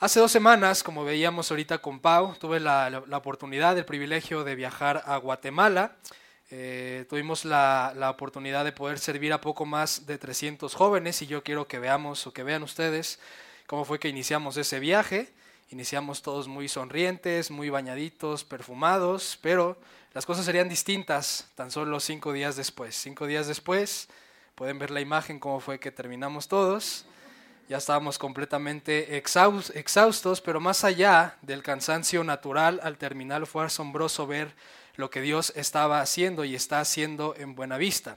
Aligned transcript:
Hace 0.00 0.20
dos 0.20 0.30
semanas, 0.30 0.84
como 0.84 1.04
veíamos 1.04 1.50
ahorita 1.50 1.78
con 1.78 1.98
Pau, 1.98 2.32
tuve 2.38 2.60
la, 2.60 3.02
oportunidad, 3.14 3.76
el 3.76 3.84
privilegio 3.84 4.44
de 4.44 4.54
viajar 4.54 5.02
a 5.04 5.16
Guatemala. 5.16 5.96
Eh, 6.52 7.04
tuvimos 7.08 7.44
la, 7.44 7.92
la, 7.96 8.08
oportunidad 8.08 8.64
de 8.64 8.70
poder 8.70 9.00
servir 9.00 9.32
a 9.32 9.40
poco 9.40 9.66
más 9.66 10.06
de 10.06 10.16
300 10.16 10.72
jóvenes 10.72 11.20
y 11.22 11.26
yo 11.26 11.42
quiero 11.42 11.66
que 11.66 11.80
veamos 11.80 12.28
o 12.28 12.32
que 12.32 12.44
vean 12.44 12.62
ustedes 12.62 13.18
cómo 13.66 13.84
fue 13.84 13.98
que 13.98 14.08
iniciamos 14.08 14.56
ese 14.56 14.78
viaje. 14.78 15.32
Iniciamos 15.70 16.22
todos 16.22 16.46
muy 16.46 16.68
sonrientes, 16.68 17.50
muy 17.50 17.68
bañaditos, 17.68 18.44
perfumados, 18.44 19.36
pero 19.42 19.80
las 20.14 20.24
cosas 20.24 20.44
serían 20.44 20.68
distintas 20.68 21.50
tan 21.56 21.72
solo 21.72 21.98
cinco 21.98 22.32
días 22.32 22.54
después. 22.54 22.94
Cinco 22.94 23.26
días 23.26 23.48
después, 23.48 24.08
pueden 24.54 24.78
ver 24.78 24.92
la 24.92 25.00
imagen 25.00 25.40
cómo 25.40 25.58
fue 25.58 25.80
que 25.80 25.90
terminamos 25.90 26.46
todos 26.46 27.04
ya 27.68 27.76
estábamos 27.76 28.18
completamente 28.18 29.18
exhaustos, 29.18 30.40
pero 30.40 30.58
más 30.58 30.84
allá 30.84 31.36
del 31.42 31.62
cansancio 31.62 32.24
natural, 32.24 32.80
al 32.82 32.96
terminar 32.96 33.46
fue 33.46 33.64
asombroso 33.64 34.26
ver 34.26 34.54
lo 34.96 35.10
que 35.10 35.20
Dios 35.20 35.52
estaba 35.54 36.00
haciendo 36.00 36.44
y 36.44 36.54
está 36.54 36.80
haciendo 36.80 37.34
en 37.36 37.54
Buena 37.54 37.76
Vista. 37.76 38.16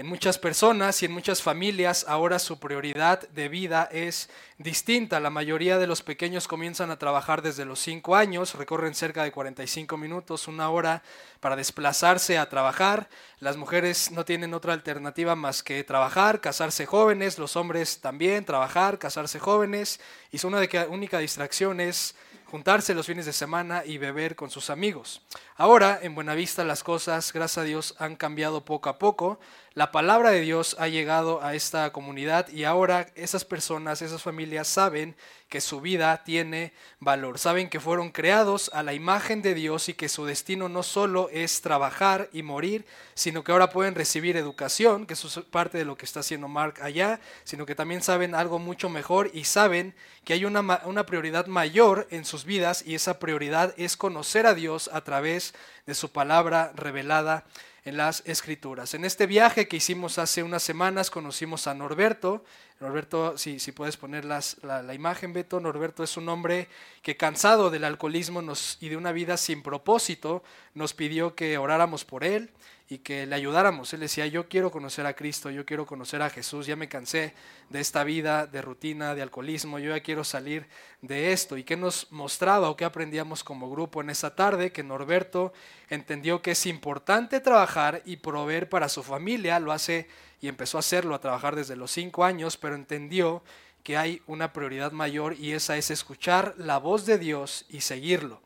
En 0.00 0.06
muchas 0.06 0.38
personas 0.38 1.02
y 1.02 1.04
en 1.04 1.12
muchas 1.12 1.42
familias 1.42 2.06
ahora 2.08 2.38
su 2.38 2.58
prioridad 2.58 3.28
de 3.28 3.50
vida 3.50 3.86
es 3.92 4.30
distinta. 4.56 5.20
La 5.20 5.28
mayoría 5.28 5.76
de 5.76 5.86
los 5.86 6.00
pequeños 6.00 6.48
comienzan 6.48 6.90
a 6.90 6.98
trabajar 6.98 7.42
desde 7.42 7.66
los 7.66 7.80
5 7.80 8.16
años, 8.16 8.54
recorren 8.54 8.94
cerca 8.94 9.24
de 9.24 9.30
45 9.30 9.98
minutos, 9.98 10.48
una 10.48 10.70
hora 10.70 11.02
para 11.40 11.54
desplazarse 11.54 12.38
a 12.38 12.48
trabajar. 12.48 13.10
Las 13.40 13.58
mujeres 13.58 14.10
no 14.10 14.24
tienen 14.24 14.54
otra 14.54 14.72
alternativa 14.72 15.34
más 15.34 15.62
que 15.62 15.84
trabajar, 15.84 16.40
casarse 16.40 16.86
jóvenes, 16.86 17.38
los 17.38 17.54
hombres 17.56 18.00
también, 18.00 18.46
trabajar, 18.46 18.98
casarse 18.98 19.38
jóvenes, 19.38 20.00
y 20.32 20.38
su 20.38 20.48
única 20.48 21.18
distracción 21.18 21.78
es 21.78 22.14
juntarse 22.50 22.94
los 22.94 23.06
fines 23.06 23.26
de 23.26 23.32
semana 23.32 23.84
y 23.84 23.98
beber 23.98 24.34
con 24.34 24.50
sus 24.50 24.70
amigos. 24.70 25.22
Ahora, 25.56 26.00
en 26.02 26.16
Buenavista, 26.16 26.64
las 26.64 26.82
cosas, 26.82 27.32
gracias 27.32 27.58
a 27.58 27.62
Dios, 27.62 27.94
han 27.98 28.16
cambiado 28.16 28.64
poco 28.64 28.88
a 28.88 28.98
poco. 28.98 29.38
La 29.74 29.92
palabra 29.92 30.32
de 30.32 30.40
Dios 30.40 30.74
ha 30.80 30.88
llegado 30.88 31.44
a 31.44 31.54
esta 31.54 31.92
comunidad 31.92 32.48
y 32.48 32.64
ahora 32.64 33.06
esas 33.14 33.44
personas, 33.44 34.02
esas 34.02 34.20
familias 34.20 34.66
saben 34.66 35.14
que 35.48 35.60
su 35.60 35.80
vida 35.80 36.24
tiene 36.24 36.72
valor, 36.98 37.38
saben 37.38 37.70
que 37.70 37.78
fueron 37.78 38.10
creados 38.10 38.72
a 38.74 38.82
la 38.82 38.94
imagen 38.94 39.42
de 39.42 39.54
Dios 39.54 39.88
y 39.88 39.94
que 39.94 40.08
su 40.08 40.26
destino 40.26 40.68
no 40.68 40.82
solo 40.82 41.28
es 41.30 41.60
trabajar 41.60 42.28
y 42.32 42.42
morir, 42.42 42.84
sino 43.14 43.44
que 43.44 43.52
ahora 43.52 43.70
pueden 43.70 43.94
recibir 43.94 44.36
educación, 44.36 45.06
que 45.06 45.14
eso 45.14 45.28
es 45.28 45.46
parte 45.46 45.78
de 45.78 45.84
lo 45.84 45.96
que 45.96 46.04
está 46.04 46.18
haciendo 46.18 46.48
Mark 46.48 46.82
allá, 46.82 47.20
sino 47.44 47.64
que 47.64 47.76
también 47.76 48.02
saben 48.02 48.34
algo 48.34 48.58
mucho 48.58 48.88
mejor 48.88 49.30
y 49.32 49.44
saben 49.44 49.94
que 50.24 50.32
hay 50.32 50.44
una, 50.44 50.82
una 50.84 51.06
prioridad 51.06 51.46
mayor 51.46 52.08
en 52.10 52.24
sus 52.24 52.44
vidas 52.44 52.82
y 52.84 52.96
esa 52.96 53.20
prioridad 53.20 53.72
es 53.76 53.96
conocer 53.96 54.46
a 54.46 54.54
Dios 54.54 54.90
a 54.92 55.02
través 55.02 55.54
de 55.86 55.94
su 55.94 56.10
palabra 56.10 56.72
revelada 56.74 57.44
en 57.84 57.96
las 57.96 58.22
escrituras. 58.26 58.94
En 58.94 59.04
este 59.04 59.26
viaje 59.26 59.68
que 59.68 59.76
hicimos 59.76 60.18
hace 60.18 60.42
unas 60.42 60.62
semanas 60.62 61.10
conocimos 61.10 61.66
a 61.66 61.74
Norberto. 61.74 62.44
Norberto, 62.80 63.36
si, 63.36 63.58
si 63.58 63.72
puedes 63.72 63.96
poner 63.96 64.24
la, 64.24 64.40
la, 64.62 64.94
imagen, 64.94 65.32
Beto, 65.32 65.60
Norberto 65.60 66.02
es 66.02 66.16
un 66.16 66.28
hombre 66.28 66.68
que 67.02 67.16
cansado 67.16 67.70
del 67.70 67.84
alcoholismo 67.84 68.42
nos, 68.42 68.78
y 68.80 68.88
de 68.88 68.96
una 68.96 69.12
vida 69.12 69.36
sin 69.36 69.62
propósito, 69.62 70.42
nos 70.74 70.94
pidió 70.94 71.34
que 71.34 71.58
oráramos 71.58 72.04
por 72.04 72.24
él 72.24 72.50
y 72.90 72.98
que 72.98 73.24
le 73.24 73.36
ayudáramos. 73.36 73.94
Él 73.94 74.00
decía, 74.00 74.26
yo 74.26 74.48
quiero 74.48 74.72
conocer 74.72 75.06
a 75.06 75.14
Cristo, 75.14 75.48
yo 75.48 75.64
quiero 75.64 75.86
conocer 75.86 76.22
a 76.22 76.28
Jesús, 76.28 76.66
ya 76.66 76.74
me 76.74 76.88
cansé 76.88 77.34
de 77.68 77.78
esta 77.78 78.02
vida 78.02 78.48
de 78.48 78.60
rutina, 78.62 79.14
de 79.14 79.22
alcoholismo, 79.22 79.78
yo 79.78 79.94
ya 79.94 80.02
quiero 80.02 80.24
salir 80.24 80.66
de 81.00 81.32
esto. 81.32 81.56
¿Y 81.56 81.62
qué 81.62 81.76
nos 81.76 82.10
mostraba 82.10 82.68
o 82.68 82.76
qué 82.76 82.84
aprendíamos 82.84 83.44
como 83.44 83.70
grupo 83.70 84.00
en 84.00 84.10
esa 84.10 84.34
tarde? 84.34 84.72
Que 84.72 84.82
Norberto 84.82 85.52
entendió 85.88 86.42
que 86.42 86.50
es 86.50 86.66
importante 86.66 87.38
trabajar 87.38 88.02
y 88.04 88.16
proveer 88.16 88.68
para 88.68 88.88
su 88.88 89.04
familia, 89.04 89.60
lo 89.60 89.70
hace 89.70 90.08
y 90.40 90.48
empezó 90.48 90.76
a 90.76 90.80
hacerlo, 90.80 91.14
a 91.14 91.20
trabajar 91.20 91.54
desde 91.54 91.76
los 91.76 91.92
cinco 91.92 92.24
años, 92.24 92.56
pero 92.56 92.74
entendió 92.74 93.44
que 93.84 93.96
hay 93.96 94.20
una 94.26 94.52
prioridad 94.52 94.90
mayor 94.90 95.36
y 95.38 95.52
esa 95.52 95.76
es 95.76 95.92
escuchar 95.92 96.54
la 96.58 96.78
voz 96.78 97.06
de 97.06 97.18
Dios 97.18 97.66
y 97.68 97.82
seguirlo. 97.82 98.42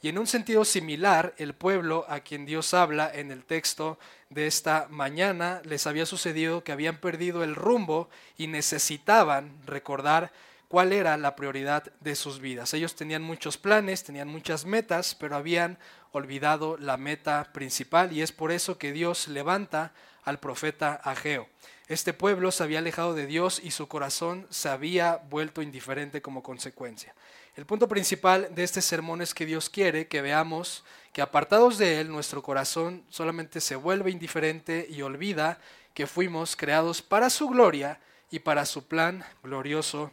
Y 0.00 0.08
en 0.08 0.18
un 0.18 0.28
sentido 0.28 0.64
similar, 0.64 1.34
el 1.38 1.54
pueblo 1.54 2.06
a 2.08 2.20
quien 2.20 2.46
Dios 2.46 2.72
habla 2.72 3.10
en 3.12 3.32
el 3.32 3.44
texto 3.44 3.98
de 4.30 4.46
esta 4.46 4.86
mañana 4.90 5.60
les 5.64 5.88
había 5.88 6.06
sucedido 6.06 6.62
que 6.62 6.70
habían 6.70 6.98
perdido 6.98 7.42
el 7.42 7.56
rumbo 7.56 8.08
y 8.36 8.46
necesitaban 8.46 9.58
recordar 9.66 10.30
cuál 10.68 10.92
era 10.92 11.16
la 11.16 11.34
prioridad 11.34 11.84
de 12.00 12.14
sus 12.14 12.38
vidas. 12.38 12.74
Ellos 12.74 12.94
tenían 12.94 13.22
muchos 13.22 13.56
planes, 13.56 14.04
tenían 14.04 14.28
muchas 14.28 14.66
metas, 14.66 15.16
pero 15.16 15.34
habían 15.34 15.78
olvidado 16.12 16.76
la 16.76 16.96
meta 16.96 17.50
principal 17.52 18.12
y 18.12 18.22
es 18.22 18.30
por 18.30 18.52
eso 18.52 18.78
que 18.78 18.92
Dios 18.92 19.26
levanta 19.26 19.92
al 20.22 20.38
profeta 20.38 20.94
Ageo. 20.94 21.48
Este 21.88 22.12
pueblo 22.12 22.52
se 22.52 22.62
había 22.62 22.80
alejado 22.80 23.14
de 23.14 23.26
Dios 23.26 23.60
y 23.64 23.70
su 23.70 23.88
corazón 23.88 24.46
se 24.50 24.68
había 24.68 25.16
vuelto 25.16 25.62
indiferente 25.62 26.20
como 26.20 26.42
consecuencia. 26.42 27.14
El 27.58 27.66
punto 27.66 27.88
principal 27.88 28.54
de 28.54 28.62
este 28.62 28.80
sermón 28.80 29.20
es 29.20 29.34
que 29.34 29.44
Dios 29.44 29.68
quiere 29.68 30.06
que 30.06 30.22
veamos 30.22 30.84
que 31.12 31.22
apartados 31.22 31.76
de 31.76 31.98
Él 31.98 32.08
nuestro 32.08 32.40
corazón 32.40 33.02
solamente 33.08 33.60
se 33.60 33.74
vuelve 33.74 34.12
indiferente 34.12 34.86
y 34.88 35.02
olvida 35.02 35.58
que 35.92 36.06
fuimos 36.06 36.54
creados 36.54 37.02
para 37.02 37.30
su 37.30 37.48
gloria 37.48 37.98
y 38.30 38.38
para 38.38 38.64
su 38.64 38.86
plan 38.86 39.24
glorioso 39.42 40.12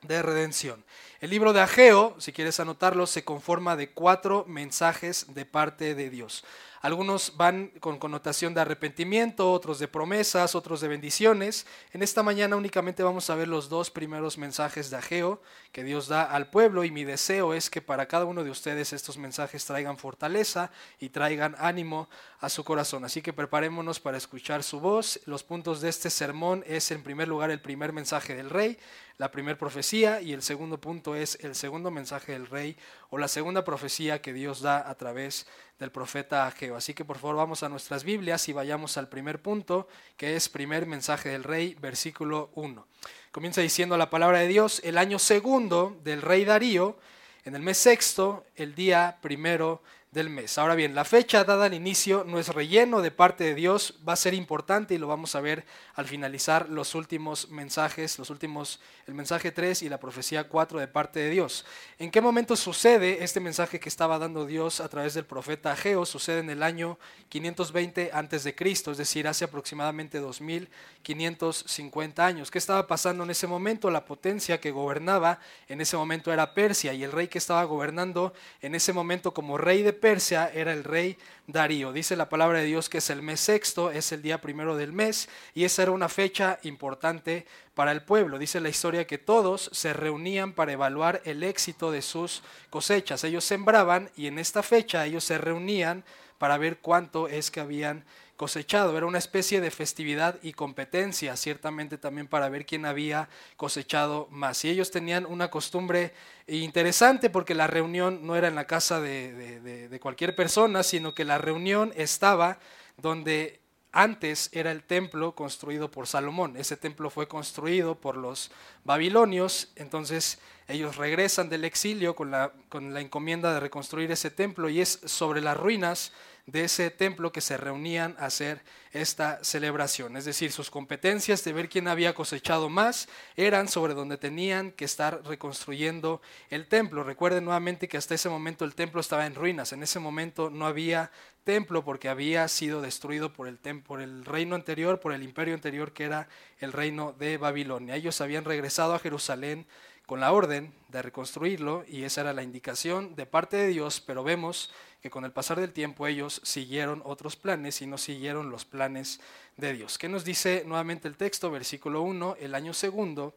de 0.00 0.22
redención. 0.22 0.82
El 1.20 1.28
libro 1.28 1.52
de 1.52 1.60
Ageo, 1.60 2.16
si 2.18 2.32
quieres 2.32 2.58
anotarlo, 2.58 3.06
se 3.06 3.22
conforma 3.22 3.76
de 3.76 3.90
cuatro 3.90 4.46
mensajes 4.48 5.26
de 5.34 5.44
parte 5.44 5.94
de 5.94 6.08
Dios. 6.08 6.42
Algunos 6.82 7.36
van 7.36 7.68
con 7.78 8.00
connotación 8.00 8.54
de 8.54 8.60
arrepentimiento, 8.60 9.52
otros 9.52 9.78
de 9.78 9.86
promesas, 9.86 10.56
otros 10.56 10.80
de 10.80 10.88
bendiciones. 10.88 11.64
En 11.92 12.02
esta 12.02 12.24
mañana 12.24 12.56
únicamente 12.56 13.04
vamos 13.04 13.30
a 13.30 13.36
ver 13.36 13.46
los 13.46 13.68
dos 13.68 13.88
primeros 13.88 14.36
mensajes 14.36 14.90
de 14.90 14.96
Ageo 14.96 15.40
que 15.70 15.84
Dios 15.84 16.08
da 16.08 16.24
al 16.24 16.50
pueblo 16.50 16.82
y 16.82 16.90
mi 16.90 17.04
deseo 17.04 17.54
es 17.54 17.70
que 17.70 17.82
para 17.82 18.06
cada 18.06 18.24
uno 18.24 18.42
de 18.42 18.50
ustedes 18.50 18.92
estos 18.92 19.16
mensajes 19.16 19.64
traigan 19.64 19.96
fortaleza 19.96 20.72
y 20.98 21.10
traigan 21.10 21.54
ánimo 21.60 22.08
a 22.40 22.48
su 22.48 22.64
corazón. 22.64 23.04
Así 23.04 23.22
que 23.22 23.32
preparémonos 23.32 24.00
para 24.00 24.16
escuchar 24.16 24.64
su 24.64 24.80
voz. 24.80 25.20
Los 25.24 25.44
puntos 25.44 25.82
de 25.82 25.88
este 25.88 26.10
sermón 26.10 26.64
es 26.66 26.90
en 26.90 27.04
primer 27.04 27.28
lugar 27.28 27.52
el 27.52 27.60
primer 27.60 27.92
mensaje 27.92 28.34
del 28.34 28.50
rey, 28.50 28.76
la 29.18 29.30
primera 29.30 29.56
profecía 29.56 30.20
y 30.20 30.32
el 30.32 30.42
segundo 30.42 30.80
punto 30.80 31.14
es 31.14 31.38
el 31.42 31.54
segundo 31.54 31.92
mensaje 31.92 32.32
del 32.32 32.48
rey 32.48 32.76
o 33.08 33.18
la 33.18 33.28
segunda 33.28 33.62
profecía 33.62 34.20
que 34.20 34.32
Dios 34.32 34.62
da 34.62 34.90
a 34.90 34.96
través 34.96 35.46
del 35.78 35.90
profeta 35.90 36.46
Ageo. 36.46 36.76
Así 36.76 36.94
que 36.94 37.04
por 37.04 37.18
favor 37.18 37.36
vamos 37.36 37.62
a 37.62 37.68
nuestras 37.68 38.04
Biblias 38.04 38.48
y 38.48 38.52
vayamos 38.52 38.96
al 38.98 39.08
primer 39.08 39.40
punto 39.40 39.88
que 40.16 40.36
es 40.36 40.48
primer 40.48 40.86
mensaje 40.86 41.28
del 41.28 41.44
rey, 41.44 41.76
versículo 41.80 42.50
1. 42.54 42.86
Comienza 43.30 43.60
diciendo 43.60 43.96
la 43.96 44.10
palabra 44.10 44.40
de 44.40 44.48
Dios, 44.48 44.80
el 44.84 44.98
año 44.98 45.18
segundo 45.18 45.98
del 46.04 46.22
rey 46.22 46.44
Darío, 46.44 46.98
en 47.44 47.56
el 47.56 47.62
mes 47.62 47.78
sexto, 47.78 48.44
el 48.54 48.74
día 48.74 49.18
primero 49.20 49.82
del 50.12 50.28
mes. 50.28 50.58
Ahora 50.58 50.74
bien, 50.74 50.94
la 50.94 51.06
fecha 51.06 51.42
dada 51.42 51.64
al 51.64 51.72
inicio 51.72 52.22
no 52.26 52.38
es 52.38 52.48
relleno 52.48 53.00
de 53.00 53.10
parte 53.10 53.44
de 53.44 53.54
Dios, 53.54 53.94
va 54.06 54.12
a 54.12 54.16
ser 54.16 54.34
importante 54.34 54.94
y 54.94 54.98
lo 54.98 55.06
vamos 55.06 55.34
a 55.34 55.40
ver 55.40 55.64
al 55.94 56.06
finalizar 56.06 56.68
los 56.68 56.94
últimos 56.94 57.48
mensajes, 57.48 58.18
los 58.18 58.28
últimos, 58.28 58.78
el 59.06 59.14
mensaje 59.14 59.52
3 59.52 59.80
y 59.82 59.88
la 59.88 59.98
profecía 59.98 60.44
4 60.44 60.80
de 60.80 60.86
parte 60.86 61.18
de 61.18 61.30
Dios. 61.30 61.64
¿En 61.98 62.10
qué 62.10 62.20
momento 62.20 62.56
sucede 62.56 63.24
este 63.24 63.40
mensaje 63.40 63.80
que 63.80 63.88
estaba 63.88 64.18
dando 64.18 64.44
Dios 64.44 64.80
a 64.80 64.88
través 64.90 65.14
del 65.14 65.24
profeta 65.24 65.72
Ageo? 65.72 66.04
Sucede 66.04 66.40
en 66.40 66.50
el 66.50 66.62
año 66.62 66.98
520 67.30 68.10
antes 68.12 68.44
de 68.44 68.54
Cristo, 68.54 68.90
es 68.90 68.98
decir, 68.98 69.26
hace 69.26 69.46
aproximadamente 69.46 70.18
2550 70.18 72.26
años. 72.26 72.50
¿Qué 72.50 72.58
estaba 72.58 72.86
pasando 72.86 73.24
en 73.24 73.30
ese 73.30 73.46
momento? 73.46 73.90
La 73.90 74.04
potencia 74.04 74.60
que 74.60 74.72
gobernaba 74.72 75.38
en 75.68 75.80
ese 75.80 75.96
momento 75.96 76.30
era 76.30 76.52
Persia 76.52 76.92
y 76.92 77.02
el 77.02 77.12
rey 77.12 77.28
que 77.28 77.38
estaba 77.38 77.64
gobernando 77.64 78.34
en 78.60 78.74
ese 78.74 78.92
momento 78.92 79.32
como 79.32 79.56
rey 79.56 79.82
de 79.82 80.01
Persia 80.02 80.50
era 80.52 80.72
el 80.72 80.82
rey 80.82 81.16
Darío. 81.46 81.92
Dice 81.92 82.16
la 82.16 82.28
palabra 82.28 82.58
de 82.58 82.64
Dios 82.64 82.88
que 82.88 82.98
es 82.98 83.08
el 83.08 83.22
mes 83.22 83.38
sexto, 83.38 83.92
es 83.92 84.10
el 84.10 84.20
día 84.20 84.40
primero 84.40 84.76
del 84.76 84.92
mes, 84.92 85.28
y 85.54 85.62
esa 85.62 85.82
era 85.82 85.92
una 85.92 86.08
fecha 86.08 86.58
importante 86.64 87.46
para 87.76 87.92
el 87.92 88.02
pueblo. 88.02 88.40
Dice 88.40 88.60
la 88.60 88.68
historia 88.68 89.06
que 89.06 89.18
todos 89.18 89.70
se 89.72 89.92
reunían 89.92 90.54
para 90.54 90.72
evaluar 90.72 91.22
el 91.24 91.44
éxito 91.44 91.92
de 91.92 92.02
sus 92.02 92.42
cosechas. 92.68 93.22
Ellos 93.22 93.44
sembraban 93.44 94.10
y 94.16 94.26
en 94.26 94.40
esta 94.40 94.64
fecha 94.64 95.06
ellos 95.06 95.22
se 95.22 95.38
reunían 95.38 96.02
para 96.36 96.58
ver 96.58 96.78
cuánto 96.78 97.28
es 97.28 97.52
que 97.52 97.60
habían 97.60 98.04
cosechado. 98.36 98.96
Era 98.96 99.06
una 99.06 99.18
especie 99.18 99.60
de 99.60 99.70
festividad 99.70 100.38
y 100.42 100.52
competencia, 100.52 101.36
ciertamente 101.36 101.98
también 101.98 102.26
para 102.26 102.48
ver 102.48 102.66
quién 102.66 102.86
había 102.86 103.28
cosechado 103.56 104.28
más. 104.30 104.64
Y 104.64 104.70
ellos 104.70 104.90
tenían 104.90 105.26
una 105.26 105.50
costumbre 105.50 106.12
interesante 106.46 107.30
porque 107.30 107.54
la 107.54 107.66
reunión 107.66 108.26
no 108.26 108.36
era 108.36 108.48
en 108.48 108.54
la 108.54 108.66
casa 108.66 109.00
de, 109.00 109.98
cualquier 110.00 110.34
persona, 110.34 110.82
sino 110.82 111.14
que 111.14 111.24
la 111.24 111.38
reunión 111.38 111.92
estaba 111.96 112.58
donde 112.96 113.60
antes 113.92 114.48
era 114.52 114.72
el 114.72 114.82
templo 114.82 115.34
construido 115.34 115.90
por 115.90 116.06
Salomón. 116.06 116.56
Ese 116.56 116.76
templo 116.76 117.10
fue 117.10 117.28
construido 117.28 117.94
por 117.94 118.16
los 118.16 118.50
babilonios, 118.84 119.70
entonces 119.76 120.38
ellos 120.66 120.96
regresan 120.96 121.50
del 121.50 121.64
exilio 121.64 122.16
con 122.16 122.30
la, 122.30 122.52
con 122.70 122.94
la 122.94 123.00
encomienda 123.00 123.52
de 123.52 123.60
reconstruir 123.60 124.10
ese 124.10 124.30
templo 124.30 124.70
y 124.70 124.80
es 124.80 125.00
sobre 125.04 125.42
las 125.42 125.56
ruinas 125.58 126.12
de 126.46 126.64
ese 126.64 126.90
templo 126.90 127.30
que 127.30 127.40
se 127.40 127.56
reunían 127.56 128.16
a 128.18 128.26
hacer 128.26 128.62
esta 128.90 129.42
celebración. 129.44 130.16
Es 130.16 130.24
decir, 130.24 130.50
sus 130.50 130.70
competencias 130.70 131.44
de 131.44 131.52
ver 131.52 131.68
quién 131.68 131.86
había 131.86 132.14
cosechado 132.14 132.68
más 132.68 133.08
eran 133.36 133.68
sobre 133.68 133.94
donde 133.94 134.18
tenían 134.18 134.72
que 134.72 134.84
estar 134.84 135.24
reconstruyendo 135.24 136.20
el 136.50 136.66
templo. 136.66 137.04
Recuerden 137.04 137.44
nuevamente 137.44 137.88
que 137.88 137.96
hasta 137.96 138.14
ese 138.14 138.28
momento 138.28 138.64
el 138.64 138.74
templo 138.74 139.00
estaba 139.00 139.26
en 139.26 139.36
ruinas. 139.36 139.72
En 139.72 139.82
ese 139.82 140.00
momento 140.00 140.50
no 140.50 140.66
había 140.66 141.12
templo 141.44 141.84
porque 141.84 142.08
había 142.08 142.46
sido 142.48 142.80
destruido 142.80 143.32
por 143.32 143.46
el, 143.46 143.58
por 143.82 144.00
el 144.00 144.24
reino 144.24 144.56
anterior, 144.56 145.00
por 145.00 145.12
el 145.12 145.22
imperio 145.22 145.54
anterior 145.54 145.92
que 145.92 146.04
era 146.04 146.28
el 146.58 146.72
reino 146.72 147.14
de 147.18 147.36
Babilonia. 147.36 147.94
Ellos 147.94 148.20
habían 148.20 148.44
regresado 148.44 148.94
a 148.94 148.98
Jerusalén 148.98 149.66
con 150.12 150.20
la 150.20 150.32
orden 150.32 150.74
de 150.88 151.00
reconstruirlo 151.00 151.86
y 151.88 152.04
esa 152.04 152.20
era 152.20 152.34
la 152.34 152.42
indicación 152.42 153.14
de 153.14 153.24
parte 153.24 153.56
de 153.56 153.68
Dios, 153.68 154.02
pero 154.06 154.22
vemos 154.22 154.70
que 155.00 155.08
con 155.08 155.24
el 155.24 155.32
pasar 155.32 155.58
del 155.58 155.72
tiempo 155.72 156.06
ellos 156.06 156.42
siguieron 156.44 157.00
otros 157.06 157.34
planes 157.34 157.80
y 157.80 157.86
no 157.86 157.96
siguieron 157.96 158.50
los 158.50 158.66
planes 158.66 159.20
de 159.56 159.72
Dios. 159.72 159.96
¿Qué 159.96 160.10
nos 160.10 160.22
dice 160.22 160.64
nuevamente 160.66 161.08
el 161.08 161.16
texto? 161.16 161.50
Versículo 161.50 162.02
1, 162.02 162.36
el 162.40 162.54
año 162.54 162.74
segundo 162.74 163.34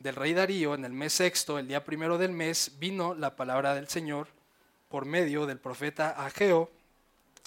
del 0.00 0.16
rey 0.16 0.34
Darío, 0.34 0.74
en 0.74 0.84
el 0.84 0.92
mes 0.92 1.12
sexto, 1.12 1.60
el 1.60 1.68
día 1.68 1.84
primero 1.84 2.18
del 2.18 2.32
mes, 2.32 2.72
vino 2.80 3.14
la 3.14 3.36
palabra 3.36 3.76
del 3.76 3.86
Señor 3.86 4.26
por 4.88 5.04
medio 5.04 5.46
del 5.46 5.60
profeta 5.60 6.10
Ageo 6.10 6.72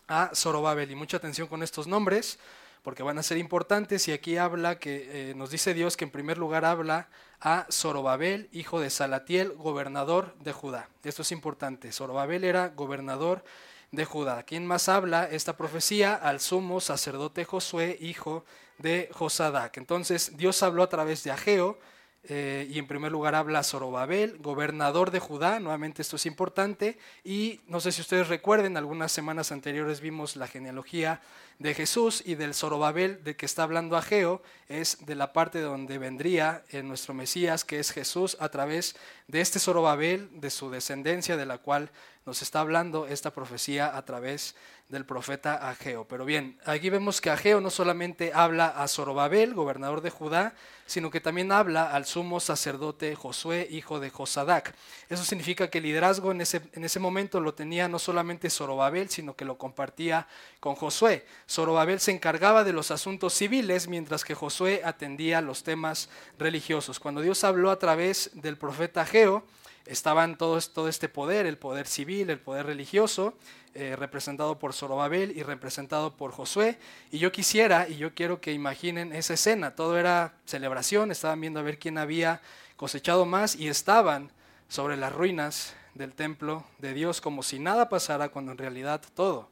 a 0.08 0.32
Zorobabel. 0.34 0.90
Y 0.90 0.96
mucha 0.96 1.18
atención 1.18 1.50
con 1.50 1.64
estos 1.64 1.86
nombres, 1.86 2.40
porque 2.84 3.04
van 3.04 3.18
a 3.18 3.24
ser 3.24 3.38
importantes. 3.38 4.08
Y 4.08 4.12
aquí 4.12 4.38
habla 4.38 4.80
que 4.80 5.32
eh, 5.32 5.34
nos 5.36 5.52
dice 5.52 5.74
Dios 5.74 5.98
que 5.98 6.06
en 6.06 6.12
primer 6.12 6.38
lugar 6.38 6.66
habla 6.66 7.10
a 7.42 7.66
Zorobabel, 7.72 8.50
hijo 8.52 8.80
de 8.80 8.90
Salatiel, 8.90 9.54
gobernador 9.54 10.36
de 10.40 10.54
Judá. 10.54 10.90
Esto 11.04 11.22
es 11.22 11.32
importante. 11.32 11.92
Zorobabel 11.92 12.44
era 12.44 12.70
gobernador 12.70 13.44
de 13.92 14.06
Judá. 14.06 14.44
¿Quién 14.44 14.66
más 14.66 14.90
habla 14.90 15.26
esta 15.26 15.58
profecía? 15.58 16.16
Al 16.16 16.40
sumo 16.40 16.80
sacerdote 16.82 17.46
Josué, 17.46 17.98
hijo 18.02 18.46
de 18.78 19.10
Josadac. 19.12 19.78
Entonces 19.78 20.38
Dios 20.38 20.62
habló 20.64 20.84
a 20.84 20.90
través 20.90 21.24
de 21.24 21.32
Ageo, 21.32 21.80
eh, 22.24 22.68
y 22.70 22.80
en 22.80 22.88
primer 22.88 23.14
lugar 23.14 23.34
habla 23.34 23.64
Zorobabel, 23.64 24.38
gobernador 24.40 25.10
de 25.10 25.20
Judá, 25.20 25.60
nuevamente 25.60 26.02
esto 26.02 26.18
es 26.18 26.26
importante, 26.26 26.98
y 27.24 27.62
no 27.68 27.80
sé 27.80 27.94
si 27.94 28.02
ustedes 28.02 28.28
recuerden, 28.28 28.76
algunas 28.76 29.14
semanas 29.14 29.54
anteriores 29.54 30.02
vimos 30.02 30.36
la 30.36 30.48
genealogía 30.48 31.22
de 31.60 31.74
Jesús 31.74 32.24
y 32.26 32.36
del 32.36 32.54
Zorobabel 32.54 33.24
de 33.24 33.36
que 33.36 33.46
está 33.46 33.64
hablando 33.64 33.98
Ageo, 33.98 34.42
es 34.70 35.06
de 35.06 35.16
la 35.16 35.34
parte 35.34 35.60
donde 35.60 35.98
vendría 35.98 36.64
en 36.70 36.88
nuestro 36.88 37.14
Mesías, 37.14 37.66
que 37.66 37.80
es 37.80 37.92
Jesús, 37.92 38.38
a 38.40 38.50
través 38.50 38.96
de 39.28 39.42
este 39.42 39.60
Zorobabel, 39.60 40.30
de 40.40 40.50
su 40.50 40.70
descendencia, 40.70 41.36
de 41.36 41.46
la 41.46 41.58
cual 41.58 41.92
nos 42.26 42.42
está 42.42 42.62
hablando 42.62 43.08
esta 43.08 43.32
profecía 43.32 43.98
a 43.98 44.06
través 44.06 44.56
del 44.90 45.06
profeta 45.06 45.70
Ageo. 45.70 46.06
Pero 46.06 46.26
bien, 46.26 46.60
aquí 46.66 46.90
vemos 46.90 47.22
que 47.22 47.30
Ageo 47.30 47.62
no 47.62 47.70
solamente 47.70 48.32
habla 48.34 48.68
a 48.68 48.88
Zorobabel, 48.88 49.54
gobernador 49.54 50.02
de 50.02 50.10
Judá, 50.10 50.54
sino 50.88 51.12
que 51.12 51.22
también 51.22 51.52
habla 51.52 51.92
al 51.92 52.06
sumo 52.06 52.40
sacerdote 52.40 53.16
Josué, 53.16 53.68
hijo 53.70 54.00
de 54.00 54.10
Josadac. 54.10 54.74
Eso 55.08 55.24
significa 55.24 55.70
que 55.70 55.78
el 55.78 55.84
liderazgo 55.84 56.32
en 56.32 56.42
ese, 56.42 56.62
en 56.74 56.84
ese 56.84 57.00
momento 57.00 57.40
lo 57.40 57.54
tenía 57.54 57.88
no 57.88 58.00
solamente 58.00 58.50
Zorobabel, 58.50 59.10
sino 59.10 59.36
que 59.36 59.46
lo 59.46 59.60
compartía 59.60 60.28
con 60.60 60.74
Josué. 60.74 61.26
Zorobabel 61.50 62.00
se 62.00 62.12
encargaba 62.12 62.64
de 62.64 62.74
los 62.74 62.92
asuntos 62.92 63.34
civiles, 63.34 63.88
mientras 63.88 64.24
que 64.24 64.36
Josué 64.36 64.82
atendía 64.86 65.42
los 65.42 65.64
temas 65.64 66.08
religiosos. 66.38 67.00
Cuando 67.00 67.22
Dios 67.22 67.44
habló 67.44 67.72
a 67.72 67.80
través 67.80 68.30
del 68.36 68.56
profeta 68.56 69.02
Ageo, 69.02 69.44
estaban 69.88 70.38
todo 70.38 70.60
este 70.60 71.10
poder, 71.10 71.48
el 71.48 71.58
poder 71.58 71.88
civil, 71.88 72.30
el 72.30 72.40
poder 72.40 72.68
religioso, 72.68 73.34
eh, 73.74 73.96
representado 73.96 74.60
por 74.60 74.74
Zorobabel 74.74 75.36
y 75.36 75.42
representado 75.42 76.16
por 76.16 76.34
Josué. 76.34 76.78
Y 77.10 77.18
yo 77.18 77.32
quisiera, 77.32 77.90
y 77.90 77.98
yo 77.98 78.14
quiero 78.14 78.42
que 78.42 78.54
imaginen 78.54 79.12
esa 79.12 79.34
escena, 79.34 79.74
todo 79.74 79.98
era 79.98 80.36
celebración, 80.46 81.10
estaban 81.10 81.42
viendo 81.42 81.60
a 81.60 81.64
ver 81.64 81.80
quién 81.80 81.98
había 81.98 82.42
cosechado 82.76 83.26
más 83.26 83.56
y 83.56 83.70
estaban 83.70 84.32
sobre 84.68 84.98
las 84.98 85.12
ruinas 85.12 85.74
del 85.96 86.14
templo 86.14 86.64
de 86.78 86.94
Dios 86.94 87.22
como 87.22 87.42
si 87.42 87.58
nada 87.58 87.90
pasara 87.90 88.30
cuando 88.30 88.52
en 88.52 88.60
realidad 88.60 89.02
todo 89.16 89.50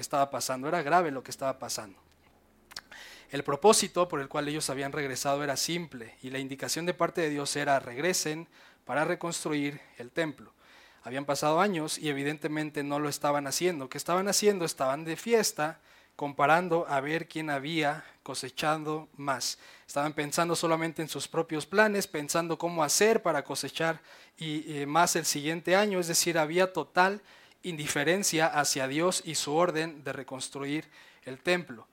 estaba 0.00 0.30
pasando, 0.30 0.68
era 0.68 0.82
grave 0.82 1.10
lo 1.10 1.22
que 1.22 1.30
estaba 1.30 1.58
pasando. 1.58 1.98
El 3.30 3.44
propósito 3.44 4.08
por 4.08 4.20
el 4.20 4.28
cual 4.28 4.48
ellos 4.48 4.70
habían 4.70 4.92
regresado 4.92 5.44
era 5.44 5.56
simple 5.56 6.16
y 6.22 6.30
la 6.30 6.38
indicación 6.38 6.86
de 6.86 6.94
parte 6.94 7.20
de 7.20 7.30
Dios 7.30 7.54
era 7.56 7.78
regresen 7.78 8.48
para 8.84 9.04
reconstruir 9.04 9.80
el 9.98 10.10
templo. 10.10 10.52
Habían 11.02 11.26
pasado 11.26 11.60
años 11.60 11.98
y 11.98 12.08
evidentemente 12.08 12.82
no 12.82 12.98
lo 12.98 13.08
estaban 13.08 13.46
haciendo. 13.46 13.88
¿Qué 13.88 13.98
estaban 13.98 14.28
haciendo? 14.28 14.64
Estaban 14.64 15.04
de 15.04 15.16
fiesta 15.16 15.78
comparando 16.16 16.84
a 16.88 17.00
ver 17.00 17.28
quién 17.28 17.48
había 17.48 18.04
cosechado 18.22 19.08
más. 19.16 19.58
Estaban 19.86 20.14
pensando 20.14 20.56
solamente 20.56 21.00
en 21.00 21.08
sus 21.08 21.28
propios 21.28 21.64
planes, 21.64 22.08
pensando 22.08 22.58
cómo 22.58 22.82
hacer 22.82 23.22
para 23.22 23.44
cosechar 23.44 24.00
y, 24.36 24.84
más 24.86 25.16
el 25.16 25.24
siguiente 25.24 25.76
año. 25.76 26.00
Es 26.00 26.08
decir, 26.08 26.36
había 26.36 26.72
total 26.72 27.22
indiferencia 27.62 28.46
hacia 28.46 28.88
Dios 28.88 29.22
y 29.24 29.34
su 29.34 29.54
orden 29.54 30.04
de 30.04 30.12
reconstruir 30.12 30.84
el 31.24 31.38
templo. 31.40 31.86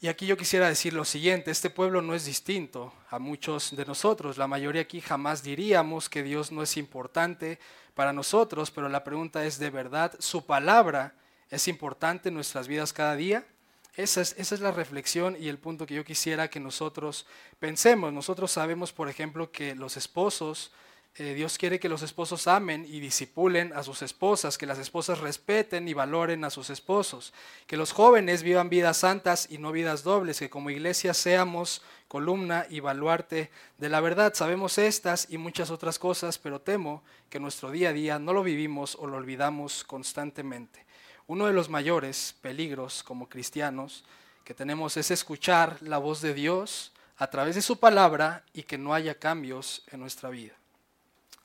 Y 0.00 0.08
aquí 0.08 0.26
yo 0.26 0.36
quisiera 0.36 0.68
decir 0.68 0.94
lo 0.94 1.04
siguiente, 1.04 1.52
este 1.52 1.70
pueblo 1.70 2.02
no 2.02 2.14
es 2.14 2.24
distinto 2.24 2.92
a 3.08 3.20
muchos 3.20 3.76
de 3.76 3.84
nosotros. 3.84 4.36
La 4.36 4.48
mayoría 4.48 4.82
aquí 4.82 5.00
jamás 5.00 5.44
diríamos 5.44 6.08
que 6.08 6.24
Dios 6.24 6.50
no 6.50 6.60
es 6.62 6.76
importante 6.76 7.60
para 7.94 8.12
nosotros, 8.12 8.72
pero 8.72 8.88
la 8.88 9.04
pregunta 9.04 9.44
es, 9.44 9.60
¿de 9.60 9.70
verdad 9.70 10.12
su 10.18 10.44
palabra 10.44 11.14
es 11.50 11.68
importante 11.68 12.30
en 12.30 12.34
nuestras 12.34 12.66
vidas 12.66 12.92
cada 12.92 13.14
día? 13.14 13.46
Esa 13.94 14.22
es, 14.22 14.34
esa 14.38 14.54
es 14.56 14.60
la 14.60 14.72
reflexión 14.72 15.36
y 15.38 15.48
el 15.48 15.58
punto 15.58 15.86
que 15.86 15.94
yo 15.94 16.04
quisiera 16.04 16.50
que 16.50 16.58
nosotros 16.58 17.26
pensemos. 17.60 18.12
Nosotros 18.12 18.50
sabemos, 18.50 18.92
por 18.92 19.08
ejemplo, 19.08 19.52
que 19.52 19.76
los 19.76 19.96
esposos 19.96 20.72
eh, 21.14 21.34
Dios 21.34 21.58
quiere 21.58 21.78
que 21.78 21.90
los 21.90 22.00
esposos 22.00 22.46
amen 22.46 22.86
y 22.88 22.98
disipulen 22.98 23.74
a 23.74 23.82
sus 23.82 24.00
esposas, 24.00 24.56
que 24.56 24.64
las 24.64 24.78
esposas 24.78 25.18
respeten 25.18 25.86
y 25.86 25.92
valoren 25.92 26.42
a 26.42 26.48
sus 26.48 26.70
esposos, 26.70 27.34
que 27.66 27.76
los 27.76 27.92
jóvenes 27.92 28.42
vivan 28.42 28.70
vidas 28.70 28.96
santas 28.96 29.46
y 29.50 29.58
no 29.58 29.72
vidas 29.72 30.04
dobles, 30.04 30.38
que 30.38 30.48
como 30.48 30.70
iglesia 30.70 31.12
seamos 31.12 31.82
columna 32.08 32.64
y 32.70 32.80
baluarte 32.80 33.50
de 33.76 33.88
la 33.90 34.00
verdad. 34.00 34.32
Sabemos 34.32 34.78
estas 34.78 35.26
y 35.28 35.36
muchas 35.36 35.70
otras 35.70 35.98
cosas, 35.98 36.38
pero 36.38 36.62
temo 36.62 37.04
que 37.28 37.40
nuestro 37.40 37.70
día 37.70 37.90
a 37.90 37.92
día 37.92 38.18
no 38.18 38.32
lo 38.32 38.42
vivimos 38.42 38.96
o 38.98 39.06
lo 39.06 39.18
olvidamos 39.18 39.84
constantemente. 39.84 40.86
Uno 41.26 41.46
de 41.46 41.52
los 41.52 41.68
mayores 41.68 42.34
peligros 42.40 43.02
como 43.02 43.28
cristianos 43.28 44.04
que 44.44 44.54
tenemos 44.54 44.96
es 44.96 45.10
escuchar 45.10 45.76
la 45.82 45.98
voz 45.98 46.22
de 46.22 46.32
Dios 46.32 46.92
a 47.18 47.28
través 47.28 47.54
de 47.54 47.62
su 47.62 47.78
palabra 47.78 48.44
y 48.54 48.62
que 48.62 48.78
no 48.78 48.94
haya 48.94 49.18
cambios 49.18 49.84
en 49.92 50.00
nuestra 50.00 50.30
vida. 50.30 50.54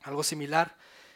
Algo 0.07 0.23
similar 0.23 0.73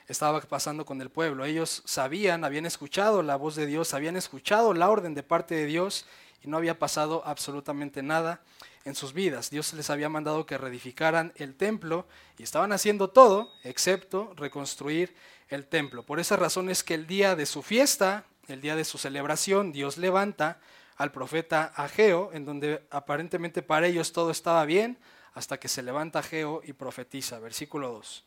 estaba 0.10 0.42
pasando 0.42 0.86
con 0.86 1.00
el 1.00 1.10
pueblo. 1.10 1.46
Ellos 1.46 1.82
sabían, 1.86 2.44
habían 2.44 2.66
escuchado 2.66 3.24
la 3.24 3.38
voz 3.38 3.56
de 3.56 3.66
Dios, 3.66 3.94
habían 3.94 4.18
escuchado 4.18 4.74
la 4.74 4.90
orden 4.90 5.14
de 5.14 5.24
parte 5.24 5.56
de 5.56 5.66
Dios 5.66 6.06
y 6.44 6.50
no 6.50 6.58
había 6.58 6.78
pasado 6.78 7.24
absolutamente 7.26 8.04
nada 8.04 8.42
en 8.84 8.94
sus 8.94 9.14
vidas. 9.14 9.50
Dios 9.50 9.74
les 9.76 9.90
había 9.90 10.10
mandado 10.10 10.46
que 10.46 10.58
reedificaran 10.58 11.32
el 11.38 11.56
templo 11.56 12.06
y 12.38 12.44
estaban 12.44 12.74
haciendo 12.74 13.10
todo 13.10 13.50
excepto 13.64 14.34
reconstruir 14.36 15.16
el 15.48 15.68
templo. 15.68 16.04
Por 16.04 16.20
esa 16.20 16.36
razón 16.36 16.70
es 16.70 16.84
que 16.84 16.96
el 16.96 17.08
día 17.08 17.38
de 17.38 17.46
su 17.46 17.62
fiesta, 17.62 18.26
el 18.50 18.60
día 18.60 18.76
de 18.76 18.84
su 18.84 18.98
celebración, 18.98 19.72
Dios 19.72 19.98
levanta 19.98 20.60
al 20.98 21.14
profeta 21.14 21.72
Ageo, 21.78 22.32
en 22.34 22.44
donde 22.44 22.86
aparentemente 22.92 23.62
para 23.62 23.88
ellos 23.88 24.12
todo 24.12 24.32
estaba 24.32 24.66
bien, 24.66 24.98
hasta 25.34 25.58
que 25.58 25.70
se 25.70 25.82
levanta 25.82 26.20
Ageo 26.20 26.62
y 26.66 26.74
profetiza. 26.74 27.40
Versículo 27.40 27.90
2. 27.92 28.26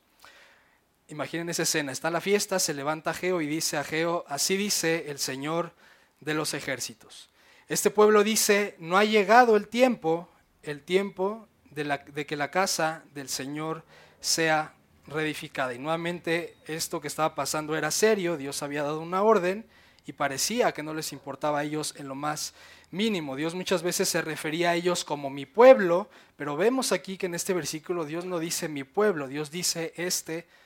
Imaginen 1.08 1.50
esa 1.50 1.64
escena, 1.64 1.92
está 1.92 2.11
la 2.11 2.23
fiesta, 2.23 2.58
se 2.58 2.73
levanta 2.73 3.12
Geo 3.12 3.42
y 3.42 3.46
dice 3.46 3.76
a 3.76 3.84
Geo, 3.84 4.25
así 4.26 4.56
dice 4.56 5.11
el 5.11 5.18
Señor 5.18 5.73
de 6.20 6.32
los 6.32 6.54
ejércitos. 6.54 7.28
Este 7.68 7.90
pueblo 7.90 8.25
dice, 8.25 8.75
no 8.78 8.96
ha 8.96 9.04
llegado 9.04 9.56
el 9.56 9.68
tiempo, 9.68 10.30
el 10.62 10.80
tiempo 10.80 11.46
de, 11.70 12.26
que 12.26 12.37
la 12.37 12.50
casa 12.50 13.04
del 13.12 13.28
Señor 13.28 13.84
sea 14.20 14.73
reedificada. 15.06 15.75
Y 15.75 15.78
nuevamente 15.78 16.56
esto 16.66 17.02
que 17.02 17.08
estaba 17.08 17.34
pasando 17.34 17.76
era 17.76 17.90
serio, 17.90 18.38
Dios 18.38 18.62
había 18.62 18.82
dado 18.82 19.00
una 19.00 19.23
orden 19.23 19.66
y 20.06 20.12
parecía 20.14 20.73
que 20.73 20.82
no 20.82 20.94
les 20.94 21.12
importaba 21.12 21.58
a 21.58 21.64
ellos 21.64 21.94
en 21.99 22.08
lo 22.08 22.14
más 22.14 22.54
mínimo. 22.90 23.37
Dios 23.37 23.54
muchas 23.54 23.82
veces 23.82 24.08
se 24.08 24.23
refería 24.23 24.70
a 24.70 24.75
ellos 24.75 25.04
como 25.04 25.28
mi 25.28 25.44
pueblo, 25.44 26.08
pero 26.37 26.56
vemos 26.56 26.92
aquí 26.92 27.18
que 27.18 27.26
en 27.26 27.34
este 27.34 27.52
versículo 27.52 28.06
Dios 28.06 28.25
no 28.25 28.38
dice 28.38 28.68
mi 28.70 28.84
pueblo, 28.84 29.28
Dios 29.28 29.50
dice 29.50 29.92
este 29.96 30.44
pueblo. 30.44 30.63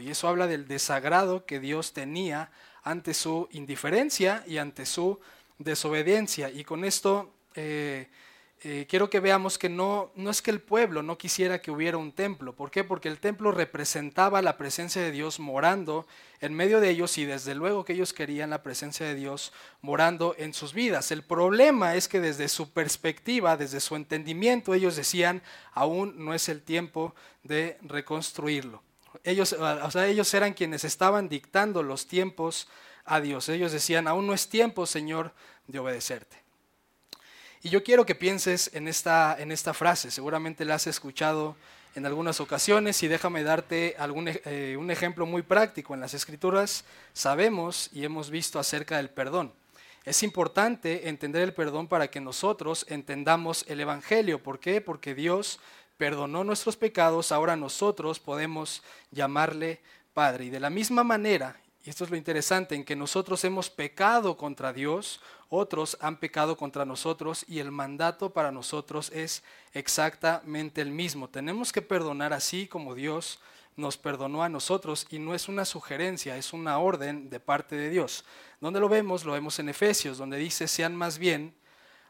Y 0.00 0.10
eso 0.10 0.28
habla 0.28 0.46
del 0.46 0.68
desagrado 0.68 1.44
que 1.44 1.58
Dios 1.58 1.92
tenía 1.92 2.50
ante 2.84 3.12
su 3.12 3.48
indiferencia 3.50 4.44
y 4.46 4.58
ante 4.58 4.86
su 4.86 5.18
desobediencia. 5.58 6.48
Y 6.48 6.62
con 6.62 6.84
esto, 6.84 7.34
eh, 7.56 8.08
eh, 8.62 8.86
quiero 8.88 9.10
que 9.10 9.18
veamos 9.18 9.58
que 9.58 9.68
no, 9.68 10.12
no 10.14 10.30
es 10.30 10.42
que 10.42 10.52
el 10.52 10.60
pueblo 10.60 11.02
no 11.02 11.18
quisiera 11.18 11.60
que 11.60 11.72
hubiera 11.72 11.96
un 11.96 12.12
templo. 12.12 12.54
¿Por 12.54 12.70
qué? 12.70 12.84
Porque 12.84 13.08
el 13.08 13.18
templo 13.18 13.50
representaba 13.50 14.42
la 14.42 14.56
presencia 14.56 15.02
de 15.02 15.10
Dios 15.10 15.40
morando 15.40 16.06
en 16.40 16.54
medio 16.54 16.80
de 16.80 16.90
ellos 16.90 17.18
y 17.18 17.24
desde 17.24 17.56
luego 17.56 17.84
que 17.84 17.94
ellos 17.94 18.12
querían 18.12 18.50
la 18.50 18.62
presencia 18.62 19.06
de 19.06 19.16
Dios 19.16 19.52
morando 19.82 20.36
en 20.38 20.54
sus 20.54 20.72
vidas. 20.72 21.10
El 21.10 21.24
problema 21.24 21.96
es 21.96 22.06
que 22.06 22.20
desde 22.20 22.48
su 22.48 22.70
perspectiva, 22.70 23.56
desde 23.56 23.80
su 23.80 23.96
entendimiento, 23.96 24.72
ellos 24.72 24.94
decían, 24.94 25.42
aún 25.72 26.14
no 26.24 26.32
es 26.32 26.48
el 26.48 26.62
tiempo 26.62 27.12
de 27.42 27.76
reconstruirlo. 27.82 28.87
Ellos, 29.24 29.52
o 29.52 29.90
sea, 29.90 30.06
ellos 30.06 30.32
eran 30.34 30.54
quienes 30.54 30.84
estaban 30.84 31.28
dictando 31.28 31.82
los 31.82 32.06
tiempos 32.06 32.68
a 33.04 33.20
Dios. 33.20 33.48
Ellos 33.48 33.72
decían, 33.72 34.06
aún 34.06 34.26
no 34.26 34.34
es 34.34 34.48
tiempo, 34.48 34.86
Señor, 34.86 35.32
de 35.66 35.78
obedecerte. 35.78 36.36
Y 37.62 37.70
yo 37.70 37.82
quiero 37.82 38.06
que 38.06 38.14
pienses 38.14 38.70
en 38.74 38.86
esta, 38.86 39.36
en 39.38 39.50
esta 39.50 39.74
frase, 39.74 40.10
seguramente 40.10 40.64
la 40.64 40.76
has 40.76 40.86
escuchado 40.86 41.56
en 41.94 42.06
algunas 42.06 42.40
ocasiones 42.40 43.02
y 43.02 43.08
déjame 43.08 43.42
darte 43.42 43.96
algún, 43.98 44.28
eh, 44.28 44.76
un 44.78 44.90
ejemplo 44.90 45.26
muy 45.26 45.42
práctico. 45.42 45.94
En 45.94 46.00
las 46.00 46.14
escrituras 46.14 46.84
sabemos 47.12 47.90
y 47.92 48.04
hemos 48.04 48.30
visto 48.30 48.60
acerca 48.60 48.98
del 48.98 49.10
perdón. 49.10 49.52
Es 50.04 50.22
importante 50.22 51.08
entender 51.08 51.42
el 51.42 51.52
perdón 51.52 51.88
para 51.88 52.08
que 52.08 52.20
nosotros 52.20 52.86
entendamos 52.88 53.64
el 53.68 53.80
Evangelio. 53.80 54.42
¿Por 54.42 54.60
qué? 54.60 54.80
Porque 54.80 55.14
Dios 55.14 55.58
perdonó 55.98 56.44
nuestros 56.44 56.76
pecados, 56.76 57.32
ahora 57.32 57.56
nosotros 57.56 58.20
podemos 58.20 58.82
llamarle 59.10 59.80
Padre. 60.14 60.46
Y 60.46 60.50
de 60.50 60.60
la 60.60 60.70
misma 60.70 61.04
manera, 61.04 61.60
y 61.84 61.90
esto 61.90 62.04
es 62.04 62.10
lo 62.10 62.16
interesante, 62.16 62.74
en 62.74 62.84
que 62.84 62.96
nosotros 62.96 63.44
hemos 63.44 63.68
pecado 63.68 64.36
contra 64.36 64.72
Dios, 64.72 65.20
otros 65.50 65.96
han 66.00 66.18
pecado 66.18 66.56
contra 66.56 66.84
nosotros 66.84 67.44
y 67.48 67.58
el 67.58 67.72
mandato 67.72 68.30
para 68.30 68.52
nosotros 68.52 69.10
es 69.12 69.42
exactamente 69.72 70.80
el 70.80 70.90
mismo. 70.90 71.28
Tenemos 71.28 71.72
que 71.72 71.82
perdonar 71.82 72.32
así 72.32 72.66
como 72.66 72.94
Dios 72.94 73.40
nos 73.76 73.96
perdonó 73.96 74.42
a 74.42 74.48
nosotros 74.48 75.06
y 75.08 75.18
no 75.18 75.34
es 75.34 75.48
una 75.48 75.64
sugerencia, 75.64 76.36
es 76.36 76.52
una 76.52 76.78
orden 76.78 77.30
de 77.30 77.40
parte 77.40 77.76
de 77.76 77.90
Dios. 77.90 78.24
¿Dónde 78.60 78.80
lo 78.80 78.88
vemos? 78.88 79.24
Lo 79.24 79.32
vemos 79.32 79.58
en 79.58 79.68
Efesios, 79.68 80.18
donde 80.18 80.36
dice, 80.36 80.68
sean 80.68 80.96
más 80.96 81.18
bien 81.18 81.54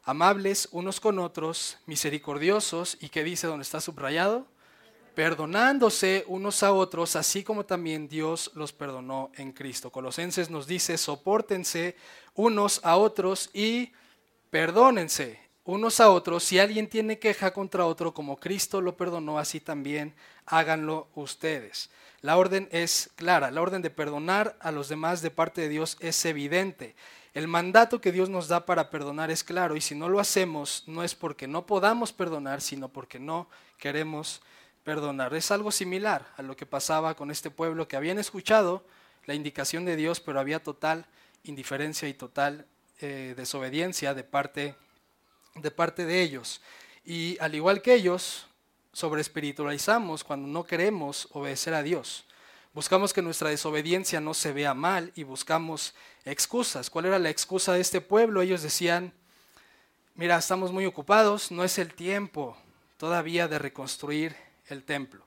amables 0.08 0.70
unos 0.72 1.00
con 1.00 1.18
otros, 1.18 1.76
misericordiosos, 1.84 2.96
y 2.98 3.10
que 3.10 3.22
dice 3.22 3.46
donde 3.46 3.64
está 3.64 3.78
subrayado, 3.78 4.46
perdonándose 5.14 6.24
unos 6.28 6.62
a 6.62 6.72
otros, 6.72 7.14
así 7.14 7.44
como 7.44 7.66
también 7.66 8.08
Dios 8.08 8.50
los 8.54 8.72
perdonó 8.72 9.30
en 9.36 9.52
Cristo. 9.52 9.90
Colosenses 9.90 10.48
nos 10.48 10.66
dice, 10.66 10.96
soportense 10.96 11.94
unos 12.32 12.80
a 12.84 12.96
otros 12.96 13.50
y 13.52 13.92
perdónense 14.48 15.40
unos 15.64 16.00
a 16.00 16.08
otros. 16.08 16.42
Si 16.42 16.58
alguien 16.58 16.88
tiene 16.88 17.18
queja 17.18 17.52
contra 17.52 17.84
otro, 17.84 18.14
como 18.14 18.38
Cristo 18.38 18.80
lo 18.80 18.96
perdonó, 18.96 19.38
así 19.38 19.60
también 19.60 20.14
háganlo 20.46 21.08
ustedes. 21.16 21.90
La 22.22 22.38
orden 22.38 22.66
es 22.72 23.10
clara, 23.16 23.50
la 23.50 23.60
orden 23.60 23.82
de 23.82 23.90
perdonar 23.90 24.56
a 24.60 24.72
los 24.72 24.88
demás 24.88 25.20
de 25.20 25.30
parte 25.30 25.60
de 25.60 25.68
Dios 25.68 25.98
es 26.00 26.24
evidente. 26.24 26.96
El 27.38 27.47
mandato 27.47 28.00
que 28.00 28.11
Dios 28.11 28.28
nos 28.28 28.49
da 28.49 28.66
para 28.66 28.90
perdonar 28.90 29.30
es 29.30 29.45
claro 29.45 29.76
y 29.76 29.80
si 29.80 29.95
no 29.95 30.09
lo 30.09 30.18
hacemos 30.18 30.83
no 30.88 31.04
es 31.04 31.14
porque 31.14 31.47
no 31.47 31.66
podamos 31.66 32.12
perdonar, 32.12 32.61
sino 32.61 32.88
porque 32.88 33.21
no 33.21 33.49
queremos 33.78 34.42
perdonar. 34.83 35.33
Es 35.33 35.52
algo 35.52 35.71
similar 35.71 36.26
a 36.37 36.42
lo 36.42 36.57
que 36.57 36.66
pasaba 36.66 37.14
con 37.14 37.30
este 37.30 37.52
pueblo 37.52 37.87
que 37.87 37.95
habían 37.95 38.18
escuchado 38.18 38.83
la 39.25 39.35
indicación 39.35 39.85
de 39.85 39.95
Dios, 39.95 40.18
pero 40.18 40.40
había 40.40 40.64
total 40.64 41.07
indiferencia 41.45 42.09
y 42.09 42.12
total 42.12 42.66
eh, 42.99 43.35
desobediencia 43.37 44.14
de 44.14 44.25
parte, 44.25 44.75
de 45.54 45.71
parte 45.71 46.07
de 46.07 46.23
ellos. 46.23 46.61
Y 47.04 47.38
al 47.38 47.54
igual 47.54 47.83
que 47.83 47.95
ellos, 47.95 48.49
sobre 48.92 49.21
espiritualizamos 49.21 50.25
cuando 50.25 50.49
no 50.49 50.64
queremos 50.64 51.28
obedecer 51.30 51.75
a 51.75 51.85
Dios. 51.85 52.25
Buscamos 52.78 53.12
que 53.12 53.23
nuestra 53.23 53.50
desobediencia 53.50 54.20
no 54.20 54.35
se 54.35 54.52
vea 54.52 54.73
mal 54.73 55.11
y 55.16 55.25
buscamos 55.25 55.94
excusas. 56.25 56.90
¿Cuál 56.90 57.06
era 57.06 57.18
la 57.18 57.28
excusa 57.28 57.73
de 57.73 57.80
este 57.80 58.00
pueblo? 58.00 58.40
Ellos 58.40 58.62
decían, 58.62 59.12
mira, 60.14 60.38
estamos 60.38 60.70
muy 60.70 60.87
ocupados, 60.87 61.50
no 61.50 61.64
es 61.64 61.76
el 61.80 61.92
tiempo 61.92 62.56
todavía 62.97 63.49
de 63.49 63.58
reconstruir 63.58 64.37
el 64.68 64.85
templo. 64.85 65.25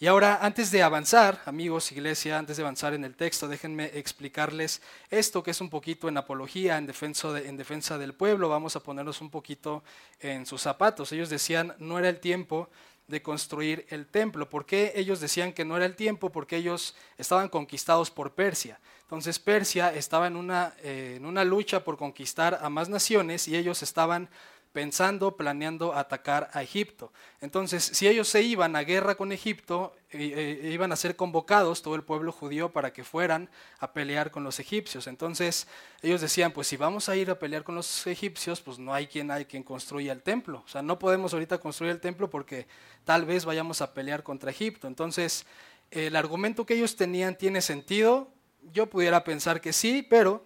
Y 0.00 0.06
ahora, 0.06 0.40
antes 0.42 0.70
de 0.70 0.82
avanzar, 0.82 1.40
amigos, 1.46 1.92
iglesia, 1.92 2.36
antes 2.36 2.58
de 2.58 2.62
avanzar 2.62 2.92
en 2.92 3.04
el 3.04 3.16
texto, 3.16 3.48
déjenme 3.48 3.86
explicarles 3.94 4.82
esto 5.08 5.42
que 5.42 5.52
es 5.52 5.62
un 5.62 5.70
poquito 5.70 6.10
en 6.10 6.18
apología, 6.18 6.76
en 6.76 6.84
defensa, 6.84 7.38
en 7.38 7.56
defensa 7.56 7.96
del 7.96 8.12
pueblo. 8.12 8.50
Vamos 8.50 8.76
a 8.76 8.80
ponernos 8.80 9.22
un 9.22 9.30
poquito 9.30 9.82
en 10.20 10.44
sus 10.44 10.60
zapatos. 10.60 11.10
Ellos 11.12 11.30
decían, 11.30 11.74
no 11.78 11.98
era 11.98 12.10
el 12.10 12.20
tiempo 12.20 12.68
de 13.06 13.22
construir 13.22 13.86
el 13.90 14.06
templo. 14.06 14.48
¿Por 14.48 14.66
qué 14.66 14.92
ellos 14.96 15.20
decían 15.20 15.52
que 15.52 15.64
no 15.64 15.76
era 15.76 15.86
el 15.86 15.96
tiempo? 15.96 16.30
Porque 16.30 16.56
ellos 16.56 16.94
estaban 17.18 17.48
conquistados 17.48 18.10
por 18.10 18.32
Persia. 18.34 18.80
Entonces 19.02 19.38
Persia 19.38 19.92
estaba 19.92 20.26
en 20.26 20.36
una, 20.36 20.74
eh, 20.82 21.14
en 21.16 21.26
una 21.26 21.44
lucha 21.44 21.84
por 21.84 21.98
conquistar 21.98 22.58
a 22.62 22.70
más 22.70 22.88
naciones 22.88 23.46
y 23.46 23.56
ellos 23.56 23.82
estaban 23.82 24.30
pensando, 24.72 25.36
planeando 25.36 25.94
atacar 25.94 26.48
a 26.52 26.62
Egipto. 26.62 27.12
Entonces, 27.40 27.84
si 27.84 28.08
ellos 28.08 28.28
se 28.28 28.42
iban 28.42 28.74
a 28.74 28.82
guerra 28.82 29.14
con 29.14 29.30
Egipto, 29.30 29.94
eh, 30.10 30.60
eh, 30.62 30.70
iban 30.72 30.92
a 30.92 30.96
ser 30.96 31.14
convocados 31.14 31.82
todo 31.82 31.94
el 31.94 32.02
pueblo 32.02 32.32
judío 32.32 32.72
para 32.72 32.92
que 32.92 33.04
fueran 33.04 33.50
a 33.78 33.92
pelear 33.92 34.30
con 34.30 34.44
los 34.44 34.58
egipcios. 34.60 35.06
Entonces, 35.06 35.66
ellos 36.00 36.20
decían, 36.20 36.52
pues 36.52 36.66
si 36.68 36.76
vamos 36.76 37.08
a 37.08 37.16
ir 37.16 37.30
a 37.30 37.38
pelear 37.38 37.64
con 37.64 37.74
los 37.74 38.06
egipcios, 38.06 38.60
pues 38.60 38.78
no 38.78 38.94
hay 38.94 39.06
quien 39.06 39.30
hay 39.30 39.44
quien 39.44 39.62
construya 39.62 40.12
el 40.12 40.22
templo. 40.22 40.62
O 40.64 40.68
sea, 40.68 40.80
no 40.80 40.98
podemos 40.98 41.34
ahorita 41.34 41.58
construir 41.58 41.92
el 41.92 42.00
templo 42.00 42.30
porque 42.30 42.66
tal 43.04 43.26
vez 43.26 43.44
vayamos 43.44 43.82
a 43.82 43.92
pelear 43.92 44.22
contra 44.22 44.50
Egipto. 44.50 44.86
Entonces, 44.86 45.46
el 45.90 46.16
argumento 46.16 46.64
que 46.64 46.74
ellos 46.74 46.96
tenían 46.96 47.36
tiene 47.36 47.60
sentido. 47.60 48.30
Yo 48.72 48.86
pudiera 48.86 49.24
pensar 49.24 49.60
que 49.60 49.74
sí, 49.74 50.06
pero 50.08 50.44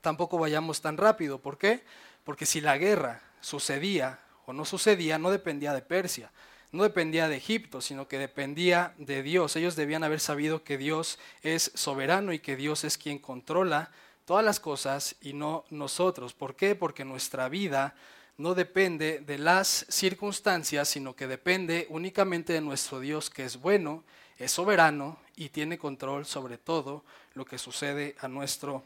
tampoco 0.00 0.38
vayamos 0.38 0.80
tan 0.80 0.96
rápido. 0.96 1.38
¿Por 1.38 1.58
qué? 1.58 1.84
Porque 2.24 2.46
si 2.46 2.60
la 2.60 2.78
guerra 2.78 3.20
sucedía 3.42 4.18
o 4.46 4.52
no 4.52 4.64
sucedía 4.64 5.18
no 5.18 5.30
dependía 5.30 5.74
de 5.74 5.82
Persia, 5.82 6.32
no 6.72 6.82
dependía 6.84 7.28
de 7.28 7.36
Egipto, 7.36 7.82
sino 7.82 8.08
que 8.08 8.18
dependía 8.18 8.94
de 8.96 9.22
Dios. 9.22 9.54
Ellos 9.56 9.76
debían 9.76 10.04
haber 10.04 10.20
sabido 10.20 10.64
que 10.64 10.78
Dios 10.78 11.18
es 11.42 11.70
soberano 11.74 12.32
y 12.32 12.38
que 12.38 12.56
Dios 12.56 12.84
es 12.84 12.96
quien 12.96 13.18
controla 13.18 13.90
todas 14.24 14.44
las 14.44 14.58
cosas 14.58 15.16
y 15.20 15.34
no 15.34 15.64
nosotros. 15.68 16.32
¿Por 16.32 16.56
qué? 16.56 16.74
Porque 16.74 17.04
nuestra 17.04 17.50
vida 17.50 17.94
no 18.38 18.54
depende 18.54 19.20
de 19.20 19.36
las 19.36 19.84
circunstancias, 19.90 20.88
sino 20.88 21.14
que 21.14 21.26
depende 21.26 21.86
únicamente 21.90 22.54
de 22.54 22.62
nuestro 22.62 23.00
Dios 23.00 23.28
que 23.28 23.44
es 23.44 23.60
bueno, 23.60 24.02
es 24.38 24.50
soberano 24.52 25.18
y 25.36 25.50
tiene 25.50 25.76
control 25.76 26.24
sobre 26.24 26.56
todo 26.56 27.04
lo 27.34 27.44
que 27.44 27.58
sucede 27.58 28.16
a 28.20 28.28
nuestro 28.28 28.82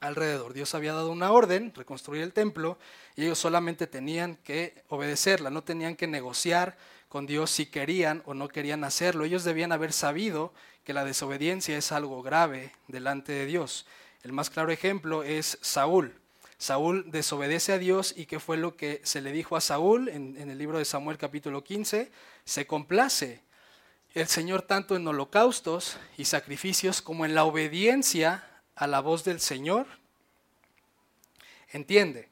alrededor. 0.00 0.52
Dios 0.52 0.74
había 0.74 0.92
dado 0.92 1.10
una 1.10 1.32
orden, 1.32 1.72
reconstruir 1.74 2.22
el 2.22 2.32
templo, 2.32 2.78
y 3.16 3.24
ellos 3.24 3.38
solamente 3.38 3.86
tenían 3.86 4.36
que 4.36 4.82
obedecerla, 4.88 5.50
no 5.50 5.62
tenían 5.62 5.96
que 5.96 6.06
negociar 6.06 6.76
con 7.08 7.26
Dios 7.26 7.50
si 7.50 7.66
querían 7.66 8.22
o 8.26 8.34
no 8.34 8.48
querían 8.48 8.84
hacerlo. 8.84 9.24
Ellos 9.24 9.44
debían 9.44 9.72
haber 9.72 9.92
sabido 9.92 10.52
que 10.84 10.92
la 10.92 11.04
desobediencia 11.04 11.76
es 11.76 11.92
algo 11.92 12.22
grave 12.22 12.72
delante 12.88 13.32
de 13.32 13.46
Dios. 13.46 13.86
El 14.22 14.32
más 14.32 14.50
claro 14.50 14.70
ejemplo 14.70 15.22
es 15.22 15.58
Saúl. 15.60 16.14
Saúl 16.58 17.10
desobedece 17.10 17.72
a 17.72 17.78
Dios 17.78 18.14
y 18.16 18.26
qué 18.26 18.40
fue 18.40 18.56
lo 18.56 18.76
que 18.76 19.00
se 19.04 19.20
le 19.20 19.32
dijo 19.32 19.56
a 19.56 19.60
Saúl 19.60 20.08
en, 20.08 20.36
en 20.38 20.50
el 20.50 20.58
libro 20.58 20.78
de 20.78 20.84
Samuel 20.84 21.18
capítulo 21.18 21.62
15, 21.62 22.10
se 22.44 22.66
complace 22.66 23.42
el 24.14 24.26
Señor 24.28 24.62
tanto 24.62 24.96
en 24.96 25.06
holocaustos 25.06 25.98
y 26.16 26.24
sacrificios 26.24 27.02
como 27.02 27.26
en 27.26 27.34
la 27.34 27.44
obediencia 27.44 28.55
a 28.76 28.86
la 28.86 29.00
voz 29.00 29.24
del 29.24 29.40
Señor? 29.40 29.86
Entiende, 31.72 32.28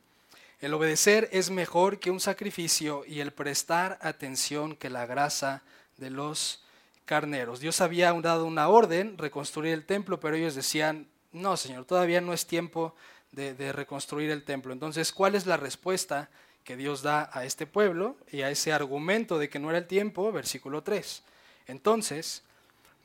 el 0.60 0.72
obedecer 0.72 1.28
es 1.32 1.50
mejor 1.50 1.98
que 1.98 2.10
un 2.10 2.20
sacrificio 2.20 3.04
y 3.06 3.20
el 3.20 3.32
prestar 3.32 3.98
atención 4.00 4.76
que 4.76 4.88
la 4.88 5.06
grasa 5.06 5.62
de 5.96 6.10
los 6.10 6.62
carneros. 7.04 7.60
Dios 7.60 7.80
había 7.80 8.12
dado 8.12 8.46
una 8.46 8.68
orden, 8.68 9.18
reconstruir 9.18 9.74
el 9.74 9.84
templo, 9.84 10.20
pero 10.20 10.36
ellos 10.36 10.54
decían, 10.54 11.06
no, 11.32 11.56
Señor, 11.56 11.84
todavía 11.84 12.20
no 12.20 12.32
es 12.32 12.46
tiempo 12.46 12.94
de, 13.32 13.72
reconstruir 13.72 14.30
el 14.30 14.44
templo. 14.44 14.72
Entonces, 14.72 15.12
¿cuál 15.12 15.34
es 15.34 15.46
la 15.46 15.56
respuesta 15.56 16.30
que 16.62 16.76
Dios 16.76 17.02
da 17.02 17.28
a 17.32 17.44
este 17.44 17.66
pueblo 17.66 18.16
y 18.30 18.42
a 18.42 18.50
ese 18.50 18.72
argumento 18.72 19.38
de 19.38 19.48
que 19.48 19.58
no 19.58 19.70
era 19.70 19.78
el 19.78 19.86
tiempo? 19.86 20.30
Versículo 20.32 20.82
3. 20.82 21.22
Entonces, 21.66 22.42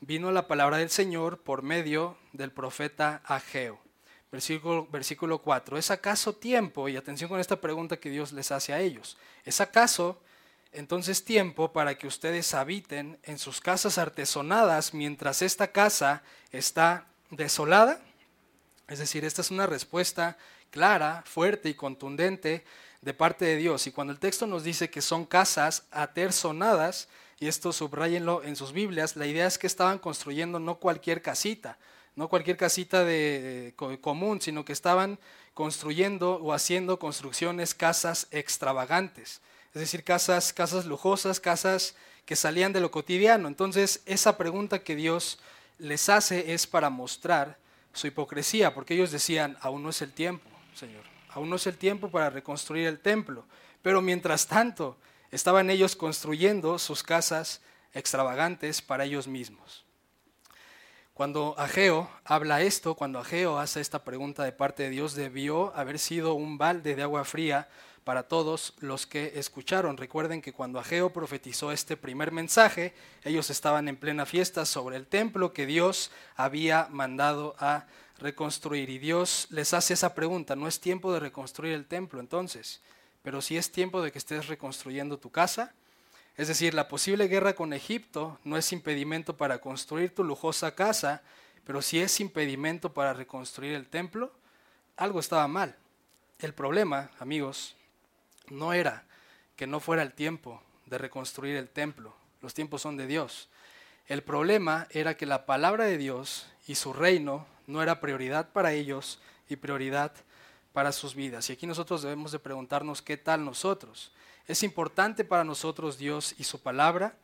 vino 0.00 0.30
la 0.32 0.46
palabra 0.46 0.78
del 0.78 0.90
Señor 0.90 1.40
por 1.42 1.62
medio 1.62 2.16
del 2.32 2.52
profeta 2.52 3.20
Ageo. 3.24 3.78
Versículo, 4.32 4.86
versículo 4.90 5.38
4. 5.38 5.76
¿Es 5.76 5.90
acaso 5.90 6.34
tiempo? 6.34 6.88
Y 6.88 6.96
atención 6.96 7.28
con 7.28 7.40
esta 7.40 7.60
pregunta 7.60 7.98
que 7.98 8.10
Dios 8.10 8.32
les 8.32 8.52
hace 8.52 8.72
a 8.72 8.80
ellos. 8.80 9.18
¿Es 9.44 9.60
acaso 9.60 10.20
entonces 10.72 11.24
tiempo 11.24 11.72
para 11.72 11.96
que 11.98 12.06
ustedes 12.06 12.54
habiten 12.54 13.18
en 13.24 13.38
sus 13.38 13.60
casas 13.60 13.98
artesonadas 13.98 14.94
mientras 14.94 15.42
esta 15.42 15.72
casa 15.72 16.22
está 16.52 17.06
desolada? 17.30 18.00
Es 18.88 19.00
decir, 19.00 19.24
esta 19.24 19.42
es 19.42 19.50
una 19.50 19.66
respuesta 19.66 20.38
clara, 20.70 21.24
fuerte 21.26 21.68
y 21.68 21.74
contundente 21.74 22.64
de 23.02 23.14
parte 23.14 23.44
de 23.44 23.56
Dios. 23.56 23.86
Y 23.86 23.92
cuando 23.92 24.12
el 24.12 24.20
texto 24.20 24.46
nos 24.46 24.62
dice 24.62 24.90
que 24.90 25.02
son 25.02 25.26
casas 25.26 25.84
aterzonadas, 25.90 27.08
y 27.40 27.48
esto 27.48 27.72
subrayenlo 27.72 28.42
en 28.44 28.54
sus 28.54 28.72
Biblias, 28.72 29.16
la 29.16 29.26
idea 29.26 29.46
es 29.46 29.56
que 29.56 29.66
estaban 29.66 29.98
construyendo 29.98 30.60
no 30.60 30.74
cualquier 30.74 31.22
casita, 31.22 31.78
no 32.14 32.28
cualquier 32.28 32.58
casita 32.58 33.02
de, 33.02 33.74
común, 34.02 34.42
sino 34.42 34.62
que 34.62 34.74
estaban 34.74 35.18
construyendo 35.54 36.34
o 36.34 36.52
haciendo 36.52 36.98
construcciones, 36.98 37.74
casas 37.74 38.28
extravagantes, 38.30 39.40
es 39.72 39.80
decir, 39.80 40.04
casas, 40.04 40.52
casas 40.52 40.84
lujosas, 40.84 41.40
casas 41.40 41.94
que 42.26 42.36
salían 42.36 42.74
de 42.74 42.80
lo 42.80 42.90
cotidiano. 42.90 43.48
Entonces, 43.48 44.02
esa 44.04 44.36
pregunta 44.36 44.80
que 44.80 44.94
Dios 44.94 45.38
les 45.78 46.10
hace 46.10 46.52
es 46.52 46.66
para 46.66 46.90
mostrar 46.90 47.56
su 47.94 48.06
hipocresía, 48.06 48.74
porque 48.74 48.92
ellos 48.92 49.12
decían, 49.12 49.56
aún 49.62 49.82
no 49.82 49.88
es 49.88 50.02
el 50.02 50.12
tiempo, 50.12 50.50
Señor, 50.74 51.04
aún 51.30 51.48
no 51.48 51.56
es 51.56 51.66
el 51.66 51.78
tiempo 51.78 52.10
para 52.10 52.28
reconstruir 52.28 52.86
el 52.86 53.00
templo, 53.00 53.46
pero 53.80 54.02
mientras 54.02 54.46
tanto 54.46 54.98
estaban 55.30 55.70
ellos 55.70 55.96
construyendo 55.96 56.78
sus 56.78 57.02
casas 57.02 57.60
extravagantes 57.92 58.82
para 58.82 59.04
ellos 59.04 59.26
mismos. 59.26 59.84
Cuando 61.14 61.54
Ageo 61.58 62.08
habla 62.24 62.62
esto, 62.62 62.94
cuando 62.94 63.18
Ageo 63.18 63.58
hace 63.58 63.80
esta 63.80 64.04
pregunta 64.04 64.42
de 64.44 64.52
parte 64.52 64.84
de 64.84 64.90
Dios, 64.90 65.14
debió 65.14 65.74
haber 65.76 65.98
sido 65.98 66.32
un 66.32 66.56
balde 66.56 66.94
de 66.94 67.02
agua 67.02 67.24
fría 67.24 67.68
para 68.04 68.22
todos 68.22 68.72
los 68.78 69.06
que 69.06 69.32
escucharon. 69.36 69.98
Recuerden 69.98 70.40
que 70.40 70.54
cuando 70.54 70.78
Ageo 70.78 71.12
profetizó 71.12 71.72
este 71.72 71.96
primer 71.98 72.32
mensaje, 72.32 72.94
ellos 73.22 73.50
estaban 73.50 73.86
en 73.88 73.96
plena 73.96 74.24
fiesta 74.24 74.64
sobre 74.64 74.96
el 74.96 75.06
templo 75.06 75.52
que 75.52 75.66
Dios 75.66 76.10
había 76.36 76.88
mandado 76.90 77.54
a 77.58 77.86
reconstruir. 78.18 78.88
Y 78.88 78.98
Dios 78.98 79.46
les 79.50 79.74
hace 79.74 79.94
esa 79.94 80.14
pregunta, 80.14 80.56
no 80.56 80.68
es 80.68 80.80
tiempo 80.80 81.12
de 81.12 81.20
reconstruir 81.20 81.74
el 81.74 81.86
templo 81.86 82.20
entonces, 82.20 82.80
pero 83.22 83.42
si 83.42 83.56
es 83.56 83.72
tiempo 83.72 84.02
de 84.02 84.12
que 84.12 84.18
estés 84.18 84.46
reconstruyendo 84.48 85.18
tu 85.18 85.30
casa. 85.30 85.74
Es 86.36 86.48
decir, 86.48 86.74
la 86.74 86.88
posible 86.88 87.28
guerra 87.28 87.54
con 87.54 87.72
Egipto 87.72 88.38
no 88.44 88.56
es 88.56 88.72
impedimento 88.72 89.36
para 89.36 89.60
construir 89.60 90.14
tu 90.14 90.24
lujosa 90.24 90.74
casa, 90.74 91.22
pero 91.64 91.82
si 91.82 92.00
es 92.00 92.18
impedimento 92.20 92.94
para 92.94 93.12
reconstruir 93.12 93.74
el 93.74 93.88
templo, 93.88 94.32
algo 94.96 95.20
estaba 95.20 95.46
mal. 95.48 95.76
El 96.38 96.54
problema, 96.54 97.10
amigos, 97.18 97.76
no 98.48 98.72
era 98.72 99.04
que 99.56 99.66
no 99.66 99.80
fuera 99.80 100.02
el 100.02 100.14
tiempo 100.14 100.62
de 100.86 100.98
reconstruir 100.98 101.56
el 101.56 101.68
templo. 101.68 102.14
Los 102.40 102.54
tiempos 102.54 102.82
son 102.82 102.96
de 102.96 103.06
Dios. 103.06 103.50
El 104.06 104.22
problema 104.22 104.88
era 104.90 105.16
que 105.16 105.26
la 105.26 105.44
palabra 105.44 105.84
de 105.84 105.98
Dios 105.98 106.46
y 106.66 106.76
su 106.76 106.92
reino 106.92 107.46
no 107.66 107.82
era 107.82 108.00
prioridad 108.00 108.50
para 108.52 108.72
ellos 108.72 109.20
y 109.48 109.56
prioridad 109.56 110.12
para 110.72 110.92
sus 110.92 111.14
vidas. 111.14 111.48
Y 111.48 111.52
aquí 111.52 111.66
nosotros 111.66 112.02
debemos 112.02 112.32
de 112.32 112.38
preguntarnos 112.38 113.02
qué 113.02 113.16
tal 113.16 113.44
nosotros. 113.44 114.12
¿Es 114.46 114.62
importante 114.62 115.24
para 115.24 115.44
nosotros 115.44 115.98
Dios 115.98 116.34
y 116.38 116.44
su 116.44 116.60
palabra? 116.60 117.14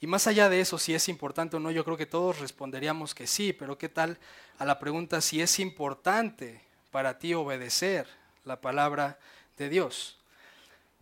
Y 0.00 0.06
más 0.06 0.26
allá 0.26 0.48
de 0.48 0.60
eso, 0.60 0.78
si 0.78 0.94
es 0.94 1.08
importante 1.08 1.56
o 1.56 1.60
no, 1.60 1.70
yo 1.70 1.84
creo 1.84 1.96
que 1.96 2.06
todos 2.06 2.38
responderíamos 2.40 3.14
que 3.14 3.26
sí, 3.26 3.52
pero 3.52 3.78
¿qué 3.78 3.88
tal 3.88 4.18
a 4.58 4.64
la 4.64 4.78
pregunta 4.78 5.20
si 5.20 5.40
es 5.40 5.58
importante 5.58 6.60
para 6.90 7.18
ti 7.18 7.34
obedecer 7.34 8.06
la 8.44 8.60
palabra 8.60 9.18
de 9.56 9.68
Dios? 9.68 10.16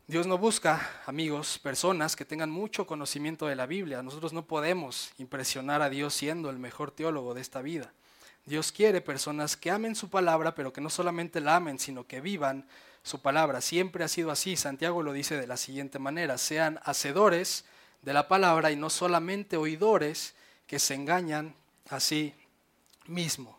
Dios 0.06 0.26
no 0.26 0.36
busca, 0.36 1.02
amigos, 1.06 1.58
personas 1.58 2.14
que 2.14 2.26
tengan 2.26 2.50
mucho 2.50 2.86
conocimiento 2.86 3.46
de 3.46 3.56
la 3.56 3.66
Biblia. 3.66 4.02
Nosotros 4.02 4.34
no 4.34 4.44
podemos 4.44 5.12
impresionar 5.18 5.80
a 5.80 5.88
Dios 5.88 6.12
siendo 6.12 6.50
el 6.50 6.58
mejor 6.58 6.90
teólogo 6.90 7.32
de 7.32 7.40
esta 7.40 7.62
vida. 7.62 7.90
Dios 8.46 8.72
quiere 8.72 9.00
personas 9.00 9.56
que 9.56 9.70
amen 9.70 9.94
su 9.94 10.10
palabra, 10.10 10.54
pero 10.54 10.72
que 10.72 10.80
no 10.80 10.90
solamente 10.90 11.40
la 11.40 11.56
amen, 11.56 11.78
sino 11.78 12.06
que 12.06 12.20
vivan 12.20 12.66
su 13.02 13.22
palabra. 13.22 13.60
Siempre 13.60 14.04
ha 14.04 14.08
sido 14.08 14.30
así. 14.30 14.56
Santiago 14.56 15.02
lo 15.02 15.12
dice 15.12 15.36
de 15.36 15.46
la 15.46 15.56
siguiente 15.56 15.98
manera, 15.98 16.36
sean 16.36 16.78
hacedores 16.84 17.64
de 18.02 18.12
la 18.12 18.28
palabra 18.28 18.70
y 18.70 18.76
no 18.76 18.90
solamente 18.90 19.56
oidores 19.56 20.34
que 20.66 20.78
se 20.78 20.94
engañan 20.94 21.54
a 21.88 22.00
sí 22.00 22.34
mismo. 23.06 23.58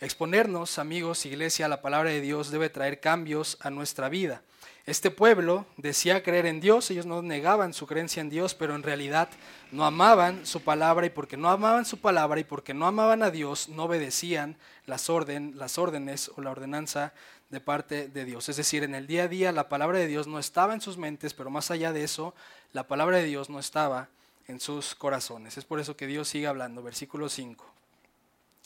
Exponernos, 0.00 0.78
amigos, 0.78 1.26
iglesia, 1.26 1.66
a 1.66 1.68
la 1.68 1.80
palabra 1.80 2.10
de 2.10 2.20
Dios 2.20 2.50
debe 2.50 2.70
traer 2.70 3.00
cambios 3.00 3.56
a 3.60 3.70
nuestra 3.70 4.08
vida. 4.08 4.42
Este 4.86 5.10
pueblo 5.10 5.64
decía 5.78 6.22
creer 6.22 6.44
en 6.44 6.60
Dios, 6.60 6.90
ellos 6.90 7.06
no 7.06 7.22
negaban 7.22 7.72
su 7.72 7.86
creencia 7.86 8.20
en 8.20 8.28
Dios, 8.28 8.54
pero 8.54 8.74
en 8.74 8.82
realidad 8.82 9.30
no 9.72 9.86
amaban 9.86 10.44
su 10.44 10.60
palabra 10.60 11.06
y 11.06 11.10
porque 11.10 11.38
no 11.38 11.48
amaban 11.48 11.86
su 11.86 11.98
palabra 11.98 12.38
y 12.38 12.44
porque 12.44 12.74
no 12.74 12.86
amaban 12.86 13.22
a 13.22 13.30
Dios, 13.30 13.70
no 13.70 13.84
obedecían 13.84 14.58
las, 14.84 15.08
órdenes 15.08 16.30
o 16.36 16.42
la 16.42 16.50
ordenanza 16.50 17.14
de 17.48 17.60
parte 17.60 18.08
de 18.08 18.26
Dios. 18.26 18.50
Es 18.50 18.56
decir, 18.56 18.82
en 18.82 18.94
el 18.94 19.06
día 19.06 19.22
a 19.22 19.28
día 19.28 19.52
la 19.52 19.70
palabra 19.70 19.98
de 19.98 20.06
Dios 20.06 20.26
no 20.26 20.38
estaba 20.38 20.74
en 20.74 20.82
sus 20.82 20.98
mentes, 20.98 21.32
pero 21.32 21.48
más 21.48 21.70
allá 21.70 21.94
de 21.94 22.04
eso, 22.04 22.34
la 22.74 22.86
palabra 22.86 23.16
de 23.16 23.24
Dios 23.24 23.48
no 23.48 23.60
estaba 23.60 24.08
en 24.48 24.60
sus 24.60 24.94
corazones. 24.94 25.56
Es 25.56 25.64
por 25.64 25.80
eso 25.80 25.96
que 25.96 26.06
Dios 26.06 26.28
sigue 26.28 26.46
hablando. 26.46 26.82
Versículo 26.82 27.30
5. 27.30 27.64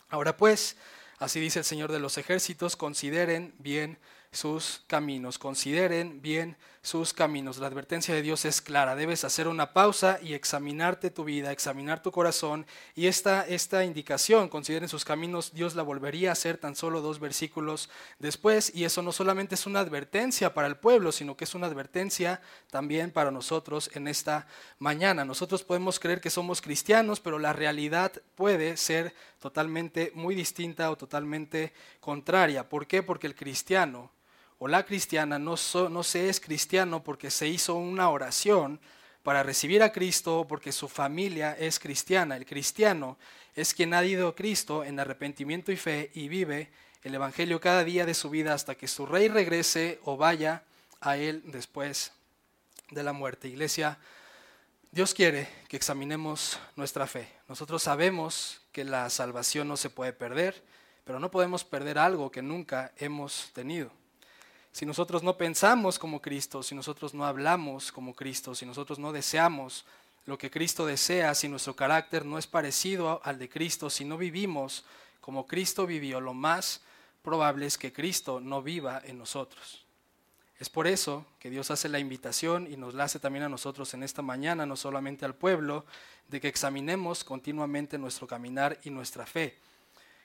Ahora 0.08 0.36
pues, 0.36 0.76
así 1.20 1.38
dice 1.38 1.60
el 1.60 1.64
Señor 1.64 1.92
de 1.92 2.00
los 2.00 2.18
ejércitos, 2.18 2.74
consideren 2.74 3.54
bien 3.60 3.98
sus 4.32 4.84
caminos, 4.86 5.38
consideren 5.38 6.20
bien 6.22 6.56
sus 6.88 7.12
caminos. 7.12 7.58
La 7.58 7.66
advertencia 7.66 8.14
de 8.14 8.22
Dios 8.22 8.46
es 8.46 8.62
clara, 8.62 8.96
debes 8.96 9.22
hacer 9.22 9.46
una 9.46 9.74
pausa 9.74 10.18
y 10.22 10.32
examinarte 10.32 11.10
tu 11.10 11.22
vida, 11.22 11.52
examinar 11.52 12.02
tu 12.02 12.10
corazón. 12.10 12.66
Y 12.94 13.08
esta, 13.08 13.46
esta 13.46 13.84
indicación, 13.84 14.48
consideren 14.48 14.88
sus 14.88 15.04
caminos, 15.04 15.52
Dios 15.52 15.74
la 15.74 15.82
volvería 15.82 16.30
a 16.30 16.32
hacer 16.32 16.56
tan 16.56 16.74
solo 16.74 17.02
dos 17.02 17.20
versículos 17.20 17.90
después. 18.18 18.72
Y 18.74 18.84
eso 18.84 19.02
no 19.02 19.12
solamente 19.12 19.54
es 19.54 19.66
una 19.66 19.80
advertencia 19.80 20.54
para 20.54 20.66
el 20.66 20.78
pueblo, 20.78 21.12
sino 21.12 21.36
que 21.36 21.44
es 21.44 21.54
una 21.54 21.66
advertencia 21.66 22.40
también 22.70 23.10
para 23.10 23.30
nosotros 23.30 23.90
en 23.92 24.08
esta 24.08 24.46
mañana. 24.78 25.26
Nosotros 25.26 25.62
podemos 25.62 26.00
creer 26.00 26.22
que 26.22 26.30
somos 26.30 26.62
cristianos, 26.62 27.20
pero 27.20 27.38
la 27.38 27.52
realidad 27.52 28.12
puede 28.34 28.78
ser 28.78 29.14
totalmente 29.40 30.10
muy 30.14 30.34
distinta 30.34 30.90
o 30.90 30.96
totalmente 30.96 31.74
contraria. 32.00 32.66
¿Por 32.66 32.86
qué? 32.86 33.02
Porque 33.02 33.26
el 33.26 33.34
cristiano 33.34 34.10
o 34.58 34.68
la 34.68 34.84
cristiana 34.84 35.38
no, 35.38 35.54
no 35.90 36.02
se 36.02 36.28
es 36.28 36.40
cristiano 36.40 37.02
porque 37.02 37.30
se 37.30 37.48
hizo 37.48 37.74
una 37.74 38.10
oración 38.10 38.80
para 39.22 39.42
recibir 39.42 39.82
a 39.82 39.92
Cristo 39.92 40.46
porque 40.48 40.72
su 40.72 40.88
familia 40.88 41.56
es 41.58 41.78
cristiana. 41.78 42.36
El 42.36 42.46
cristiano 42.46 43.18
es 43.54 43.74
quien 43.74 43.94
ha 43.94 44.04
ido 44.04 44.28
a 44.28 44.34
Cristo 44.34 44.84
en 44.84 44.98
arrepentimiento 44.98 45.70
y 45.70 45.76
fe 45.76 46.10
y 46.14 46.28
vive 46.28 46.70
el 47.02 47.14
Evangelio 47.14 47.60
cada 47.60 47.84
día 47.84 48.04
de 48.06 48.14
su 48.14 48.30
vida 48.30 48.54
hasta 48.54 48.74
que 48.74 48.88
su 48.88 49.06
rey 49.06 49.28
regrese 49.28 50.00
o 50.04 50.16
vaya 50.16 50.64
a 51.00 51.16
él 51.16 51.42
después 51.46 52.12
de 52.90 53.02
la 53.02 53.12
muerte. 53.12 53.48
Iglesia, 53.48 53.98
Dios 54.90 55.14
quiere 55.14 55.48
que 55.68 55.76
examinemos 55.76 56.58
nuestra 56.74 57.06
fe. 57.06 57.28
Nosotros 57.48 57.82
sabemos 57.82 58.60
que 58.72 58.84
la 58.84 59.10
salvación 59.10 59.68
no 59.68 59.76
se 59.76 59.90
puede 59.90 60.12
perder, 60.12 60.62
pero 61.04 61.20
no 61.20 61.30
podemos 61.30 61.64
perder 61.64 61.98
algo 61.98 62.30
que 62.30 62.42
nunca 62.42 62.92
hemos 62.96 63.50
tenido. 63.52 63.97
Si 64.78 64.86
nosotros 64.86 65.24
no 65.24 65.36
pensamos 65.36 65.98
como 65.98 66.22
Cristo, 66.22 66.62
si 66.62 66.72
nosotros 66.72 67.12
no 67.12 67.26
hablamos 67.26 67.90
como 67.90 68.14
Cristo, 68.14 68.54
si 68.54 68.64
nosotros 68.64 69.00
no 69.00 69.10
deseamos 69.10 69.84
lo 70.24 70.38
que 70.38 70.52
Cristo 70.52 70.86
desea, 70.86 71.34
si 71.34 71.48
nuestro 71.48 71.74
carácter 71.74 72.24
no 72.24 72.38
es 72.38 72.46
parecido 72.46 73.20
al 73.24 73.40
de 73.40 73.48
Cristo, 73.48 73.90
si 73.90 74.04
no 74.04 74.16
vivimos 74.16 74.84
como 75.20 75.48
Cristo 75.48 75.84
vivió, 75.84 76.20
lo 76.20 76.32
más 76.32 76.80
probable 77.24 77.66
es 77.66 77.76
que 77.76 77.92
Cristo 77.92 78.38
no 78.38 78.62
viva 78.62 79.02
en 79.04 79.18
nosotros. 79.18 79.84
Es 80.60 80.68
por 80.68 80.86
eso 80.86 81.26
que 81.40 81.50
Dios 81.50 81.72
hace 81.72 81.88
la 81.88 81.98
invitación 81.98 82.72
y 82.72 82.76
nos 82.76 82.94
la 82.94 83.02
hace 83.02 83.18
también 83.18 83.46
a 83.46 83.48
nosotros 83.48 83.92
en 83.94 84.04
esta 84.04 84.22
mañana, 84.22 84.64
no 84.64 84.76
solamente 84.76 85.24
al 85.24 85.34
pueblo, 85.34 85.86
de 86.28 86.40
que 86.40 86.46
examinemos 86.46 87.24
continuamente 87.24 87.98
nuestro 87.98 88.28
caminar 88.28 88.78
y 88.84 88.90
nuestra 88.90 89.26
fe. 89.26 89.58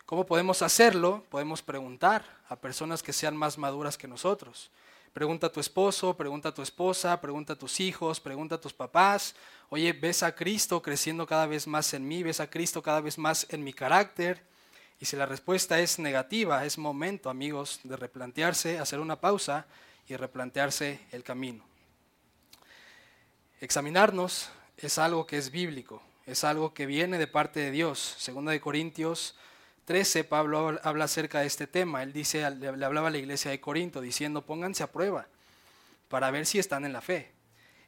¿Cómo 0.06 0.26
podemos 0.26 0.62
hacerlo? 0.62 1.24
Podemos 1.30 1.62
preguntar 1.62 2.26
a 2.50 2.58
personas 2.58 3.02
que 3.02 3.14
sean 3.14 3.38
más 3.38 3.58
maduras 3.58 3.98
que 3.98 4.08
nosotros. 4.08 4.70
Pregunta 5.14 5.48
a 5.48 5.52
tu 5.52 5.62
esposo, 5.62 6.18
pregunta 6.18 6.50
a 6.50 6.54
tu 6.54 6.62
esposa, 6.62 7.22
pregunta 7.22 7.54
a 7.54 7.56
tus 7.56 7.80
hijos, 7.80 8.20
pregunta 8.20 8.56
a 8.56 8.60
tus 8.60 8.74
papás. 8.74 9.34
Oye, 9.70 9.94
¿ves 9.94 10.22
a 10.22 10.36
Cristo 10.36 10.82
creciendo 10.82 11.26
cada 11.26 11.46
vez 11.46 11.68
más 11.68 11.94
en 11.94 12.06
mí? 12.06 12.22
¿Ves 12.22 12.42
a 12.42 12.50
Cristo 12.50 12.82
cada 12.84 13.00
vez 13.00 13.18
más 13.18 13.48
en 13.50 13.64
mi 13.64 13.72
carácter? 13.72 14.44
Y 15.00 15.06
si 15.06 15.16
la 15.16 15.26
respuesta 15.26 15.80
es 15.80 16.00
negativa, 16.00 16.66
es 16.66 16.78
momento, 16.78 17.30
amigos, 17.30 17.80
de 17.84 17.96
replantearse, 17.96 18.80
hacer 18.80 19.00
una 19.00 19.22
pausa 19.22 19.68
y 20.08 20.18
replantearse 20.18 21.00
el 21.12 21.24
camino. 21.24 21.64
Examinarnos 23.62 24.50
es 24.76 24.98
algo 24.98 25.26
que 25.26 25.38
es 25.38 25.50
bíblico, 25.50 26.04
es 26.26 26.44
algo 26.44 26.74
que 26.74 26.86
viene 26.86 27.18
de 27.18 27.28
parte 27.28 27.62
de 27.62 27.72
Dios. 27.72 28.16
Segunda 28.18 28.52
de 28.52 28.60
Corintios 28.60 29.36
13, 29.86 30.24
Pablo 30.24 30.80
habla 30.84 31.06
acerca 31.06 31.42
de 31.42 31.48
este 31.48 31.68
tema. 31.68 32.04
Él 32.04 32.14
dice, 32.14 32.50
le 32.52 32.68
hablaba 32.68 33.08
a 33.08 33.12
la 33.12 33.18
iglesia 33.18 33.52
de 33.52 33.60
Corinto 33.60 34.02
diciendo, 34.02 34.46
pónganse 34.46 34.84
a 34.84 34.92
prueba 34.92 35.28
para 36.08 36.32
ver 36.32 36.46
si 36.46 36.60
están 36.60 36.86
en 36.86 36.94
la 36.94 37.02
fe. 37.02 37.32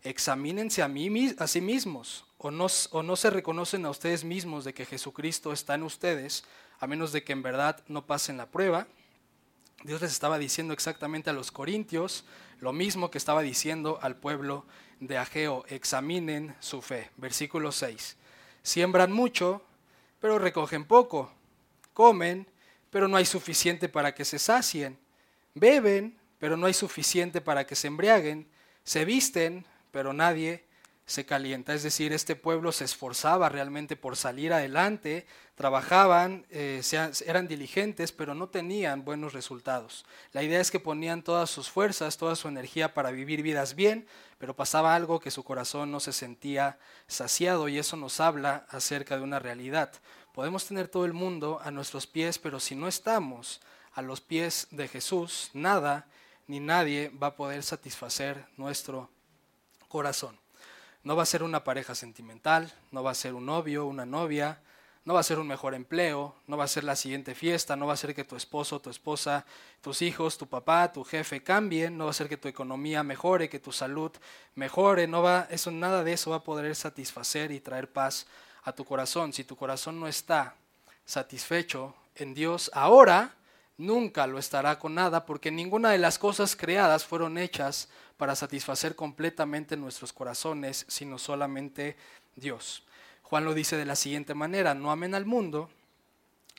Examínense 0.04 0.84
a, 0.84 0.88
mí, 0.88 1.36
a 1.38 1.48
sí 1.48 1.62
mismos 1.62 2.26
o 2.38 2.52
no, 2.52 2.68
o 2.92 3.04
no 3.04 3.16
se 3.16 3.30
reconocen 3.30 3.86
a 3.86 3.90
ustedes 3.90 4.24
mismos 4.24 4.66
de 4.66 4.74
que 4.74 4.86
Jesucristo 4.86 5.52
está 5.52 5.76
en 5.76 5.84
ustedes, 5.84 6.44
a 6.80 6.88
menos 6.88 7.12
de 7.12 7.24
que 7.24 7.34
en 7.34 7.42
verdad 7.42 7.84
no 7.88 8.06
pasen 8.06 8.38
la 8.38 8.48
prueba. 8.48 8.88
Dios 9.84 10.02
les 10.02 10.12
estaba 10.12 10.38
diciendo 10.38 10.74
exactamente 10.74 11.30
a 11.30 11.34
los 11.34 11.52
corintios 11.52 12.26
lo 12.60 12.74
mismo 12.74 13.12
que 13.12 13.18
estaba 13.18 13.42
diciendo 13.42 14.00
al 14.02 14.16
pueblo 14.16 14.66
de 15.00 15.18
Ageo, 15.18 15.66
examinen 15.68 16.56
su 16.60 16.82
fe. 16.82 17.12
Versículo 17.18 17.72
6. 17.72 18.18
Siembran 18.64 19.12
mucho, 19.12 19.62
pero 20.20 20.40
recogen 20.40 20.86
poco. 20.86 21.32
Comen, 21.96 22.46
pero 22.92 23.08
no 23.08 23.18
hay 23.18 23.26
suficiente 23.26 23.90
para 23.90 24.14
que 24.14 24.26
se 24.26 24.38
sacien. 24.38 25.00
Beben, 25.56 26.20
pero 26.38 26.58
no 26.58 26.68
hay 26.68 26.74
suficiente 26.74 27.42
para 27.42 27.66
que 27.66 27.76
se 27.76 27.88
embriaguen. 27.88 28.48
Se 28.84 29.06
visten, 29.06 29.66
pero 29.92 30.14
nadie 30.14 30.66
se 31.06 31.26
calienta. 31.26 31.74
Es 31.74 31.84
decir, 31.84 32.12
este 32.14 32.36
pueblo 32.36 32.72
se 32.72 32.84
esforzaba 32.84 33.48
realmente 33.48 33.96
por 33.96 34.18
salir 34.18 34.52
adelante, 34.54 35.26
trabajaban, 35.54 36.46
eh, 36.50 36.82
eran 37.26 37.48
diligentes, 37.48 38.12
pero 38.12 38.34
no 38.34 38.50
tenían 38.50 39.06
buenos 39.06 39.34
resultados. 39.34 40.06
La 40.34 40.44
idea 40.44 40.60
es 40.60 40.72
que 40.72 40.80
ponían 40.80 41.24
todas 41.24 41.50
sus 41.50 41.70
fuerzas, 41.70 42.18
toda 42.18 42.36
su 42.36 42.48
energía 42.48 42.94
para 42.94 43.12
vivir 43.12 43.42
vidas 43.42 43.76
bien, 43.76 44.08
pero 44.38 44.56
pasaba 44.56 44.96
algo 44.96 45.20
que 45.20 45.32
su 45.32 45.44
corazón 45.44 45.92
no 45.92 46.00
se 46.00 46.12
sentía 46.12 46.78
saciado 47.08 47.70
y 47.70 47.78
eso 47.78 47.96
nos 47.96 48.20
habla 48.20 48.66
acerca 48.70 49.16
de 49.16 49.24
una 49.24 49.40
realidad. 49.40 49.94
Podemos 50.36 50.66
tener 50.66 50.90
todo 50.90 51.06
el 51.06 51.14
mundo 51.14 51.62
a 51.64 51.72
nuestros 51.72 52.08
pies, 52.08 52.40
pero 52.40 52.60
si 52.60 52.76
no 52.76 52.90
estamos 52.90 53.62
a 53.94 54.02
los 54.02 54.20
pies 54.20 54.68
de 54.70 54.90
Jesús, 54.90 55.50
nada 55.54 56.08
ni 56.46 56.60
nadie 56.60 57.10
va 57.24 57.28
a 57.28 57.36
poder 57.38 57.64
satisfacer 57.64 58.46
nuestro 58.58 59.10
corazón. 59.88 60.38
No 61.04 61.16
va 61.16 61.24
a 61.24 61.26
ser 61.26 61.42
una 61.42 61.64
pareja 61.64 61.96
sentimental, 61.96 62.74
no 62.92 63.02
va 63.02 63.12
a 63.12 63.16
ser 63.16 63.34
un 63.34 63.46
novio, 63.46 63.86
una 63.86 64.06
novia, 64.06 64.60
no 65.06 65.14
va 65.14 65.22
a 65.22 65.24
ser 65.24 65.40
un 65.40 65.48
mejor 65.48 65.74
empleo, 65.74 66.36
no 66.48 66.58
va 66.58 66.66
a 66.66 66.68
ser 66.68 66.84
la 66.84 66.98
siguiente 66.98 67.34
fiesta, 67.34 67.78
no 67.78 67.88
va 67.88 67.94
a 67.94 67.98
ser 67.98 68.14
que 68.14 68.26
tu 68.26 68.36
esposo, 68.36 68.82
tu 68.82 68.90
esposa, 68.90 69.46
tus 69.80 70.02
hijos, 70.02 70.38
tu 70.38 70.48
papá, 70.48 70.92
tu 70.92 71.06
jefe 71.06 71.44
cambien, 71.44 71.98
no 71.98 72.06
va 72.06 72.12
a 72.12 72.14
ser 72.14 72.28
que 72.28 72.36
tu 72.36 72.50
economía 72.50 73.04
mejore, 73.04 73.48
que 73.48 73.60
tu 73.60 73.72
salud 73.72 74.12
mejore, 74.54 75.08
no 75.08 75.22
va, 75.22 75.48
eso 75.50 75.72
nada 75.72 76.04
de 76.04 76.12
eso 76.12 76.32
va 76.32 76.38
a 76.38 76.44
poder 76.44 76.76
satisfacer 76.76 77.52
y 77.52 77.62
traer 77.62 77.90
paz 77.90 78.28
a 78.66 78.74
tu 78.74 78.84
corazón. 78.84 79.32
Si 79.32 79.44
tu 79.44 79.56
corazón 79.56 80.00
no 80.00 80.08
está 80.08 80.56
satisfecho 81.06 81.96
en 82.16 82.34
Dios 82.34 82.70
ahora, 82.74 83.36
nunca 83.78 84.28
lo 84.28 84.40
estará 84.40 84.78
con 84.80 84.96
nada, 84.96 85.26
porque 85.26 85.52
ninguna 85.52 85.92
de 85.92 86.00
las 86.00 86.20
cosas 86.20 86.56
creadas 86.56 87.06
fueron 87.06 87.38
hechas 87.38 87.90
para 88.18 88.36
satisfacer 88.36 88.96
completamente 88.96 89.78
nuestros 89.78 90.12
corazones, 90.12 90.86
sino 90.88 91.18
solamente 91.18 91.96
Dios. 92.36 92.84
Juan 93.24 93.46
lo 93.46 93.54
dice 93.54 93.78
de 93.78 93.86
la 93.86 93.96
siguiente 93.96 94.34
manera, 94.34 94.74
no 94.74 94.92
amen 94.92 95.16
al 95.16 95.26
mundo 95.26 95.70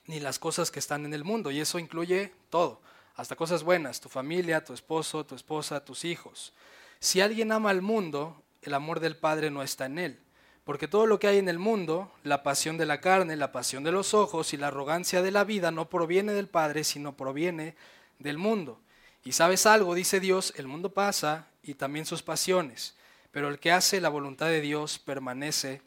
ni 0.07 0.21
las 0.21 0.38
cosas 0.38 0.71
que 0.71 0.79
están 0.79 1.05
en 1.05 1.14
el 1.14 1.25
mundo, 1.25 1.51
y 1.51 1.59
eso 1.59 1.81
incluye 1.81 2.33
todo, 2.49 2.81
hasta 3.16 3.35
cosas 3.35 3.64
buenas, 3.64 4.01
tu 4.01 4.09
familia, 4.09 4.64
tu 4.64 4.73
esposo, 4.73 5.27
tu 5.27 5.35
esposa, 5.35 5.85
tus 5.85 6.05
hijos. 6.05 6.53
Si 7.01 7.21
alguien 7.21 7.51
ama 7.51 7.71
al 7.71 7.83
mundo, 7.83 8.40
el 8.62 8.75
amor 8.75 9.01
del 9.01 9.16
Padre 9.16 9.51
no 9.51 9.64
está 9.64 9.87
en 9.87 9.99
él, 9.99 10.21
porque 10.66 10.88
todo 10.88 11.07
lo 11.07 11.20
que 11.20 11.29
hay 11.29 11.38
en 11.38 11.48
el 11.48 11.61
mundo, 11.61 12.11
la 12.24 12.42
pasión 12.42 12.76
de 12.76 12.87
la 12.87 13.00
carne, 13.00 13.37
la 13.37 13.52
pasión 13.52 13.85
de 13.85 13.92
los 13.92 14.14
ojos 14.14 14.52
y 14.52 14.57
la 14.57 14.66
arrogancia 14.66 15.22
de 15.22 15.31
la 15.31 15.44
vida 15.44 15.70
no 15.70 15.88
proviene 15.88 16.33
del 16.33 16.48
Padre, 16.48 16.83
sino 16.83 17.16
proviene 17.16 17.76
del 18.18 18.37
mundo. 18.37 18.81
Y 19.22 19.31
sabes 19.31 19.64
algo, 19.64 19.94
dice 19.94 20.18
Dios, 20.18 20.52
el 20.57 20.66
mundo 20.66 20.92
pasa 20.92 21.46
y 21.62 21.74
también 21.74 22.05
sus 22.05 22.24
pasiones, 22.24 22.96
pero 23.31 23.46
el 23.48 23.61
que 23.61 23.70
hace 23.70 24.00
la 24.00 24.09
voluntad 24.09 24.46
de 24.46 24.61
Dios 24.61 24.98
permanece 24.98 25.83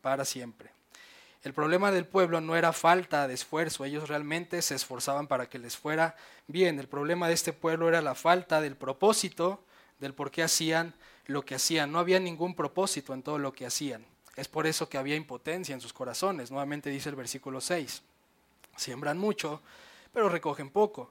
para 0.00 0.24
siempre. 0.24 0.70
El 1.42 1.52
problema 1.52 1.90
del 1.90 2.06
pueblo 2.06 2.40
no 2.40 2.54
era 2.54 2.72
falta 2.72 3.26
de 3.26 3.34
esfuerzo, 3.34 3.84
ellos 3.84 4.08
realmente 4.08 4.62
se 4.62 4.76
esforzaban 4.76 5.26
para 5.26 5.48
que 5.48 5.58
les 5.58 5.76
fuera 5.76 6.14
bien. 6.46 6.78
El 6.78 6.86
problema 6.86 7.26
de 7.26 7.34
este 7.34 7.52
pueblo 7.52 7.88
era 7.88 8.00
la 8.00 8.14
falta 8.14 8.60
del 8.60 8.76
propósito, 8.76 9.64
del 9.98 10.14
por 10.14 10.30
qué 10.30 10.44
hacían 10.44 10.94
lo 11.26 11.44
que 11.44 11.56
hacían. 11.56 11.90
No 11.90 11.98
había 11.98 12.20
ningún 12.20 12.54
propósito 12.54 13.12
en 13.12 13.24
todo 13.24 13.38
lo 13.38 13.52
que 13.52 13.66
hacían. 13.66 14.06
Es 14.40 14.48
por 14.48 14.66
eso 14.66 14.88
que 14.88 14.98
había 14.98 15.16
impotencia 15.16 15.74
en 15.74 15.80
sus 15.80 15.92
corazones. 15.92 16.50
Nuevamente 16.50 16.90
dice 16.90 17.08
el 17.08 17.16
versículo 17.16 17.60
6. 17.60 18.02
Siembran 18.76 19.18
mucho, 19.18 19.60
pero 20.12 20.28
recogen 20.28 20.70
poco 20.70 21.10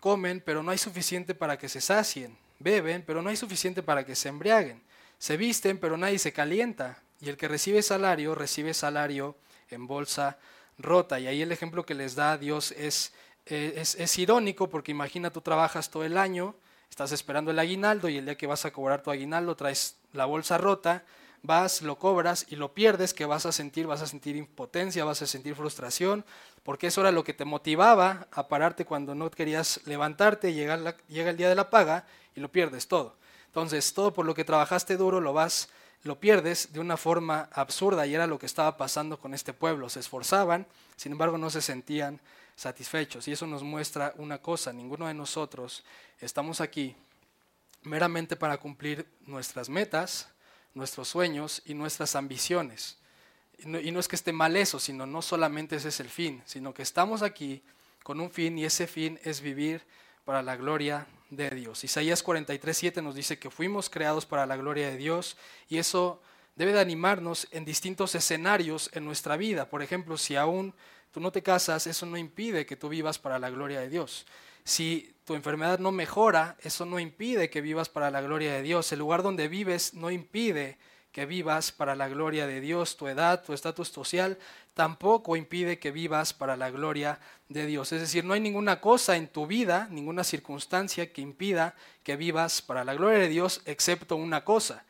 comen, 0.00 0.40
pero 0.44 0.62
no 0.62 0.70
hay 0.70 0.78
suficiente 0.78 1.34
para 1.34 1.58
que 1.58 1.68
se 1.68 1.80
sacien, 1.80 2.36
beben, 2.58 3.02
pero 3.06 3.22
no 3.22 3.28
hay 3.28 3.36
suficiente 3.36 3.82
para 3.82 4.04
que 4.04 4.14
se 4.14 4.28
embriaguen, 4.28 4.80
se 5.18 5.36
visten, 5.36 5.78
pero 5.78 5.96
nadie 5.96 6.18
se 6.18 6.32
calienta, 6.32 7.02
y 7.20 7.28
el 7.28 7.36
que 7.36 7.48
recibe 7.48 7.82
salario, 7.82 8.34
recibe 8.34 8.74
salario 8.74 9.36
en 9.68 9.86
bolsa 9.86 10.38
rota. 10.78 11.18
Y 11.18 11.26
ahí 11.26 11.42
el 11.42 11.50
ejemplo 11.50 11.84
que 11.84 11.94
les 11.94 12.14
da 12.14 12.36
Dios 12.36 12.72
es, 12.72 13.14
eh, 13.46 13.74
es, 13.76 13.94
es 13.94 14.18
irónico, 14.18 14.68
porque 14.68 14.92
imagina 14.92 15.32
tú 15.32 15.40
trabajas 15.40 15.90
todo 15.90 16.04
el 16.04 16.18
año, 16.18 16.54
estás 16.90 17.12
esperando 17.12 17.50
el 17.50 17.58
aguinaldo 17.58 18.08
y 18.08 18.18
el 18.18 18.26
día 18.26 18.36
que 18.36 18.46
vas 18.46 18.64
a 18.64 18.72
cobrar 18.72 19.02
tu 19.02 19.10
aguinaldo 19.10 19.56
traes 19.56 19.96
la 20.12 20.26
bolsa 20.26 20.56
rota, 20.56 21.04
vas, 21.46 21.82
lo 21.82 21.98
cobras 21.98 22.46
y 22.48 22.56
lo 22.56 22.74
pierdes, 22.74 23.14
que 23.14 23.26
vas 23.26 23.46
a 23.46 23.52
sentir, 23.52 23.86
vas 23.86 24.02
a 24.02 24.06
sentir 24.06 24.36
impotencia, 24.36 25.04
vas 25.04 25.22
a 25.22 25.26
sentir 25.26 25.54
frustración, 25.54 26.24
porque 26.62 26.88
eso 26.88 27.00
era 27.00 27.12
lo 27.12 27.24
que 27.24 27.34
te 27.34 27.44
motivaba 27.44 28.28
a 28.32 28.48
pararte 28.48 28.84
cuando 28.84 29.14
no 29.14 29.30
querías 29.30 29.80
levantarte, 29.86 30.52
llega, 30.52 30.96
llega 31.08 31.30
el 31.30 31.36
día 31.36 31.48
de 31.48 31.54
la 31.54 31.70
paga 31.70 32.06
y 32.34 32.40
lo 32.40 32.50
pierdes 32.50 32.88
todo. 32.88 33.16
Entonces, 33.46 33.94
todo 33.94 34.12
por 34.12 34.26
lo 34.26 34.34
que 34.34 34.44
trabajaste 34.44 34.96
duro 34.96 35.20
lo 35.20 35.32
vas, 35.32 35.68
lo 36.02 36.20
pierdes 36.20 36.72
de 36.72 36.80
una 36.80 36.96
forma 36.96 37.48
absurda 37.52 38.06
y 38.06 38.14
era 38.14 38.26
lo 38.26 38.38
que 38.38 38.46
estaba 38.46 38.76
pasando 38.76 39.18
con 39.18 39.34
este 39.34 39.52
pueblo. 39.52 39.88
Se 39.88 40.00
esforzaban, 40.00 40.66
sin 40.96 41.12
embargo 41.12 41.38
no 41.38 41.50
se 41.50 41.62
sentían 41.62 42.20
satisfechos. 42.54 43.28
Y 43.28 43.32
eso 43.32 43.46
nos 43.46 43.62
muestra 43.62 44.14
una 44.16 44.38
cosa, 44.38 44.72
ninguno 44.72 45.06
de 45.06 45.14
nosotros 45.14 45.84
estamos 46.20 46.60
aquí 46.60 46.94
meramente 47.82 48.36
para 48.36 48.58
cumplir 48.58 49.06
nuestras 49.26 49.68
metas, 49.68 50.28
nuestros 50.76 51.08
sueños 51.08 51.62
y 51.64 51.74
nuestras 51.74 52.14
ambiciones. 52.16 52.98
Y 53.58 53.66
no, 53.66 53.98
es 53.98 54.08
que 54.08 54.16
esté 54.16 54.32
mal 54.32 54.56
eso, 54.56 54.78
sino 54.78 55.06
no 55.06 55.22
solamente 55.22 55.76
ese 55.76 55.88
es 55.88 56.00
el 56.00 56.10
fin, 56.10 56.42
sino 56.44 56.74
que 56.74 56.82
estamos 56.82 57.22
aquí 57.22 57.62
con 58.02 58.20
un 58.20 58.30
fin 58.30 58.58
y 58.58 58.66
ese 58.66 58.86
fin 58.86 59.18
es 59.24 59.40
vivir 59.40 59.82
para 60.26 60.42
la 60.42 60.54
gloria 60.54 61.06
de 61.30 61.48
Dios. 61.48 61.82
Isaías 61.82 62.22
43, 62.22 63.02
nos 63.02 63.14
dice 63.14 63.38
que 63.38 63.50
fuimos 63.50 63.88
creados 63.88 64.26
para 64.26 64.44
la 64.44 64.58
gloria 64.58 64.90
de 64.90 64.98
Dios 64.98 65.38
y 65.70 65.78
eso 65.78 66.20
debe 66.56 66.74
de 66.74 66.80
animarnos 66.80 67.48
en 67.52 67.64
distintos 67.64 68.14
escenarios 68.14 68.90
en 68.92 69.06
nuestra 69.06 69.38
vida. 69.38 69.70
Por 69.70 69.82
ejemplo, 69.82 70.18
si 70.18 70.36
aún 70.36 70.74
tú 71.10 71.20
no 71.20 71.32
te 71.32 71.42
casas, 71.42 71.86
eso 71.86 72.04
no 72.04 72.18
impide 72.18 72.66
que 72.66 72.76
tú 72.76 72.90
vivas 72.90 73.18
para 73.18 73.38
la 73.38 73.48
gloria 73.48 73.80
de 73.80 73.88
Dios. 73.88 74.26
Si 74.66 75.14
tu 75.24 75.36
enfermedad 75.36 75.78
no 75.78 75.92
mejora, 75.92 76.56
eso 76.60 76.86
no 76.86 76.98
impide 76.98 77.50
que 77.50 77.60
vivas 77.60 77.88
para 77.88 78.10
la 78.10 78.20
gloria 78.20 78.52
de 78.52 78.62
Dios. 78.62 78.90
El 78.90 78.98
lugar 78.98 79.22
donde 79.22 79.46
vives 79.46 79.94
no 79.94 80.10
impide 80.10 80.76
que 81.12 81.24
vivas 81.24 81.70
para 81.70 81.94
la 81.94 82.08
gloria 82.08 82.48
de 82.48 82.60
Dios. 82.60 82.96
Tu 82.96 83.06
edad, 83.06 83.44
tu 83.44 83.52
estatus 83.52 83.90
social 83.90 84.38
tampoco 84.74 85.36
impide 85.36 85.78
que 85.78 85.92
vivas 85.92 86.34
para 86.34 86.56
la 86.56 86.72
gloria 86.72 87.20
de 87.48 87.64
Dios. 87.64 87.92
Es 87.92 88.00
decir, 88.00 88.24
no 88.24 88.34
hay 88.34 88.40
ninguna 88.40 88.80
cosa 88.80 89.16
en 89.16 89.28
tu 89.28 89.46
vida, 89.46 89.86
ninguna 89.92 90.24
circunstancia 90.24 91.12
que 91.12 91.20
impida 91.20 91.76
que 92.02 92.16
vivas 92.16 92.60
para 92.60 92.82
la 92.82 92.94
gloria 92.94 93.20
de 93.20 93.28
Dios, 93.28 93.62
excepto 93.66 94.16
una 94.16 94.44
cosa. 94.44 94.84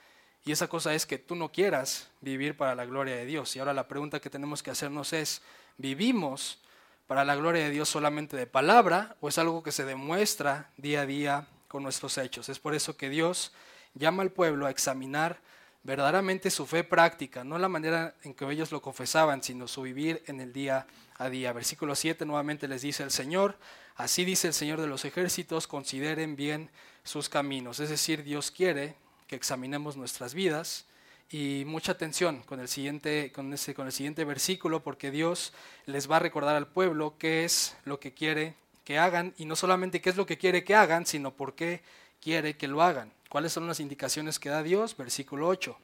Y 0.46 0.52
esa 0.52 0.68
cosa 0.68 0.94
es 0.94 1.04
que 1.04 1.18
tú 1.18 1.36
no 1.36 1.52
quieras 1.52 2.08
vivir 2.22 2.56
para 2.56 2.74
la 2.74 2.86
gloria 2.86 3.14
de 3.14 3.26
Dios. 3.26 3.54
Y 3.54 3.58
ahora 3.58 3.74
la 3.74 3.88
pregunta 3.88 4.20
que 4.20 4.30
tenemos 4.30 4.62
que 4.62 4.70
hacernos 4.70 5.12
es, 5.12 5.42
¿vivimos 5.76 6.60
para 7.06 7.24
la 7.24 7.36
gloria 7.36 7.64
de 7.64 7.70
Dios 7.70 7.88
solamente 7.88 8.36
de 8.36 8.46
palabra 8.46 9.16
o 9.20 9.28
es 9.28 9.38
algo 9.38 9.62
que 9.62 9.72
se 9.72 9.84
demuestra 9.84 10.70
día 10.76 11.02
a 11.02 11.06
día 11.06 11.48
con 11.68 11.82
nuestros 11.82 12.18
hechos. 12.18 12.48
Es 12.48 12.58
por 12.58 12.74
eso 12.74 12.96
que 12.96 13.08
Dios 13.08 13.52
llama 13.94 14.22
al 14.22 14.30
pueblo 14.30 14.66
a 14.66 14.70
examinar 14.70 15.40
verdaderamente 15.82 16.50
su 16.50 16.66
fe 16.66 16.82
práctica, 16.82 17.44
no 17.44 17.58
la 17.58 17.68
manera 17.68 18.16
en 18.24 18.34
que 18.34 18.44
ellos 18.50 18.72
lo 18.72 18.82
confesaban, 18.82 19.42
sino 19.42 19.68
su 19.68 19.82
vivir 19.82 20.22
en 20.26 20.40
el 20.40 20.52
día 20.52 20.86
a 21.16 21.28
día. 21.28 21.52
Versículo 21.52 21.94
7 21.94 22.26
nuevamente 22.26 22.66
les 22.66 22.82
dice 22.82 23.04
el 23.04 23.12
Señor, 23.12 23.56
así 23.94 24.24
dice 24.24 24.48
el 24.48 24.54
Señor 24.54 24.80
de 24.80 24.88
los 24.88 25.04
ejércitos, 25.04 25.68
consideren 25.68 26.34
bien 26.34 26.70
sus 27.04 27.28
caminos. 27.28 27.78
Es 27.78 27.88
decir, 27.88 28.24
Dios 28.24 28.50
quiere 28.50 28.96
que 29.28 29.36
examinemos 29.36 29.96
nuestras 29.96 30.34
vidas 30.34 30.86
y 31.30 31.64
mucha 31.66 31.92
atención 31.92 32.42
con 32.42 32.60
el 32.60 32.68
siguiente, 32.68 33.32
con 33.32 33.52
ese, 33.52 33.74
con 33.74 33.86
el 33.86 33.92
siguiente 33.92 34.24
versículo, 34.24 34.82
porque 34.82 35.10
Dios 35.10 35.52
les 35.86 36.10
va 36.10 36.16
a 36.16 36.20
recordar 36.20 36.56
al 36.56 36.68
pueblo 36.68 37.14
qué 37.18 37.44
es 37.44 37.76
lo 37.84 37.98
que 37.98 38.12
quiere 38.12 38.54
que 38.84 38.98
hagan, 38.98 39.34
y 39.36 39.46
no 39.46 39.56
solamente 39.56 40.00
qué 40.00 40.10
es 40.10 40.16
lo 40.16 40.26
que 40.26 40.38
quiere 40.38 40.62
que 40.62 40.76
hagan, 40.76 41.06
sino 41.06 41.32
por 41.32 41.54
qué 41.54 41.82
quiere 42.20 42.56
que 42.56 42.68
lo 42.68 42.82
hagan. 42.82 43.12
¿Cuáles 43.28 43.52
son 43.52 43.66
las 43.66 43.80
indicaciones 43.80 44.38
que 44.38 44.48
da 44.48 44.62
Dios? 44.62 44.96
Versículo 44.96 45.48
8. 45.48 45.76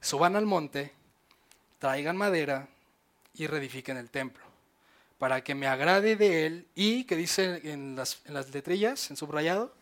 Suban 0.00 0.36
al 0.36 0.44
monte, 0.44 0.92
traigan 1.78 2.16
madera 2.16 2.68
y 3.34 3.46
reedifiquen 3.46 3.96
el 3.96 4.10
templo, 4.10 4.44
para 5.18 5.42
que 5.42 5.54
me 5.54 5.66
agrade 5.66 6.16
de 6.16 6.46
él 6.46 6.66
y, 6.74 7.04
que 7.04 7.16
dice 7.16 7.62
en 7.64 7.96
las, 7.96 8.20
en 8.26 8.34
las 8.34 8.52
letrillas, 8.52 9.10
en 9.10 9.16
subrayado, 9.16 9.72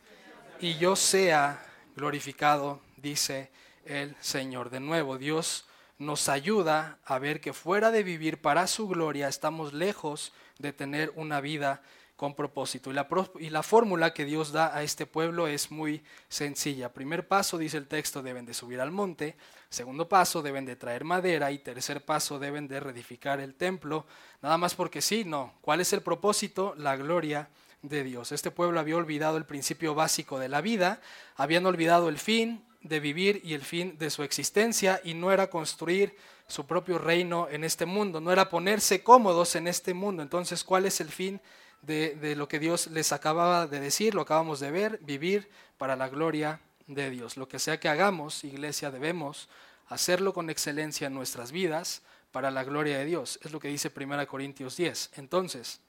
y 0.60 0.78
yo 0.78 0.94
sea 0.94 1.66
glorificado, 1.96 2.80
dice 2.96 3.50
el 3.86 4.16
Señor. 4.20 4.70
De 4.70 4.80
nuevo, 4.80 5.18
Dios 5.18 5.64
nos 5.98 6.28
ayuda 6.28 6.98
a 7.04 7.18
ver 7.18 7.40
que 7.40 7.52
fuera 7.52 7.90
de 7.90 8.02
vivir 8.02 8.40
para 8.40 8.66
su 8.66 8.86
gloria 8.88 9.28
estamos 9.28 9.72
lejos 9.72 10.32
de 10.58 10.72
tener 10.72 11.12
una 11.16 11.40
vida 11.40 11.82
con 12.16 12.34
propósito. 12.34 12.90
Y 12.90 12.94
la, 12.94 13.06
y 13.38 13.50
la 13.50 13.62
fórmula 13.62 14.14
que 14.14 14.24
Dios 14.24 14.52
da 14.52 14.74
a 14.74 14.82
este 14.82 15.06
pueblo 15.06 15.46
es 15.46 15.70
muy 15.70 16.02
sencilla. 16.28 16.92
Primer 16.92 17.28
paso, 17.28 17.58
dice 17.58 17.76
el 17.76 17.88
texto, 17.88 18.22
deben 18.22 18.46
de 18.46 18.54
subir 18.54 18.80
al 18.80 18.90
monte. 18.90 19.36
Segundo 19.68 20.08
paso, 20.08 20.42
deben 20.42 20.64
de 20.64 20.76
traer 20.76 21.04
madera. 21.04 21.52
Y 21.52 21.58
tercer 21.58 22.04
paso, 22.04 22.38
deben 22.38 22.68
de 22.68 22.80
reedificar 22.80 23.40
el 23.40 23.54
templo. 23.54 24.06
Nada 24.42 24.56
más 24.56 24.74
porque 24.74 25.02
sí, 25.02 25.24
no. 25.24 25.54
¿Cuál 25.60 25.80
es 25.80 25.92
el 25.92 26.00
propósito? 26.00 26.74
La 26.78 26.96
gloria 26.96 27.50
de 27.82 28.02
Dios. 28.02 28.32
Este 28.32 28.50
pueblo 28.50 28.80
había 28.80 28.96
olvidado 28.96 29.36
el 29.36 29.44
principio 29.44 29.94
básico 29.94 30.38
de 30.38 30.48
la 30.48 30.60
vida, 30.60 31.00
habían 31.36 31.66
olvidado 31.66 32.08
el 32.08 32.18
fin 32.18 32.64
de 32.88 33.00
vivir 33.00 33.40
y 33.44 33.54
el 33.54 33.62
fin 33.62 33.96
de 33.98 34.10
su 34.10 34.22
existencia 34.22 35.00
y 35.04 35.14
no 35.14 35.32
era 35.32 35.48
construir 35.48 36.16
su 36.46 36.66
propio 36.66 36.98
reino 36.98 37.48
en 37.50 37.64
este 37.64 37.86
mundo, 37.86 38.20
no 38.20 38.32
era 38.32 38.48
ponerse 38.48 39.02
cómodos 39.02 39.56
en 39.56 39.66
este 39.66 39.94
mundo. 39.94 40.22
Entonces, 40.22 40.62
¿cuál 40.64 40.86
es 40.86 41.00
el 41.00 41.08
fin 41.08 41.40
de, 41.82 42.34
lo 42.36 42.48
que 42.48 42.58
Dios 42.58 42.86
les 42.88 43.12
acababa 43.12 43.66
de 43.66 43.80
decir? 43.80 44.14
Lo 44.14 44.22
acabamos 44.22 44.60
de 44.60 44.70
ver, 44.70 44.98
vivir 45.02 45.48
para 45.78 45.96
la 45.96 46.08
gloria 46.08 46.60
de 46.86 47.10
Dios. 47.10 47.36
Lo 47.36 47.48
que 47.48 47.58
sea 47.58 47.80
que 47.80 47.88
hagamos, 47.88 48.44
iglesia, 48.44 48.90
debemos 48.90 49.48
hacerlo 49.88 50.32
con 50.32 50.50
excelencia 50.50 51.08
en 51.08 51.14
nuestras 51.14 51.52
vidas 51.52 52.02
para 52.30 52.50
la 52.50 52.64
gloria 52.64 52.98
de 52.98 53.04
Dios. 53.04 53.40
Es 53.42 53.52
lo 53.52 53.60
que 53.60 53.68
dice 53.68 53.92
1 53.94 54.26
Corintios 54.26 54.76
10. 54.76 55.12
Entonces, 55.16 55.80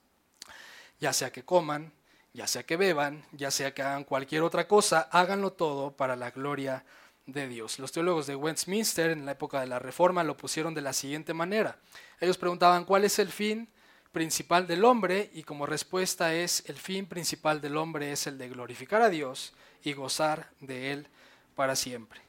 ya 0.99 1.13
sea 1.13 1.31
que 1.31 1.43
coman, 1.43 1.91
ya 2.37 2.45
sea 2.45 2.61
que 2.61 2.77
beban, 2.77 3.25
ya 3.31 3.49
sea 3.49 3.73
que 3.73 3.81
hagan 3.81 4.03
cualquier 4.03 4.43
otra 4.43 4.67
cosa, 4.67 5.09
háganlo 5.11 5.53
todo 5.53 5.97
para 5.97 6.15
la 6.15 6.29
gloria 6.29 6.85
de 7.25 7.47
Dios. 7.47 7.79
Los 7.79 7.91
teólogos 7.91 8.27
de 8.27 8.35
Westminster 8.35 9.09
en 9.09 9.25
la 9.25 9.31
época 9.31 9.59
de 9.59 9.65
la 9.65 9.79
Reforma 9.79 10.23
lo 10.23 10.37
pusieron 10.37 10.75
de 10.75 10.81
la 10.81 10.93
siguiente 10.93 11.33
manera. 11.33 11.79
Ellos 12.19 12.37
preguntaban 12.37 12.85
cuál 12.85 13.05
es 13.05 13.17
el 13.17 13.29
fin 13.29 13.67
principal 14.11 14.67
del 14.67 14.85
hombre 14.85 15.31
y 15.33 15.41
como 15.41 15.65
respuesta 15.65 16.35
es 16.35 16.63
el 16.67 16.75
fin 16.75 17.07
principal 17.07 17.59
del 17.59 17.75
hombre 17.75 18.11
es 18.11 18.27
el 18.27 18.37
de 18.37 18.49
glorificar 18.49 19.01
a 19.01 19.09
Dios 19.09 19.55
y 19.83 19.93
gozar 19.93 20.51
de 20.59 20.91
Él 20.91 21.07
para 21.55 21.75
siempre. 21.75 22.21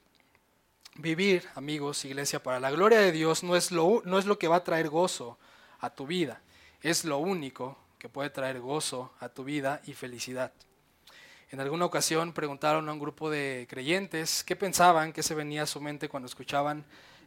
Vivir, 0.94 1.46
amigos, 1.54 2.06
iglesia, 2.06 2.42
para 2.42 2.60
la 2.60 2.70
gloria 2.70 3.00
de 3.00 3.12
Dios 3.12 3.42
no 3.42 3.56
es 3.56 3.72
lo, 3.72 4.00
no 4.06 4.18
es 4.18 4.24
lo 4.24 4.38
que 4.38 4.48
va 4.48 4.56
a 4.56 4.64
traer 4.64 4.88
gozo 4.88 5.36
a 5.80 5.90
tu 5.90 6.06
vida, 6.06 6.40
es 6.80 7.04
lo 7.04 7.18
único 7.18 7.76
que 7.98 8.08
puede 8.08 8.30
traer 8.30 8.60
gozo 8.60 9.12
a 9.20 9.28
tu 9.28 9.44
vida 9.44 9.80
y 9.86 9.92
felicidad. 9.92 10.52
En 11.50 11.60
alguna 11.60 11.86
ocasión 11.86 12.32
preguntaron 12.32 12.88
a 12.88 12.92
un 12.92 12.98
grupo 12.98 13.30
de 13.30 13.66
creyentes 13.70 14.44
qué 14.44 14.54
pensaban, 14.54 15.12
qué 15.12 15.22
se 15.22 15.34
venía 15.34 15.62
a 15.62 15.66
su 15.66 15.80
mente 15.80 16.08
cuando 16.08 16.26
escuchaban 16.26 16.84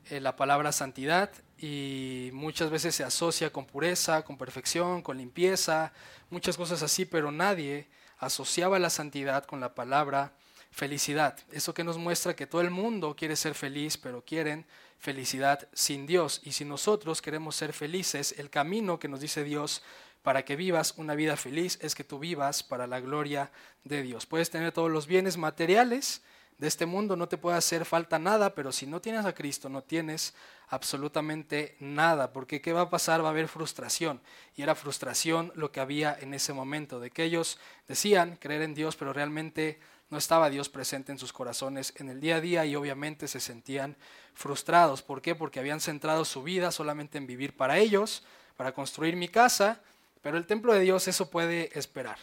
eh, 0.09 0.19
la 0.19 0.35
palabra 0.35 0.71
santidad 0.71 1.31
y 1.57 2.29
muchas 2.33 2.69
veces 2.69 2.95
se 2.95 3.03
asocia 3.03 3.51
con 3.51 3.65
pureza, 3.65 4.23
con 4.23 4.37
perfección, 4.37 5.01
con 5.01 5.17
limpieza, 5.17 5.91
muchas 6.29 6.57
cosas 6.57 6.81
así, 6.83 7.05
pero 7.05 7.31
nadie 7.31 7.87
asociaba 8.17 8.79
la 8.79 8.89
santidad 8.89 9.45
con 9.45 9.59
la 9.59 9.73
palabra 9.73 10.33
felicidad. 10.71 11.37
Eso 11.51 11.73
que 11.73 11.83
nos 11.83 11.97
muestra 11.97 12.35
que 12.35 12.47
todo 12.47 12.61
el 12.61 12.71
mundo 12.71 13.15
quiere 13.15 13.35
ser 13.35 13.55
feliz, 13.55 13.97
pero 13.97 14.23
quieren 14.23 14.65
felicidad 14.99 15.67
sin 15.73 16.05
Dios. 16.05 16.41
Y 16.43 16.53
si 16.53 16.63
nosotros 16.63 17.21
queremos 17.21 17.55
ser 17.55 17.73
felices, 17.73 18.35
el 18.37 18.49
camino 18.49 18.99
que 18.99 19.07
nos 19.07 19.19
dice 19.19 19.43
Dios 19.43 19.81
para 20.23 20.45
que 20.45 20.55
vivas 20.55 20.93
una 20.97 21.15
vida 21.15 21.35
feliz 21.37 21.79
es 21.81 21.95
que 21.95 22.03
tú 22.03 22.19
vivas 22.19 22.63
para 22.63 22.87
la 22.87 22.99
gloria 22.99 23.51
de 23.83 24.01
Dios. 24.01 24.25
Puedes 24.25 24.49
tener 24.49 24.71
todos 24.71 24.91
los 24.91 25.07
bienes 25.07 25.37
materiales 25.37 26.21
de 26.57 26.67
este 26.67 26.85
mundo, 26.85 27.15
no 27.15 27.27
te 27.27 27.39
puede 27.39 27.57
hacer 27.57 27.85
falta 27.85 28.19
nada, 28.19 28.53
pero 28.53 28.71
si 28.71 28.85
no 28.85 29.01
tienes 29.01 29.25
a 29.25 29.33
Cristo, 29.33 29.67
no 29.67 29.81
tienes 29.81 30.35
absolutamente 30.67 31.75
nada, 31.79 32.31
porque 32.31 32.61
¿qué 32.61 32.71
va 32.71 32.81
a 32.81 32.89
pasar? 32.91 33.23
Va 33.23 33.27
a 33.27 33.31
haber 33.31 33.47
frustración. 33.47 34.21
Y 34.55 34.61
era 34.61 34.75
frustración 34.75 35.51
lo 35.55 35.71
que 35.71 35.79
había 35.79 36.15
en 36.19 36.35
ese 36.35 36.53
momento, 36.53 36.99
de 36.99 37.09
que 37.09 37.23
ellos 37.23 37.57
decían 37.87 38.37
creer 38.37 38.61
en 38.61 38.75
Dios, 38.75 38.95
pero 38.95 39.11
realmente 39.11 39.79
no 40.11 40.19
estaba 40.19 40.51
Dios 40.51 40.69
presente 40.69 41.11
en 41.11 41.17
sus 41.17 41.33
corazones 41.33 41.93
en 41.97 42.09
el 42.09 42.19
día 42.19 42.35
a 42.35 42.41
día 42.41 42.65
y 42.65 42.75
obviamente 42.75 43.27
se 43.27 43.39
sentían 43.39 43.95
frustrados. 44.35 45.01
¿Por 45.01 45.21
qué? 45.21 45.33
Porque 45.33 45.59
habían 45.59 45.79
centrado 45.79 46.25
su 46.25 46.43
vida 46.43 46.71
solamente 46.71 47.17
en 47.17 47.25
vivir 47.25 47.55
para 47.55 47.79
ellos, 47.79 48.23
para 48.55 48.73
construir 48.73 49.15
mi 49.15 49.29
casa, 49.29 49.81
pero 50.21 50.37
el 50.37 50.45
templo 50.45 50.73
de 50.73 50.81
Dios 50.81 51.07
eso 51.07 51.29
puede 51.29 51.77
esperar. 51.77 52.17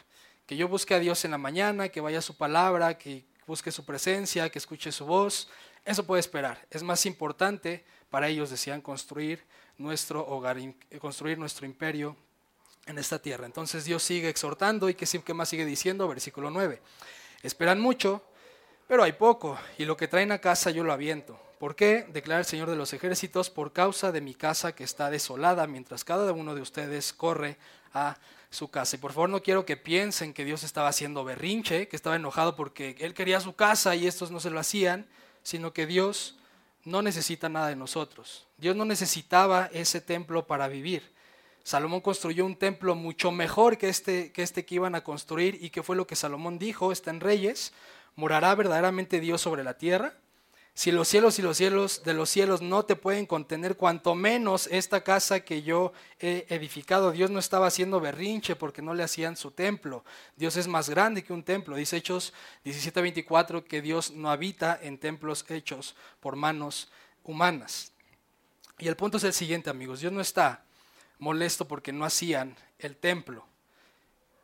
Que 0.46 0.56
yo 0.56 0.68
busque 0.68 0.94
a 0.94 0.98
Dios 0.98 1.24
en 1.24 1.32
la 1.32 1.38
mañana, 1.38 1.88
que 1.88 2.00
vaya 2.00 2.18
a 2.18 2.22
su 2.22 2.36
palabra, 2.36 2.96
que 2.96 3.24
busque 3.46 3.70
su 3.72 3.84
presencia, 3.84 4.48
que 4.50 4.58
escuche 4.58 4.92
su 4.92 5.04
voz, 5.04 5.48
eso 5.84 6.04
puede 6.04 6.20
esperar. 6.20 6.66
Es 6.70 6.82
más 6.82 7.06
importante 7.06 7.84
para 8.10 8.28
ellos, 8.28 8.50
decían, 8.50 8.80
construir 8.80 9.44
nuestro 9.78 10.26
hogar, 10.26 10.58
construir 11.00 11.38
nuestro 11.38 11.66
imperio 11.66 12.16
en 12.86 12.98
esta 12.98 13.18
tierra. 13.18 13.46
Entonces 13.46 13.84
Dios 13.84 14.02
sigue 14.02 14.28
exhortando 14.28 14.88
y 14.88 14.94
que 14.94 15.34
más 15.34 15.48
sigue 15.48 15.64
diciendo, 15.64 16.08
versículo 16.08 16.50
9. 16.50 16.80
Esperan 17.42 17.80
mucho, 17.80 18.22
pero 18.86 19.02
hay 19.02 19.12
poco, 19.12 19.58
y 19.76 19.84
lo 19.84 19.96
que 19.96 20.08
traen 20.08 20.32
a 20.32 20.38
casa 20.38 20.70
yo 20.70 20.82
lo 20.84 20.92
aviento. 20.92 21.38
¿Por 21.58 21.74
qué? 21.74 22.06
Declara 22.12 22.40
el 22.40 22.46
Señor 22.46 22.70
de 22.70 22.76
los 22.76 22.92
ejércitos, 22.92 23.50
por 23.50 23.72
causa 23.72 24.12
de 24.12 24.20
mi 24.20 24.34
casa 24.34 24.74
que 24.74 24.84
está 24.84 25.10
desolada, 25.10 25.66
mientras 25.66 26.04
cada 26.04 26.32
uno 26.32 26.54
de 26.54 26.60
ustedes 26.60 27.12
corre 27.12 27.56
a 27.92 28.16
su 28.50 28.70
casa. 28.70 28.96
Y 28.96 29.00
por 29.00 29.12
favor 29.12 29.28
no 29.28 29.42
quiero 29.42 29.66
que 29.66 29.76
piensen 29.76 30.32
que 30.32 30.44
Dios 30.44 30.62
estaba 30.62 30.88
haciendo 30.88 31.24
berrinche, 31.24 31.88
que 31.88 31.96
estaba 31.96 32.16
enojado 32.16 32.54
porque 32.54 32.96
Él 33.00 33.12
quería 33.12 33.40
su 33.40 33.54
casa 33.54 33.96
y 33.96 34.06
estos 34.06 34.30
no 34.30 34.38
se 34.38 34.50
lo 34.50 34.60
hacían, 34.60 35.06
sino 35.42 35.72
que 35.72 35.86
Dios 35.86 36.38
no 36.84 37.02
necesita 37.02 37.48
nada 37.48 37.68
de 37.68 37.76
nosotros. 37.76 38.46
Dios 38.56 38.76
no 38.76 38.84
necesitaba 38.84 39.68
ese 39.72 40.00
templo 40.00 40.46
para 40.46 40.68
vivir. 40.68 41.12
Salomón 41.64 42.00
construyó 42.00 42.46
un 42.46 42.56
templo 42.56 42.94
mucho 42.94 43.30
mejor 43.30 43.76
que 43.76 43.88
este, 43.88 44.32
que 44.32 44.42
este 44.42 44.64
que 44.64 44.76
iban 44.76 44.94
a 44.94 45.04
construir 45.04 45.58
y 45.60 45.70
que 45.70 45.82
fue 45.82 45.96
lo 45.96 46.06
que 46.06 46.16
Salomón 46.16 46.58
dijo, 46.58 46.92
está 46.92 47.10
en 47.10 47.20
Reyes, 47.20 47.72
morará 48.14 48.54
verdaderamente 48.54 49.20
Dios 49.20 49.42
sobre 49.42 49.64
la 49.64 49.74
tierra. 49.74 50.14
Si 50.78 50.92
los 50.92 51.08
cielos 51.08 51.36
y 51.40 51.42
los 51.42 51.56
cielos 51.56 52.04
de 52.04 52.14
los 52.14 52.30
cielos 52.30 52.62
no 52.62 52.84
te 52.84 52.94
pueden 52.94 53.26
contener, 53.26 53.76
cuanto 53.76 54.14
menos 54.14 54.68
esta 54.68 55.02
casa 55.02 55.40
que 55.40 55.64
yo 55.64 55.92
he 56.20 56.46
edificado. 56.50 57.10
Dios 57.10 57.32
no 57.32 57.40
estaba 57.40 57.66
haciendo 57.66 57.98
berrinche 57.98 58.54
porque 58.54 58.80
no 58.80 58.94
le 58.94 59.02
hacían 59.02 59.36
su 59.36 59.50
templo. 59.50 60.04
Dios 60.36 60.56
es 60.56 60.68
más 60.68 60.88
grande 60.88 61.24
que 61.24 61.32
un 61.32 61.42
templo. 61.42 61.74
Dice 61.74 61.96
Hechos 61.96 62.32
17:24 62.64 63.64
que 63.64 63.82
Dios 63.82 64.12
no 64.12 64.30
habita 64.30 64.78
en 64.80 64.98
templos 64.98 65.44
hechos 65.48 65.96
por 66.20 66.36
manos 66.36 66.92
humanas. 67.24 67.90
Y 68.78 68.86
el 68.86 68.94
punto 68.94 69.16
es 69.16 69.24
el 69.24 69.32
siguiente, 69.32 69.70
amigos. 69.70 69.98
Dios 69.98 70.12
no 70.12 70.20
está 70.20 70.62
molesto 71.18 71.66
porque 71.66 71.92
no 71.92 72.04
hacían 72.04 72.54
el 72.78 72.96
templo 72.96 73.44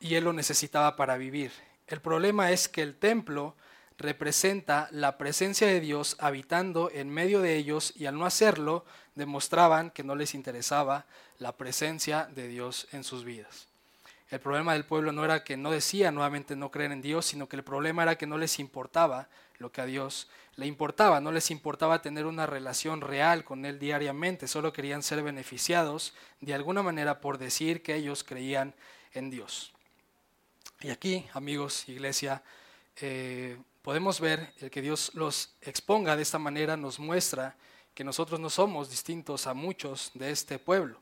y 0.00 0.16
Él 0.16 0.24
lo 0.24 0.32
necesitaba 0.32 0.96
para 0.96 1.16
vivir. 1.16 1.52
El 1.86 2.00
problema 2.00 2.50
es 2.50 2.68
que 2.68 2.82
el 2.82 2.96
templo 2.96 3.54
representa 3.98 4.88
la 4.90 5.18
presencia 5.18 5.66
de 5.66 5.80
Dios 5.80 6.16
habitando 6.18 6.90
en 6.92 7.10
medio 7.10 7.40
de 7.40 7.56
ellos 7.56 7.92
y 7.96 8.06
al 8.06 8.18
no 8.18 8.26
hacerlo 8.26 8.84
demostraban 9.14 9.90
que 9.90 10.04
no 10.04 10.14
les 10.14 10.34
interesaba 10.34 11.06
la 11.38 11.52
presencia 11.52 12.28
de 12.34 12.48
Dios 12.48 12.88
en 12.92 13.04
sus 13.04 13.24
vidas. 13.24 13.68
El 14.30 14.40
problema 14.40 14.72
del 14.72 14.84
pueblo 14.84 15.12
no 15.12 15.24
era 15.24 15.44
que 15.44 15.56
no 15.56 15.70
decía 15.70 16.10
nuevamente 16.10 16.56
no 16.56 16.70
creer 16.70 16.92
en 16.92 17.02
Dios, 17.02 17.26
sino 17.26 17.48
que 17.48 17.56
el 17.56 17.62
problema 17.62 18.02
era 18.02 18.16
que 18.16 18.26
no 18.26 18.38
les 18.38 18.58
importaba 18.58 19.28
lo 19.58 19.70
que 19.70 19.80
a 19.80 19.86
Dios 19.86 20.28
le 20.56 20.66
importaba, 20.66 21.20
no 21.20 21.32
les 21.32 21.50
importaba 21.50 22.02
tener 22.02 22.26
una 22.26 22.46
relación 22.46 23.00
real 23.00 23.44
con 23.44 23.64
Él 23.64 23.78
diariamente, 23.78 24.48
solo 24.48 24.72
querían 24.72 25.02
ser 25.02 25.22
beneficiados 25.22 26.14
de 26.40 26.54
alguna 26.54 26.82
manera 26.82 27.20
por 27.20 27.38
decir 27.38 27.82
que 27.82 27.94
ellos 27.94 28.24
creían 28.24 28.74
en 29.12 29.30
Dios. 29.30 29.72
Y 30.80 30.90
aquí, 30.90 31.26
amigos, 31.32 31.88
iglesia, 31.88 32.42
eh, 33.00 33.56
podemos 33.84 34.18
ver 34.18 34.54
el 34.60 34.70
que 34.70 34.80
Dios 34.80 35.10
los 35.12 35.50
exponga 35.60 36.16
de 36.16 36.22
esta 36.22 36.38
manera 36.38 36.74
nos 36.74 36.98
muestra 36.98 37.54
que 37.92 38.02
nosotros 38.02 38.40
no 38.40 38.48
somos 38.48 38.88
distintos 38.88 39.46
a 39.46 39.52
muchos 39.52 40.10
de 40.14 40.30
este 40.30 40.58
pueblo. 40.58 40.98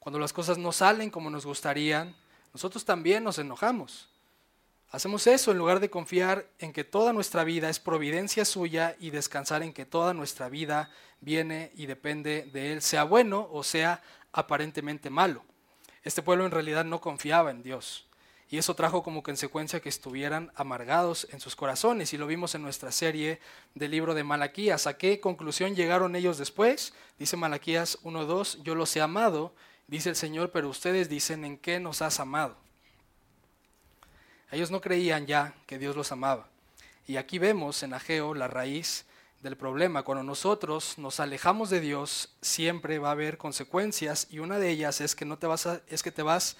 Cuando 0.00 0.18
las 0.18 0.32
cosas 0.32 0.58
no 0.58 0.72
salen 0.72 1.10
como 1.10 1.30
nos 1.30 1.46
gustarían, 1.46 2.16
nosotros 2.52 2.84
también 2.84 3.22
nos 3.22 3.38
enojamos. 3.38 4.08
Hacemos 4.90 5.28
eso 5.28 5.52
en 5.52 5.58
lugar 5.58 5.78
de 5.78 5.90
confiar 5.90 6.48
en 6.58 6.72
que 6.72 6.82
toda 6.82 7.12
nuestra 7.12 7.44
vida 7.44 7.70
es 7.70 7.78
providencia 7.78 8.44
suya 8.44 8.96
y 8.98 9.10
descansar 9.10 9.62
en 9.62 9.72
que 9.72 9.86
toda 9.86 10.12
nuestra 10.12 10.48
vida 10.48 10.90
viene 11.20 11.70
y 11.76 11.86
depende 11.86 12.50
de 12.52 12.72
Él, 12.72 12.82
sea 12.82 13.04
bueno 13.04 13.48
o 13.52 13.62
sea 13.62 14.02
aparentemente 14.32 15.08
malo. 15.08 15.44
Este 16.02 16.22
pueblo 16.22 16.44
en 16.46 16.50
realidad 16.50 16.84
no 16.84 17.00
confiaba 17.00 17.52
en 17.52 17.62
Dios. 17.62 18.07
Y 18.50 18.56
eso 18.56 18.74
trajo 18.74 19.02
como 19.02 19.22
consecuencia 19.22 19.80
que 19.80 19.90
estuvieran 19.90 20.50
amargados 20.54 21.28
en 21.32 21.40
sus 21.40 21.54
corazones. 21.54 22.14
Y 22.14 22.18
lo 22.18 22.26
vimos 22.26 22.54
en 22.54 22.62
nuestra 22.62 22.90
serie 22.92 23.40
del 23.74 23.90
libro 23.90 24.14
de 24.14 24.24
Malaquías. 24.24 24.86
¿A 24.86 24.96
qué 24.96 25.20
conclusión 25.20 25.76
llegaron 25.76 26.16
ellos 26.16 26.38
después? 26.38 26.94
Dice 27.18 27.36
Malaquías 27.36 27.98
1.2, 28.04 28.62
yo 28.62 28.74
los 28.74 28.96
he 28.96 29.02
amado, 29.02 29.52
dice 29.86 30.08
el 30.08 30.16
Señor, 30.16 30.50
pero 30.50 30.68
ustedes 30.70 31.10
dicen, 31.10 31.44
¿en 31.44 31.58
qué 31.58 31.78
nos 31.78 32.00
has 32.00 32.20
amado? 32.20 32.56
Ellos 34.50 34.70
no 34.70 34.80
creían 34.80 35.26
ya 35.26 35.54
que 35.66 35.78
Dios 35.78 35.94
los 35.94 36.10
amaba. 36.10 36.48
Y 37.06 37.16
aquí 37.16 37.38
vemos 37.38 37.82
en 37.82 37.92
Ageo 37.92 38.34
la 38.34 38.48
raíz 38.48 39.04
del 39.42 39.56
problema. 39.56 40.02
Cuando 40.02 40.24
nosotros 40.24 40.96
nos 40.96 41.20
alejamos 41.20 41.68
de 41.70 41.80
Dios, 41.80 42.34
siempre 42.40 42.98
va 42.98 43.08
a 43.08 43.12
haber 43.12 43.36
consecuencias 43.36 44.26
y 44.30 44.38
una 44.38 44.58
de 44.58 44.70
ellas 44.70 45.00
es 45.00 45.14
que 45.14 45.24
no 45.24 45.38
te 45.38 45.46
vas 45.46 45.66
a, 45.66 45.80
es 45.88 46.02
que 46.02 46.12
te 46.12 46.22
vas 46.22 46.56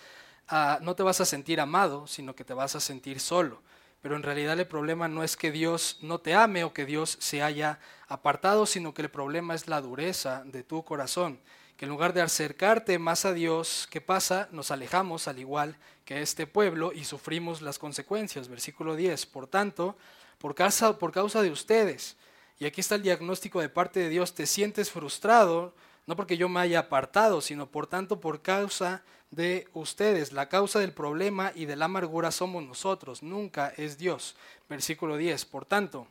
no 0.80 0.94
te 0.94 1.02
vas 1.02 1.20
a 1.20 1.24
sentir 1.24 1.60
amado, 1.60 2.06
sino 2.06 2.34
que 2.34 2.44
te 2.44 2.54
vas 2.54 2.74
a 2.74 2.80
sentir 2.80 3.20
solo. 3.20 3.62
Pero 4.00 4.16
en 4.16 4.22
realidad 4.22 4.58
el 4.58 4.66
problema 4.66 5.08
no 5.08 5.24
es 5.24 5.36
que 5.36 5.50
Dios 5.50 5.98
no 6.02 6.18
te 6.18 6.34
ame 6.34 6.64
o 6.64 6.72
que 6.72 6.86
Dios 6.86 7.16
se 7.20 7.42
haya 7.42 7.80
apartado, 8.06 8.64
sino 8.64 8.94
que 8.94 9.02
el 9.02 9.10
problema 9.10 9.54
es 9.54 9.66
la 9.66 9.80
dureza 9.80 10.42
de 10.44 10.62
tu 10.62 10.84
corazón. 10.84 11.40
Que 11.76 11.84
en 11.84 11.90
lugar 11.90 12.12
de 12.12 12.22
acercarte 12.22 12.98
más 12.98 13.24
a 13.24 13.32
Dios, 13.32 13.88
¿qué 13.90 14.00
pasa? 14.00 14.48
Nos 14.52 14.70
alejamos 14.70 15.28
al 15.28 15.38
igual 15.38 15.76
que 16.04 16.22
este 16.22 16.46
pueblo 16.46 16.92
y 16.92 17.04
sufrimos 17.04 17.60
las 17.60 17.78
consecuencias. 17.78 18.48
Versículo 18.48 18.96
10. 18.96 19.26
Por 19.26 19.46
tanto, 19.46 19.96
por 20.38 20.54
causa, 20.54 20.98
por 20.98 21.12
causa 21.12 21.42
de 21.42 21.50
ustedes, 21.50 22.16
y 22.58 22.66
aquí 22.66 22.80
está 22.80 22.96
el 22.96 23.02
diagnóstico 23.02 23.60
de 23.60 23.68
parte 23.68 24.00
de 24.00 24.08
Dios, 24.08 24.34
te 24.34 24.46
sientes 24.46 24.90
frustrado, 24.90 25.74
no 26.06 26.16
porque 26.16 26.36
yo 26.36 26.48
me 26.48 26.60
haya 26.60 26.80
apartado, 26.80 27.40
sino 27.40 27.70
por 27.70 27.86
tanto 27.86 28.20
por 28.20 28.42
causa 28.42 29.02
de 29.30 29.68
ustedes. 29.74 30.32
La 30.32 30.48
causa 30.48 30.78
del 30.78 30.92
problema 30.92 31.52
y 31.54 31.66
de 31.66 31.76
la 31.76 31.86
amargura 31.86 32.30
somos 32.30 32.62
nosotros, 32.62 33.22
nunca 33.22 33.72
es 33.76 33.98
Dios. 33.98 34.36
Versículo 34.68 35.16
10. 35.16 35.44
Por 35.46 35.64
tanto, 35.64 36.06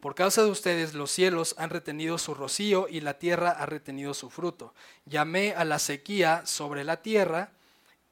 por 0.00 0.14
causa 0.14 0.42
de 0.42 0.50
ustedes 0.50 0.94
los 0.94 1.10
cielos 1.10 1.54
han 1.58 1.68
retenido 1.68 2.16
su 2.16 2.32
rocío 2.34 2.86
y 2.88 3.00
la 3.00 3.18
tierra 3.18 3.50
ha 3.50 3.66
retenido 3.66 4.14
su 4.14 4.30
fruto. 4.30 4.72
Llamé 5.04 5.52
a 5.54 5.64
la 5.64 5.78
sequía 5.78 6.42
sobre 6.46 6.84
la 6.84 7.02
tierra, 7.02 7.50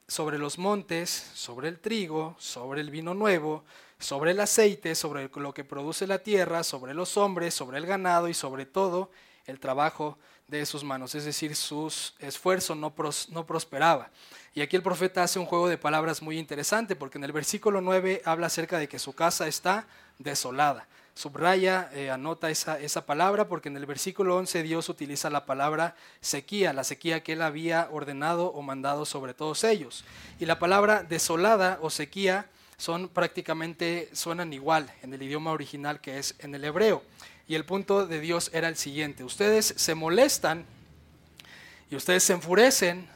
sobre 0.07 0.38
los 0.38 0.59
montes, 0.59 1.11
sobre 1.35 1.68
el 1.68 1.79
trigo, 1.79 2.37
sobre 2.38 2.83
el 2.83 2.90
vino 2.90 3.14
nuevo, 3.14 3.64
sobre 3.98 4.33
el 4.33 4.40
aceite, 4.40 4.94
sobre 4.94 5.31
lo 5.35 5.55
que 5.55 5.64
produce 5.64 6.07
la 6.07 6.18
tierra, 6.18 6.62
sobre 6.62 6.92
los 6.92 7.16
hombres, 7.16 7.55
sobre 7.55 7.79
el 7.79 7.87
ganado 7.87 8.29
y 8.29 8.35
sobre 8.35 8.66
todo 8.66 9.11
el 9.46 9.59
trabajo 9.59 10.18
sus 10.65 10.83
manos, 10.83 11.15
es 11.15 11.25
decir, 11.25 11.55
su 11.55 11.93
esfuerzo 12.19 12.75
no, 12.75 12.95
no 13.31 13.47
prosperaba. 13.47 14.11
Y 14.55 14.63
aquí 14.63 14.77
el 14.77 14.83
profeta 14.83 15.23
hace 15.23 15.39
un 15.39 15.47
juego 15.47 15.69
de 15.69 15.79
palabras 15.79 16.23
muy 16.23 16.39
interesante, 16.39 16.97
porque 16.97 17.19
en 17.19 17.25
el 17.25 17.33
versículo 17.33 17.81
9 17.81 18.23
habla 18.25 18.47
acerca 18.47 18.79
de 18.79 18.89
que 18.89 18.99
su 18.99 19.13
casa 19.13 19.47
está 19.47 19.87
desolada. 20.19 20.89
Subraya, 21.15 21.91
eh, 21.93 22.11
anota 22.11 22.49
esa, 22.49 22.79
esa 22.81 23.05
palabra, 23.05 23.49
porque 23.49 23.69
en 23.69 23.77
el 23.77 23.87
versículo 23.87 24.37
11 24.37 24.63
Dios 24.63 24.89
utiliza 24.89 25.31
la 25.31 25.47
palabra 25.47 25.97
sequía, 26.21 26.73
la 26.73 26.85
sequía 26.85 27.23
que 27.23 27.35
él 27.35 27.43
había 27.43 27.89
ordenado 27.91 28.47
o 28.47 28.63
mandado 28.63 29.05
sobre 29.05 29.35
todos 29.35 29.65
ellos. 29.65 30.05
Y 30.41 30.47
la 30.47 30.59
palabra 30.59 31.03
desolada 31.03 31.79
o 31.83 31.91
sequía 31.91 32.49
son 32.79 33.09
prácticamente, 33.09 34.09
suenan 34.13 34.53
igual 34.53 34.91
en 35.03 35.13
el 35.13 35.23
idioma 35.23 35.51
original 35.51 36.01
que 36.01 36.19
es 36.19 36.37
en 36.39 36.55
el 36.55 36.65
hebreo. 36.65 37.03
Y 37.49 37.55
el 37.55 37.65
punto 37.65 38.07
de 38.07 38.21
Dios 38.21 38.51
era 38.53 38.69
el 38.69 38.77
siguiente, 38.77 39.25
ustedes 39.25 39.73
se 39.77 39.95
molestan 39.95 40.67
y 41.91 41.97
ustedes 41.97 42.23
se 42.23 42.35
enfurecen 42.35 43.09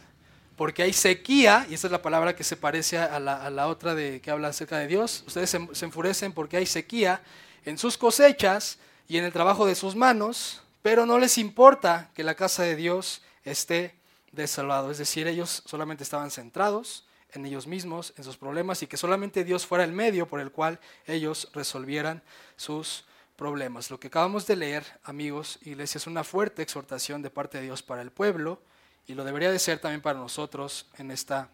porque 0.56 0.82
hay 0.82 0.94
sequía, 0.94 1.66
y 1.68 1.74
esa 1.74 1.88
es 1.88 1.92
la 1.92 2.00
palabra 2.00 2.34
que 2.34 2.42
se 2.42 2.56
parece 2.56 2.96
a 2.96 3.20
la, 3.20 3.68
otra 3.68 3.94
de, 3.94 4.22
que 4.22 4.30
habla 4.30 4.48
acerca 4.48 4.78
de 4.78 4.86
Dios, 4.86 5.22
ustedes 5.26 5.50
se, 5.50 5.84
enfurecen 5.84 6.32
porque 6.32 6.56
hay 6.56 6.64
sequía 6.64 7.20
en 7.66 7.76
sus 7.76 7.98
cosechas 7.98 8.78
y 9.06 9.18
en 9.18 9.24
el 9.24 9.32
trabajo 9.32 9.66
de 9.66 9.74
sus 9.74 9.96
manos, 9.96 10.62
pero 10.80 11.04
no 11.04 11.18
les 11.18 11.36
importa 11.36 12.10
que 12.14 12.24
la 12.24 12.34
casa 12.34 12.62
de 12.62 12.74
Dios 12.74 13.20
esté 13.44 13.94
desolado. 14.32 14.90
Es 14.90 14.98
decir, 14.98 15.26
ellos 15.26 15.62
solamente 15.66 16.04
estaban 16.04 16.30
centrados 16.30 17.04
en 17.32 17.44
ellos 17.44 17.66
mismos, 17.66 18.14
en 18.16 18.24
sus 18.24 18.38
problemas, 18.38 18.82
y 18.82 18.86
que 18.86 18.96
solamente 18.96 19.44
Dios 19.44 19.66
fuera 19.66 19.84
el 19.84 19.92
medio 19.92 20.26
por 20.26 20.40
el 20.40 20.50
cual 20.50 20.80
ellos 21.06 21.50
resolvieran 21.52 22.22
sus 22.56 23.04
problemas. 23.42 23.90
Lo 23.90 23.98
que 23.98 24.06
acabamos 24.06 24.46
de 24.46 24.54
leer, 24.54 24.84
amigos, 25.02 25.58
iglesia, 25.62 25.98
es 25.98 26.06
una 26.06 26.22
fuerte 26.22 26.62
exhortación 26.62 27.22
de 27.22 27.30
parte 27.30 27.58
de 27.58 27.64
Dios 27.64 27.82
para 27.82 28.00
el 28.00 28.12
pueblo, 28.12 28.62
y 29.04 29.14
lo 29.14 29.24
debería 29.24 29.50
de 29.50 29.58
ser 29.58 29.80
también 29.80 30.00
para 30.00 30.20
nosotros 30.20 30.88
en 30.96 31.10
esta 31.10 31.48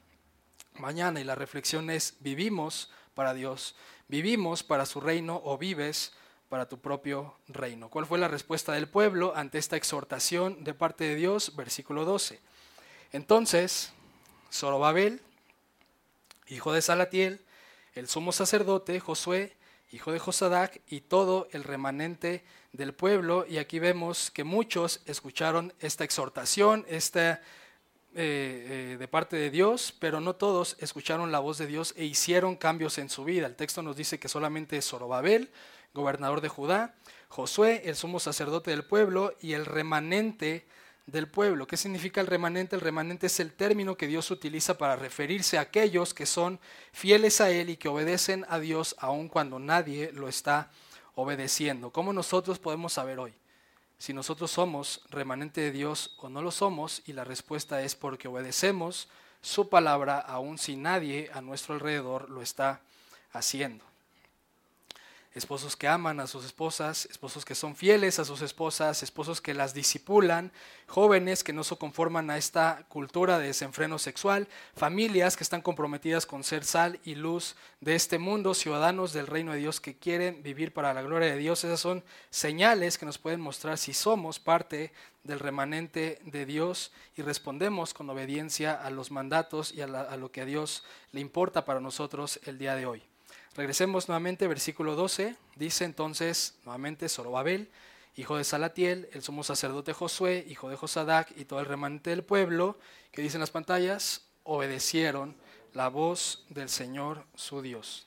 mañana. 0.75 1.19
Y 1.19 1.25
la 1.25 1.35
reflexión 1.35 1.89
es, 1.89 2.17
¿vivimos 2.21 2.91
para 3.15 3.33
Dios? 3.33 3.75
¿Vivimos 4.07 4.63
para 4.63 4.85
su 4.85 5.01
reino 5.01 5.41
o 5.43 5.57
vives 5.57 6.13
para 6.51 6.69
tu 6.69 6.79
propio 6.79 7.35
reino? 7.49 7.89
¿Cuál 7.89 8.05
fue 8.05 8.19
la 8.19 8.29
respuesta 8.29 8.73
del 8.73 8.87
pueblo 8.87 9.33
ante 9.35 9.57
esta 9.57 9.79
exhortación 9.79 10.65
de 10.65 10.75
parte 10.75 11.05
de 11.05 11.15
Dios? 11.15 11.57
Versículo 11.57 12.05
12. 12.05 12.39
Entonces, 13.13 13.95
Zorobabel, 14.53 15.23
hijo 16.49 16.71
de 16.75 16.83
Salatiel, 16.83 17.41
el 17.95 18.09
sumo 18.09 18.33
sacerdote 18.33 19.01
Josué, 19.01 19.57
hijo 19.91 20.13
de 20.13 20.19
Josadac, 20.19 20.81
y 20.89 21.01
todo 21.01 21.49
el 21.53 21.65
remanente 21.65 22.45
del 22.73 22.95
pueblo. 22.95 23.47
Y 23.49 23.59
aquí 23.59 23.79
vemos 23.79 24.31
que 24.31 24.45
muchos 24.45 25.01
escucharon 25.07 25.73
esta 25.81 26.05
exhortación, 26.05 26.85
esta 26.89 27.41
eh, 28.15 28.95
eh, 28.95 28.97
de 28.99 29.09
parte 29.09 29.37
de 29.37 29.51
Dios, 29.51 29.95
pero 29.99 30.21
no 30.21 30.35
todos 30.35 30.77
escucharon 30.81 31.31
la 31.31 31.39
voz 31.39 31.59
de 31.59 31.67
Dios 31.67 31.95
e 31.97 32.05
hicieron 32.05 32.57
cambios 32.57 32.99
en 32.99 33.11
su 33.11 33.25
vida. 33.25 33.47
El 33.47 33.55
texto 33.55 33.83
nos 33.83 33.97
dice 33.97 34.19
que 34.19 34.29
solamente 34.29 34.81
Zorobabel, 34.83 35.51
gobernador 35.95 36.41
de 36.41 36.49
Judá, 36.49 36.95
Josué, 37.29 37.83
el 37.85 37.97
sumo 37.97 38.19
sacerdote 38.19 38.71
del 38.71 38.85
pueblo, 38.85 39.35
y 39.41 39.53
el 39.53 39.67
remanente 39.67 40.67
del 41.09 41.27
pueblo. 41.27 41.67
¿Qué 41.67 41.79
significa 41.79 42.21
el 42.21 42.27
remanente? 42.27 42.77
El 42.77 42.83
remanente 42.83 43.27
es 43.27 43.41
el 43.41 43.53
término 43.53 43.97
que 43.97 44.07
Dios 44.07 44.31
utiliza 44.31 44.77
para 44.77 44.95
referirse 44.95 45.57
a 45.57 45.63
aquellos 45.63 46.13
que 46.13 46.27
son 46.27 46.61
fieles 46.93 47.41
a 47.41 47.51
Él 47.51 47.71
y 47.71 47.77
que 47.77 47.89
obedecen 47.89 48.45
a 48.49 48.59
Dios 48.59 48.95
aun 48.99 49.29
cuando 49.29 49.59
nadie 49.59 50.13
lo 50.13 50.29
está 50.29 50.71
obedeciendo. 51.15 51.91
¿Cómo 51.91 52.13
nosotros 52.13 52.59
podemos 52.59 52.93
saber 52.93 53.19
hoy 53.19 53.33
si 53.97 54.13
nosotros 54.13 54.51
somos 54.51 55.01
remanente 55.09 55.63
de 55.63 55.73
Dios 55.73 56.15
o 56.19 56.29
no 56.29 56.43
lo 56.43 56.51
somos? 56.51 57.03
Y 57.07 57.15
la 57.15 57.25
respuesta 57.25 57.83
es 57.83 57.95
porque 57.95 58.29
obedecemos 58.29 59.09
su 59.41 59.71
palabra 59.71 60.19
aun 60.19 60.59
si 60.59 60.77
nadie 60.77 61.31
a 61.33 61.41
nuestro 61.41 61.75
alrededor 61.75 62.29
lo 62.29 62.43
está 62.43 62.83
haciendo 63.33 63.88
esposos 65.35 65.77
que 65.77 65.89
aman 65.89 66.21
a 66.21 66.27
sus 66.27 66.45
esposas, 66.45 67.07
esposos 67.07 67.45
que 67.45 67.55
son 67.55 67.77
fieles 67.77 68.19
a 68.19 68.25
sus 68.25 68.43
esposas, 68.43 69.03
esposos 69.03 69.41
que 69.41 69.55
las 69.55 69.75
disipulan, 69.75 70.53
jóvenes 70.87 71.45
que 71.45 71.53
no 71.53 71.65
se 71.65 71.77
conforman 71.77 72.31
a 72.31 72.39
esta 72.39 72.85
cultura 72.89 73.39
de 73.39 73.49
desenfreno 73.49 73.99
sexual, 73.99 74.49
familias 74.75 75.37
que 75.37 75.45
están 75.45 75.61
comprometidas 75.61 76.27
con 76.27 76.45
ser 76.45 76.65
sal 76.65 76.99
y 77.05 77.15
luz 77.15 77.57
de 77.81 77.95
este 77.95 78.19
mundo, 78.19 78.55
ciudadanos 78.55 79.13
del 79.13 79.27
reino 79.27 79.53
de 79.53 79.59
Dios 79.59 79.81
que 79.81 79.97
quieren 79.97 80.43
vivir 80.43 80.73
para 80.73 80.95
la 80.95 81.03
gloria 81.03 81.31
de 81.31 81.39
Dios. 81.39 81.63
Esas 81.65 81.81
son 81.81 82.03
señales 82.31 82.99
que 82.99 83.07
nos 83.07 83.19
pueden 83.19 83.41
mostrar 83.41 83.79
si 83.79 83.93
somos 83.93 84.39
parte 84.39 84.93
del 85.25 85.41
remanente 85.41 86.21
de 86.25 86.47
Dios 86.47 86.91
y 87.17 87.23
respondemos 87.23 87.93
con 87.93 88.09
obediencia 88.09 88.73
a 88.73 88.91
los 88.91 89.11
mandatos 89.11 89.73
y 89.73 89.83
a, 89.83 89.85
a 89.85 90.17
lo 90.17 90.33
que 90.33 90.41
a 90.41 90.47
Dios 90.47 90.85
le 91.13 91.21
importa 91.21 91.65
para 91.65 91.81
nosotros 91.81 92.41
el 92.45 92.59
día 92.59 92.75
de 92.75 92.87
hoy. 92.87 93.08
Regresemos 93.59 94.07
nuevamente, 94.07 94.47
versículo 94.47 94.95
12. 94.95 95.35
Dice 95.57 95.85
entonces 95.85 96.55
nuevamente 96.65 97.09
Zorobabel, 97.09 97.69
hijo 98.15 98.37
de 98.37 98.45
Salatiel, 98.45 99.09
el 99.13 99.23
sumo 99.25 99.43
sacerdote 99.43 99.93
Josué, 99.93 100.47
hijo 100.49 100.71
de 100.71 100.77
Josadac 100.77 101.33
y 101.37 101.45
todo 101.45 101.59
el 101.59 101.67
remanente 101.67 102.11
del 102.11 102.23
pueblo, 102.23 102.79
que 103.11 103.21
dicen 103.21 103.41
las 103.41 103.51
pantallas, 103.51 104.23
obedecieron 104.45 105.35
la 105.75 105.89
voz 105.89 106.47
del 106.51 106.69
Señor 106.69 107.25
su 107.35 107.61
Dios. 107.61 108.07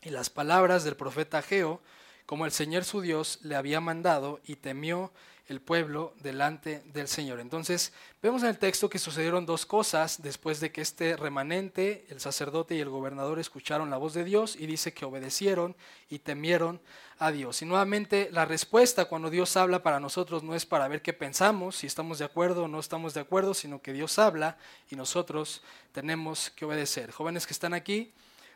Y 0.00 0.08
las 0.08 0.30
palabras 0.30 0.84
del 0.84 0.96
profeta 0.96 1.42
Geo, 1.42 1.82
como 2.28 2.44
el 2.44 2.52
Señor 2.52 2.84
su 2.84 3.00
Dios 3.00 3.38
le 3.42 3.56
había 3.56 3.80
mandado, 3.80 4.38
y 4.44 4.56
temió 4.56 5.10
el 5.46 5.62
pueblo 5.62 6.12
delante 6.20 6.82
del 6.92 7.08
Señor. 7.08 7.40
Entonces, 7.40 7.90
vemos 8.20 8.42
en 8.42 8.50
el 8.50 8.58
texto 8.58 8.90
que 8.90 8.98
sucedieron 8.98 9.46
dos 9.46 9.64
cosas 9.64 10.20
después 10.20 10.60
de 10.60 10.70
que 10.70 10.82
este 10.82 11.16
remanente, 11.16 12.04
el 12.10 12.20
sacerdote 12.20 12.74
y 12.74 12.80
el 12.80 12.90
gobernador 12.90 13.38
escucharon 13.38 13.88
la 13.88 13.96
voz 13.96 14.12
de 14.12 14.24
Dios 14.24 14.56
y 14.56 14.66
dice 14.66 14.92
que 14.92 15.06
obedecieron 15.06 15.74
y 16.10 16.18
temieron 16.18 16.82
a 17.18 17.32
Dios. 17.32 17.62
Y 17.62 17.64
nuevamente 17.64 18.28
la 18.30 18.44
respuesta 18.44 19.06
cuando 19.06 19.30
Dios 19.30 19.56
habla 19.56 19.82
para 19.82 19.98
nosotros 19.98 20.42
no 20.42 20.54
es 20.54 20.66
para 20.66 20.86
ver 20.86 21.00
qué 21.00 21.14
pensamos, 21.14 21.76
si 21.76 21.86
estamos 21.86 22.18
de 22.18 22.26
acuerdo 22.26 22.64
o 22.64 22.68
no 22.68 22.78
estamos 22.78 23.14
de 23.14 23.20
acuerdo, 23.20 23.54
sino 23.54 23.80
que 23.80 23.94
Dios 23.94 24.18
habla 24.18 24.58
y 24.90 24.96
nosotros 24.96 25.62
tenemos 25.92 26.50
que 26.50 26.66
obedecer. 26.66 27.10
Jóvenes 27.10 27.46
que 27.46 27.54
están 27.54 27.72
aquí, 27.72 28.12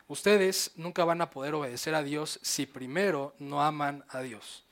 ustedes 0.09 0.72
nunca 0.76 1.05
van 1.05 1.20
a 1.20 1.30
poder 1.30 1.55
obedecer 1.55 1.94
a 1.94 2.03
Dios 2.03 2.38
si 2.42 2.66
primero 2.66 3.34
no 3.38 3.62
aman 3.62 4.05
a 4.09 4.20
Dios. 4.20 4.64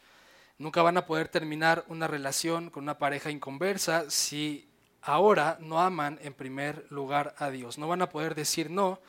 Nunca 0.59 0.83
van 0.83 0.97
a 0.97 1.07
poder 1.07 1.29
terminar 1.29 1.85
una 1.89 2.07
relación 2.07 2.71
con 2.71 2.83
una 2.83 2.99
pareja 2.99 3.31
inconversa 3.31 4.11
si 4.11 4.69
ahora 5.03 5.59
no 5.61 5.81
aman 5.81 6.19
en 6.23 6.35
primer 6.35 6.87
lugar 6.91 7.35
a 7.39 7.51
Dios. 7.51 7.79
No 7.79 7.89
van 7.89 8.03
a 8.03 8.11
poder 8.11 8.35
decir 8.35 8.71
no 8.71 9.01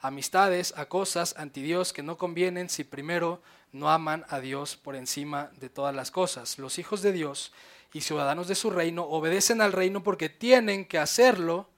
a 0.00 0.08
amistades, 0.08 0.72
a 0.76 0.86
cosas 0.86 1.34
anti 1.36 1.62
Dios 1.62 1.92
que 1.92 2.02
no 2.02 2.16
convienen 2.16 2.68
si 2.68 2.84
primero 2.84 3.42
no 3.72 3.90
aman 3.90 4.24
a 4.28 4.40
Dios 4.40 4.76
por 4.76 4.96
encima 4.96 5.50
de 5.58 5.68
todas 5.68 5.94
las 5.94 6.10
cosas. 6.10 6.58
Los 6.58 6.78
hijos 6.78 7.02
de 7.02 7.12
Dios 7.12 7.52
y 7.92 8.02
ciudadanos 8.02 8.48
de 8.48 8.54
su 8.54 8.70
reino 8.70 9.04
obedecen 9.04 9.60
al 9.60 9.72
reino 9.72 10.02
porque 10.02 10.28
tienen 10.28 10.84
que 10.84 10.98
hacerlo, 10.98 11.68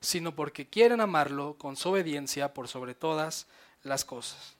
sino 0.00 0.34
porque 0.34 0.68
quieren 0.68 1.00
amarlo 1.00 1.54
con 1.58 1.76
su 1.76 1.90
obediencia 1.90 2.54
por 2.54 2.68
sobre 2.68 2.94
todas 2.94 3.46
las 3.82 4.04
cosas. 4.04 4.54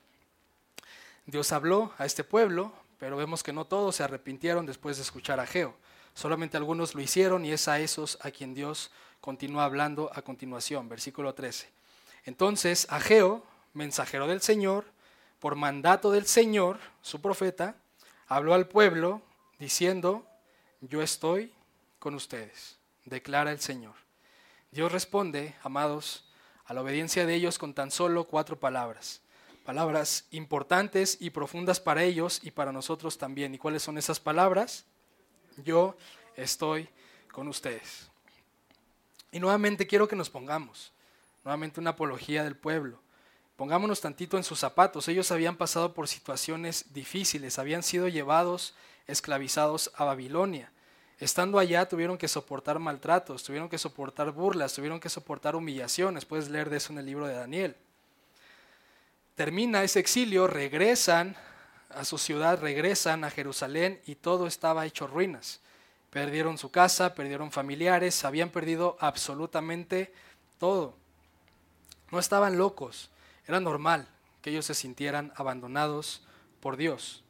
Dios 1.26 1.52
habló 1.52 1.92
a 1.98 2.06
este 2.06 2.24
pueblo 2.24 2.72
pero 2.98 3.16
vemos 3.16 3.42
que 3.42 3.52
no 3.52 3.64
todos 3.64 3.96
se 3.96 4.02
arrepintieron 4.02 4.66
después 4.66 4.96
de 4.96 5.04
escuchar 5.04 5.40
a 5.40 5.46
Geo. 5.46 5.74
Solamente 6.14 6.56
algunos 6.56 6.94
lo 6.94 7.00
hicieron 7.00 7.44
y 7.44 7.52
es 7.52 7.68
a 7.68 7.78
esos 7.78 8.18
a 8.22 8.30
quien 8.30 8.54
Dios 8.54 8.90
continúa 9.20 9.64
hablando 9.64 10.10
a 10.12 10.22
continuación. 10.22 10.88
Versículo 10.88 11.32
13. 11.34 11.70
Entonces 12.24 12.86
Ageo, 12.90 13.44
mensajero 13.72 14.26
del 14.26 14.40
Señor, 14.40 14.84
por 15.38 15.54
mandato 15.54 16.10
del 16.10 16.26
Señor, 16.26 16.78
su 17.00 17.20
profeta, 17.20 17.76
habló 18.26 18.54
al 18.54 18.66
pueblo 18.66 19.22
diciendo, 19.60 20.26
yo 20.80 21.00
estoy 21.00 21.52
con 22.00 22.16
ustedes, 22.16 22.78
declara 23.04 23.52
el 23.52 23.60
Señor. 23.60 23.94
Dios 24.70 24.92
responde, 24.92 25.54
amados, 25.62 26.24
a 26.66 26.74
la 26.74 26.82
obediencia 26.82 27.24
de 27.24 27.34
ellos 27.34 27.58
con 27.58 27.72
tan 27.72 27.90
solo 27.90 28.24
cuatro 28.24 28.60
palabras. 28.60 29.22
Palabras 29.64 30.26
importantes 30.30 31.16
y 31.20 31.30
profundas 31.30 31.80
para 31.80 32.04
ellos 32.04 32.40
y 32.42 32.50
para 32.50 32.72
nosotros 32.72 33.16
también. 33.16 33.54
¿Y 33.54 33.58
cuáles 33.58 33.82
son 33.82 33.96
esas 33.98 34.20
palabras? 34.20 34.84
Yo 35.64 35.96
estoy 36.36 36.88
con 37.32 37.48
ustedes. 37.48 38.10
Y 39.32 39.40
nuevamente 39.40 39.86
quiero 39.86 40.08
que 40.08 40.16
nos 40.16 40.30
pongamos, 40.30 40.92
nuevamente 41.44 41.80
una 41.80 41.90
apología 41.90 42.44
del 42.44 42.56
pueblo. 42.56 43.00
Pongámonos 43.56 44.00
tantito 44.00 44.36
en 44.36 44.44
sus 44.44 44.58
zapatos. 44.58 45.08
Ellos 45.08 45.30
habían 45.32 45.56
pasado 45.56 45.92
por 45.92 46.08
situaciones 46.08 46.92
difíciles, 46.92 47.58
habían 47.58 47.82
sido 47.82 48.08
llevados 48.08 48.74
esclavizados 49.06 49.90
a 49.96 50.04
Babilonia. 50.04 50.70
Estando 51.18 51.58
allá 51.58 51.88
tuvieron 51.88 52.16
que 52.16 52.28
soportar 52.28 52.78
maltratos, 52.78 53.42
tuvieron 53.42 53.68
que 53.68 53.78
soportar 53.78 54.30
burlas, 54.30 54.74
tuvieron 54.74 55.00
que 55.00 55.08
soportar 55.08 55.56
humillaciones. 55.56 56.24
Puedes 56.24 56.48
leer 56.48 56.70
de 56.70 56.76
eso 56.76 56.92
en 56.92 56.98
el 56.98 57.06
libro 57.06 57.26
de 57.26 57.34
Daniel. 57.34 57.76
Termina 59.34 59.82
ese 59.82 59.98
exilio, 59.98 60.46
regresan 60.46 61.36
a 61.90 62.04
su 62.04 62.18
ciudad, 62.18 62.60
regresan 62.60 63.24
a 63.24 63.30
Jerusalén 63.30 64.00
y 64.06 64.14
todo 64.14 64.46
estaba 64.46 64.86
hecho 64.86 65.06
ruinas. 65.06 65.60
Perdieron 66.10 66.56
su 66.56 66.70
casa, 66.70 67.14
perdieron 67.14 67.50
familiares, 67.50 68.24
habían 68.24 68.50
perdido 68.50 68.96
absolutamente 69.00 70.12
todo. 70.58 70.94
No 72.10 72.18
estaban 72.18 72.56
locos, 72.56 73.10
era 73.46 73.60
normal 73.60 74.08
que 74.40 74.50
ellos 74.50 74.66
se 74.66 74.74
sintieran 74.74 75.32
abandonados 75.36 76.22
por 76.60 76.76
Dios. 76.76 77.24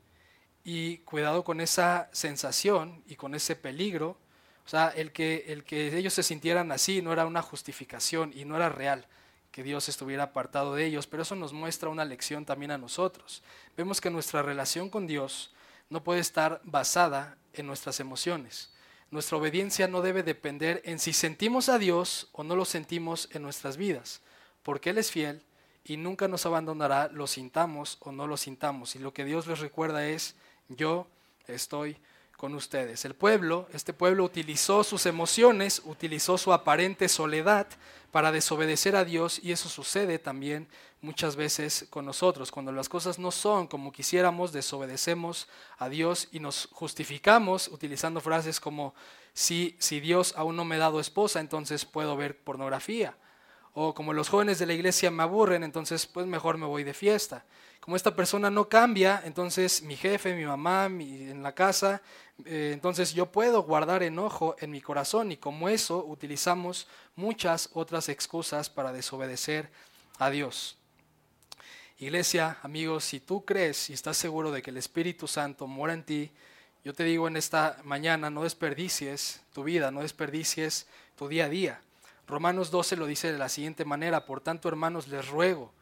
Y 0.70 0.98
cuidado 0.98 1.44
con 1.44 1.62
esa 1.62 2.10
sensación 2.12 3.02
y 3.06 3.16
con 3.16 3.34
ese 3.34 3.56
peligro. 3.56 4.18
O 4.66 4.68
sea, 4.68 4.88
el 4.88 5.12
que, 5.12 5.46
el 5.48 5.64
que 5.64 5.96
ellos 5.96 6.12
se 6.12 6.22
sintieran 6.22 6.70
así 6.72 7.00
no 7.00 7.10
era 7.10 7.24
una 7.24 7.40
justificación 7.40 8.32
y 8.34 8.44
no 8.44 8.54
era 8.54 8.68
real 8.68 9.06
que 9.50 9.62
Dios 9.62 9.88
estuviera 9.88 10.24
apartado 10.24 10.74
de 10.74 10.84
ellos, 10.84 11.06
pero 11.06 11.22
eso 11.22 11.34
nos 11.36 11.54
muestra 11.54 11.88
una 11.88 12.04
lección 12.04 12.44
también 12.44 12.70
a 12.70 12.76
nosotros. 12.76 13.42
Vemos 13.78 14.02
que 14.02 14.10
nuestra 14.10 14.42
relación 14.42 14.90
con 14.90 15.06
Dios 15.06 15.54
no 15.88 16.04
puede 16.04 16.20
estar 16.20 16.60
basada 16.64 17.38
en 17.54 17.66
nuestras 17.66 17.98
emociones. 17.98 18.70
Nuestra 19.10 19.38
obediencia 19.38 19.88
no 19.88 20.02
debe 20.02 20.22
depender 20.22 20.82
en 20.84 20.98
si 20.98 21.14
sentimos 21.14 21.70
a 21.70 21.78
Dios 21.78 22.28
o 22.32 22.44
no 22.44 22.56
lo 22.56 22.66
sentimos 22.66 23.30
en 23.32 23.40
nuestras 23.40 23.78
vidas, 23.78 24.20
porque 24.62 24.90
Él 24.90 24.98
es 24.98 25.10
fiel 25.10 25.42
y 25.82 25.96
nunca 25.96 26.28
nos 26.28 26.44
abandonará, 26.44 27.08
lo 27.08 27.26
sintamos 27.26 27.96
o 28.00 28.12
no 28.12 28.26
lo 28.26 28.36
sintamos. 28.36 28.96
Y 28.96 28.98
lo 28.98 29.14
que 29.14 29.24
Dios 29.24 29.46
les 29.46 29.60
recuerda 29.60 30.06
es, 30.06 30.36
yo 30.68 31.06
estoy 31.46 31.96
con 32.36 32.54
ustedes. 32.54 33.04
El 33.04 33.14
pueblo, 33.14 33.68
este 33.72 33.92
pueblo 33.92 34.22
utilizó 34.22 34.84
sus 34.84 35.06
emociones, 35.06 35.82
utilizó 35.84 36.38
su 36.38 36.52
aparente 36.52 37.08
soledad 37.08 37.66
para 38.12 38.30
desobedecer 38.30 38.94
a 38.94 39.04
Dios 39.04 39.40
y 39.42 39.50
eso 39.50 39.68
sucede 39.68 40.20
también 40.20 40.68
muchas 41.00 41.34
veces 41.34 41.86
con 41.90 42.04
nosotros. 42.04 42.52
Cuando 42.52 42.70
las 42.70 42.88
cosas 42.88 43.18
no 43.18 43.32
son 43.32 43.66
como 43.66 43.92
quisiéramos, 43.92 44.52
desobedecemos 44.52 45.48
a 45.78 45.88
Dios 45.88 46.28
y 46.30 46.40
nos 46.40 46.68
justificamos 46.72 47.68
utilizando 47.68 48.20
frases 48.20 48.60
como 48.60 48.94
si, 49.34 49.76
si 49.80 49.98
Dios 49.98 50.32
aún 50.36 50.56
no 50.56 50.64
me 50.64 50.76
ha 50.76 50.78
dado 50.78 51.00
esposa, 51.00 51.40
entonces 51.40 51.84
puedo 51.84 52.16
ver 52.16 52.38
pornografía. 52.38 53.16
O 53.74 53.94
como 53.94 54.12
los 54.12 54.28
jóvenes 54.28 54.58
de 54.58 54.66
la 54.66 54.74
iglesia 54.74 55.10
me 55.10 55.22
aburren, 55.22 55.62
entonces 55.64 56.06
pues 56.06 56.26
mejor 56.26 56.56
me 56.56 56.66
voy 56.66 56.84
de 56.84 56.94
fiesta. 56.94 57.44
Como 57.80 57.96
esta 57.96 58.14
persona 58.14 58.50
no 58.50 58.68
cambia, 58.68 59.22
entonces 59.24 59.82
mi 59.82 59.96
jefe, 59.96 60.34
mi 60.34 60.44
mamá, 60.44 60.86
en 60.86 61.42
la 61.42 61.54
casa, 61.54 62.02
eh, 62.44 62.70
entonces 62.72 63.14
yo 63.14 63.26
puedo 63.26 63.62
guardar 63.62 64.02
enojo 64.02 64.56
en 64.60 64.70
mi 64.70 64.80
corazón 64.80 65.32
y 65.32 65.36
como 65.36 65.68
eso 65.68 66.04
utilizamos 66.04 66.86
muchas 67.16 67.70
otras 67.72 68.08
excusas 68.08 68.68
para 68.68 68.92
desobedecer 68.92 69.70
a 70.18 70.30
Dios. 70.30 70.76
Iglesia, 71.98 72.58
amigos, 72.62 73.04
si 73.04 73.18
tú 73.18 73.44
crees 73.44 73.90
y 73.90 73.92
estás 73.92 74.16
seguro 74.16 74.52
de 74.52 74.62
que 74.62 74.70
el 74.70 74.76
Espíritu 74.76 75.26
Santo 75.26 75.66
mora 75.66 75.94
en 75.94 76.04
ti, 76.04 76.30
yo 76.84 76.94
te 76.94 77.02
digo 77.02 77.26
en 77.26 77.36
esta 77.36 77.76
mañana, 77.84 78.30
no 78.30 78.44
desperdicies 78.44 79.42
tu 79.52 79.64
vida, 79.64 79.90
no 79.90 80.02
desperdicies 80.02 80.86
tu 81.16 81.26
día 81.26 81.46
a 81.46 81.48
día. 81.48 81.80
Romanos 82.28 82.70
12 82.70 82.96
lo 82.96 83.06
dice 83.06 83.32
de 83.32 83.38
la 83.38 83.48
siguiente 83.48 83.84
manera, 83.84 84.26
por 84.26 84.40
tanto 84.40 84.68
hermanos 84.68 85.08
les 85.08 85.26
ruego, 85.28 85.72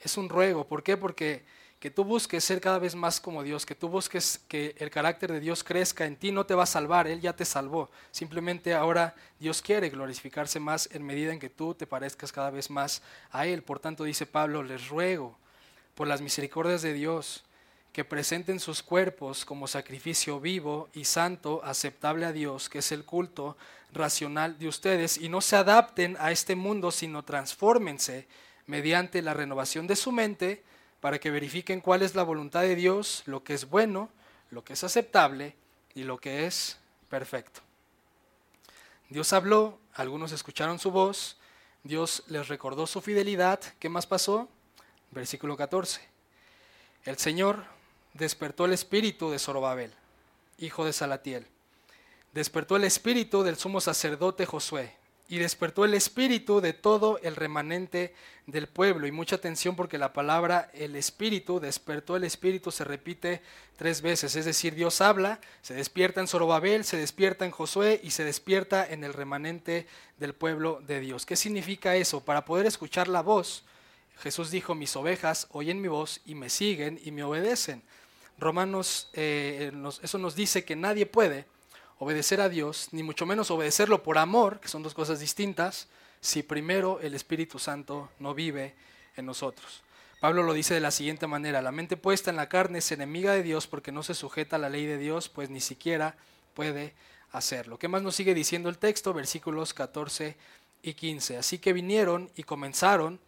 es 0.00 0.16
un 0.16 0.28
ruego, 0.28 0.66
¿por 0.66 0.82
qué? 0.82 0.96
Porque 0.96 1.42
que 1.80 1.90
tú 1.90 2.04
busques 2.04 2.44
ser 2.44 2.60
cada 2.60 2.78
vez 2.78 2.94
más 2.94 3.20
como 3.20 3.42
Dios, 3.42 3.64
que 3.64 3.74
tú 3.74 3.88
busques 3.88 4.38
que 4.48 4.74
el 4.78 4.90
carácter 4.90 5.32
de 5.32 5.40
Dios 5.40 5.64
crezca 5.64 6.04
en 6.04 6.14
ti, 6.14 6.30
no 6.30 6.44
te 6.44 6.54
va 6.54 6.64
a 6.64 6.66
salvar, 6.66 7.06
Él 7.06 7.22
ya 7.22 7.34
te 7.34 7.46
salvó. 7.46 7.90
Simplemente 8.10 8.74
ahora 8.74 9.14
Dios 9.38 9.62
quiere 9.62 9.88
glorificarse 9.88 10.60
más 10.60 10.90
en 10.92 11.02
medida 11.02 11.32
en 11.32 11.38
que 11.38 11.48
tú 11.48 11.74
te 11.74 11.86
parezcas 11.86 12.32
cada 12.32 12.50
vez 12.50 12.68
más 12.68 13.00
a 13.30 13.46
Él. 13.46 13.62
Por 13.62 13.80
tanto, 13.80 14.04
dice 14.04 14.26
Pablo, 14.26 14.62
les 14.62 14.88
ruego 14.88 15.38
por 15.94 16.06
las 16.06 16.20
misericordias 16.20 16.82
de 16.82 16.92
Dios, 16.92 17.44
que 17.94 18.04
presenten 18.04 18.60
sus 18.60 18.82
cuerpos 18.82 19.46
como 19.46 19.66
sacrificio 19.66 20.38
vivo 20.38 20.90
y 20.92 21.06
santo, 21.06 21.62
aceptable 21.64 22.26
a 22.26 22.32
Dios, 22.32 22.68
que 22.68 22.78
es 22.78 22.92
el 22.92 23.04
culto 23.04 23.56
racional 23.92 24.58
de 24.58 24.68
ustedes, 24.68 25.16
y 25.16 25.30
no 25.30 25.40
se 25.40 25.56
adapten 25.56 26.16
a 26.20 26.30
este 26.30 26.54
mundo, 26.54 26.90
sino 26.90 27.24
transfórmense 27.24 28.28
mediante 28.70 29.20
la 29.20 29.34
renovación 29.34 29.88
de 29.88 29.96
su 29.96 30.12
mente, 30.12 30.62
para 31.00 31.18
que 31.18 31.30
verifiquen 31.30 31.80
cuál 31.80 32.02
es 32.02 32.14
la 32.14 32.22
voluntad 32.22 32.62
de 32.62 32.76
Dios, 32.76 33.22
lo 33.26 33.42
que 33.42 33.54
es 33.54 33.68
bueno, 33.68 34.10
lo 34.50 34.62
que 34.62 34.74
es 34.74 34.84
aceptable 34.84 35.56
y 35.94 36.04
lo 36.04 36.18
que 36.18 36.46
es 36.46 36.78
perfecto. 37.08 37.60
Dios 39.08 39.32
habló, 39.32 39.78
algunos 39.94 40.30
escucharon 40.30 40.78
su 40.78 40.92
voz, 40.92 41.36
Dios 41.82 42.22
les 42.28 42.46
recordó 42.46 42.86
su 42.86 43.00
fidelidad. 43.00 43.60
¿Qué 43.80 43.88
más 43.88 44.06
pasó? 44.06 44.48
Versículo 45.10 45.56
14. 45.56 46.00
El 47.04 47.18
Señor 47.18 47.64
despertó 48.14 48.66
el 48.66 48.72
espíritu 48.72 49.30
de 49.30 49.40
Zorobabel, 49.40 49.92
hijo 50.58 50.84
de 50.84 50.92
Salatiel. 50.92 51.46
Despertó 52.32 52.76
el 52.76 52.84
espíritu 52.84 53.42
del 53.42 53.56
sumo 53.56 53.80
sacerdote 53.80 54.46
Josué, 54.46 54.94
y 55.30 55.38
despertó 55.38 55.86
el 55.86 55.94
espíritu 55.94 56.60
de 56.60 56.74
todo 56.74 57.18
el 57.22 57.36
remanente 57.36 58.14
del 58.46 58.66
pueblo. 58.66 59.06
Y 59.06 59.12
mucha 59.12 59.36
atención 59.36 59.76
porque 59.76 59.96
la 59.96 60.12
palabra 60.12 60.70
el 60.74 60.94
espíritu, 60.96 61.58
despertó 61.58 62.16
el 62.16 62.24
espíritu, 62.24 62.70
se 62.70 62.84
repite 62.84 63.40
tres 63.76 64.02
veces. 64.02 64.36
Es 64.36 64.44
decir, 64.44 64.74
Dios 64.74 65.00
habla, 65.00 65.40
se 65.62 65.72
despierta 65.72 66.20
en 66.20 66.28
Zorobabel, 66.28 66.84
se 66.84 66.98
despierta 66.98 67.46
en 67.46 67.50
Josué 67.50 68.00
y 68.02 68.10
se 68.10 68.24
despierta 68.24 68.86
en 68.86 69.04
el 69.04 69.14
remanente 69.14 69.86
del 70.18 70.34
pueblo 70.34 70.82
de 70.86 71.00
Dios. 71.00 71.24
¿Qué 71.24 71.36
significa 71.36 71.96
eso? 71.96 72.22
Para 72.22 72.44
poder 72.44 72.66
escuchar 72.66 73.08
la 73.08 73.22
voz 73.22 73.64
Jesús 74.20 74.50
dijo, 74.50 74.74
mis 74.74 74.94
ovejas 74.96 75.48
oyen 75.50 75.80
mi 75.80 75.88
voz 75.88 76.20
y 76.26 76.34
me 76.34 76.50
siguen 76.50 77.00
y 77.02 77.10
me 77.10 77.22
obedecen. 77.24 77.82
Romanos, 78.38 79.08
eh, 79.14 79.72
eso 80.02 80.18
nos 80.18 80.34
dice 80.34 80.64
que 80.64 80.76
nadie 80.76 81.06
puede 81.06 81.46
obedecer 82.00 82.40
a 82.40 82.48
Dios, 82.48 82.88
ni 82.92 83.02
mucho 83.02 83.26
menos 83.26 83.50
obedecerlo 83.50 84.02
por 84.02 84.16
amor, 84.16 84.58
que 84.58 84.68
son 84.68 84.82
dos 84.82 84.94
cosas 84.94 85.20
distintas, 85.20 85.86
si 86.22 86.42
primero 86.42 86.98
el 87.00 87.14
Espíritu 87.14 87.58
Santo 87.58 88.08
no 88.18 88.34
vive 88.34 88.74
en 89.16 89.26
nosotros. 89.26 89.82
Pablo 90.18 90.42
lo 90.42 90.54
dice 90.54 90.72
de 90.72 90.80
la 90.80 90.92
siguiente 90.92 91.26
manera, 91.26 91.60
la 91.60 91.72
mente 91.72 91.98
puesta 91.98 92.30
en 92.30 92.36
la 92.36 92.48
carne 92.48 92.78
es 92.78 92.90
enemiga 92.90 93.34
de 93.34 93.42
Dios 93.42 93.66
porque 93.66 93.92
no 93.92 94.02
se 94.02 94.14
sujeta 94.14 94.56
a 94.56 94.58
la 94.58 94.70
ley 94.70 94.86
de 94.86 94.96
Dios, 94.96 95.28
pues 95.28 95.50
ni 95.50 95.60
siquiera 95.60 96.16
puede 96.54 96.94
hacerlo. 97.32 97.78
¿Qué 97.78 97.88
más 97.88 98.00
nos 98.00 98.16
sigue 98.16 98.32
diciendo 98.32 98.70
el 98.70 98.78
texto? 98.78 99.12
Versículos 99.12 99.74
14 99.74 100.38
y 100.82 100.94
15. 100.94 101.36
Así 101.36 101.58
que 101.58 101.74
vinieron 101.74 102.30
y 102.34 102.44
comenzaron 102.44 103.20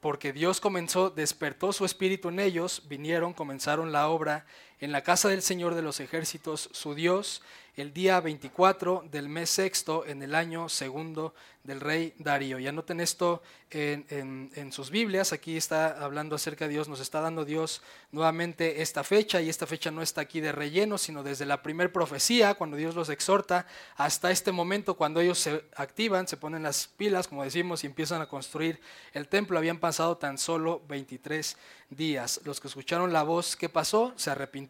porque 0.00 0.34
Dios 0.34 0.60
comenzó, 0.60 1.08
despertó 1.08 1.72
su 1.72 1.86
espíritu 1.86 2.28
en 2.28 2.40
ellos, 2.40 2.82
vinieron, 2.86 3.32
comenzaron 3.32 3.92
la 3.92 4.08
obra 4.08 4.44
en 4.80 4.92
la 4.92 5.02
casa 5.02 5.28
del 5.28 5.42
Señor 5.42 5.74
de 5.74 5.82
los 5.82 6.00
ejércitos, 6.00 6.70
su 6.72 6.94
Dios, 6.94 7.42
el 7.76 7.92
día 7.92 8.20
24 8.20 9.04
del 9.10 9.28
mes 9.28 9.50
sexto 9.50 10.04
en 10.06 10.22
el 10.22 10.34
año 10.34 10.68
segundo 10.68 11.34
del 11.64 11.80
rey 11.80 12.14
Darío. 12.18 12.58
Y 12.58 12.66
anoten 12.66 13.00
esto 13.00 13.42
en, 13.70 14.50
en, 14.54 14.72
sus 14.72 14.90
Biblias, 14.90 15.32
aquí 15.32 15.56
está 15.56 16.02
hablando 16.02 16.34
acerca 16.34 16.66
de 16.66 16.72
Dios, 16.72 16.88
nos 16.88 17.00
está 17.00 17.20
dando 17.20 17.44
Dios 17.44 17.82
nuevamente 18.12 18.82
esta 18.82 19.04
fecha 19.04 19.40
y 19.40 19.48
esta 19.48 19.66
fecha 19.66 19.90
no 19.90 20.02
está 20.02 20.22
aquí 20.22 20.40
de 20.40 20.52
relleno, 20.52 20.98
sino 20.98 21.22
desde 21.22 21.46
la 21.46 21.62
primer 21.62 21.92
profecía, 21.92 22.54
cuando 22.54 22.76
Dios 22.76 22.94
los 22.94 23.10
exhorta, 23.10 23.66
hasta 23.96 24.30
este 24.30 24.52
momento 24.52 24.94
cuando 24.94 25.20
ellos 25.20 25.38
se 25.38 25.64
activan, 25.76 26.26
se 26.26 26.36
ponen 26.36 26.62
las 26.62 26.88
pilas, 26.88 27.28
como 27.28 27.44
decimos, 27.44 27.84
y 27.84 27.86
empiezan 27.86 28.20
a 28.22 28.28
construir 28.28 28.80
el 29.12 29.28
templo. 29.28 29.58
Habían 29.58 29.78
pasado 29.78 30.16
tan 30.16 30.38
solo 30.38 30.82
23 30.88 31.56
días. 31.90 32.40
Los 32.44 32.60
que 32.60 32.68
escucharon 32.68 33.12
la 33.12 33.22
voz, 33.22 33.54
¿qué 33.54 33.68
pasó? 33.68 34.12
Se 34.16 34.30
arrepintieron 34.30 34.69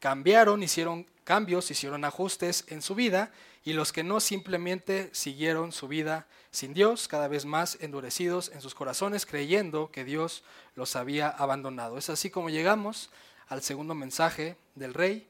cambiaron, 0.00 0.62
hicieron 0.62 1.06
cambios, 1.24 1.70
hicieron 1.70 2.04
ajustes 2.04 2.64
en 2.68 2.82
su 2.82 2.94
vida 2.94 3.32
y 3.64 3.72
los 3.72 3.92
que 3.92 4.04
no 4.04 4.20
simplemente 4.20 5.08
siguieron 5.12 5.72
su 5.72 5.88
vida 5.88 6.26
sin 6.50 6.74
Dios, 6.74 7.08
cada 7.08 7.26
vez 7.28 7.46
más 7.46 7.78
endurecidos 7.80 8.50
en 8.52 8.60
sus 8.60 8.74
corazones, 8.74 9.26
creyendo 9.26 9.90
que 9.90 10.04
Dios 10.04 10.44
los 10.76 10.94
había 10.94 11.28
abandonado. 11.28 11.98
Es 11.98 12.10
así 12.10 12.30
como 12.30 12.50
llegamos 12.50 13.10
al 13.48 13.62
segundo 13.62 13.94
mensaje 13.94 14.56
del 14.74 14.94
rey, 14.94 15.26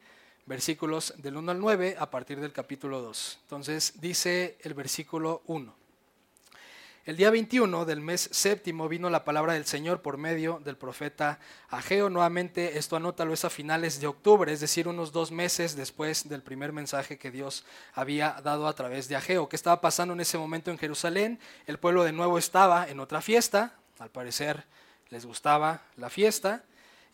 versículos 0.47 1.15
del 1.19 1.37
1 1.37 1.53
al 1.53 1.61
9 1.61 1.97
a 1.99 2.11
partir 2.11 2.41
del 2.41 2.53
capítulo 2.53 3.01
2. 3.01 3.39
Entonces 3.43 4.01
dice 4.01 4.59
el 4.63 4.75
versículo 4.75 5.43
1. 5.47 5.84
El 7.07 7.19
día 7.19 7.29
21 7.29 7.85
del 7.85 8.01
mes 8.01 8.31
séptimo 8.33 8.89
vino 8.89 9.11
la 9.11 9.27
palabra 9.27 9.53
del 9.53 9.67
Señor 9.67 10.01
por 10.01 10.17
medio 10.17 10.63
del 10.65 10.79
profeta 10.79 11.39
Ageo. 11.69 12.09
Nuevamente, 12.09 12.79
esto 12.79 12.97
anótalo 12.97 13.35
es 13.35 13.45
a 13.45 13.51
finales 13.51 14.01
de 14.01 14.07
octubre, 14.07 14.51
es 14.51 14.61
decir, 14.61 14.89
unos 14.89 15.13
dos 15.13 15.31
meses 15.31 15.77
después 15.77 16.31
del 16.31 16.43
primer 16.43 16.73
mensaje 16.73 17.19
que 17.19 17.31
Dios 17.31 17.67
había 17.93 18.41
dado 18.43 18.67
a 18.67 18.73
través 18.73 19.07
de 19.07 19.17
Ageo. 19.17 19.51
¿Qué 19.51 19.57
estaba 19.57 19.83
pasando 19.83 20.15
en 20.15 20.21
ese 20.21 20.39
momento 20.39 20.71
en 20.71 20.79
Jerusalén? 20.79 21.39
El 21.67 21.77
pueblo 21.77 22.05
de 22.05 22.13
nuevo 22.13 22.39
estaba 22.39 22.89
en 22.89 22.99
otra 23.01 23.21
fiesta, 23.21 23.75
al 23.99 24.09
parecer 24.09 24.65
les 25.11 25.27
gustaba 25.27 25.83
la 25.99 26.09
fiesta, 26.09 26.65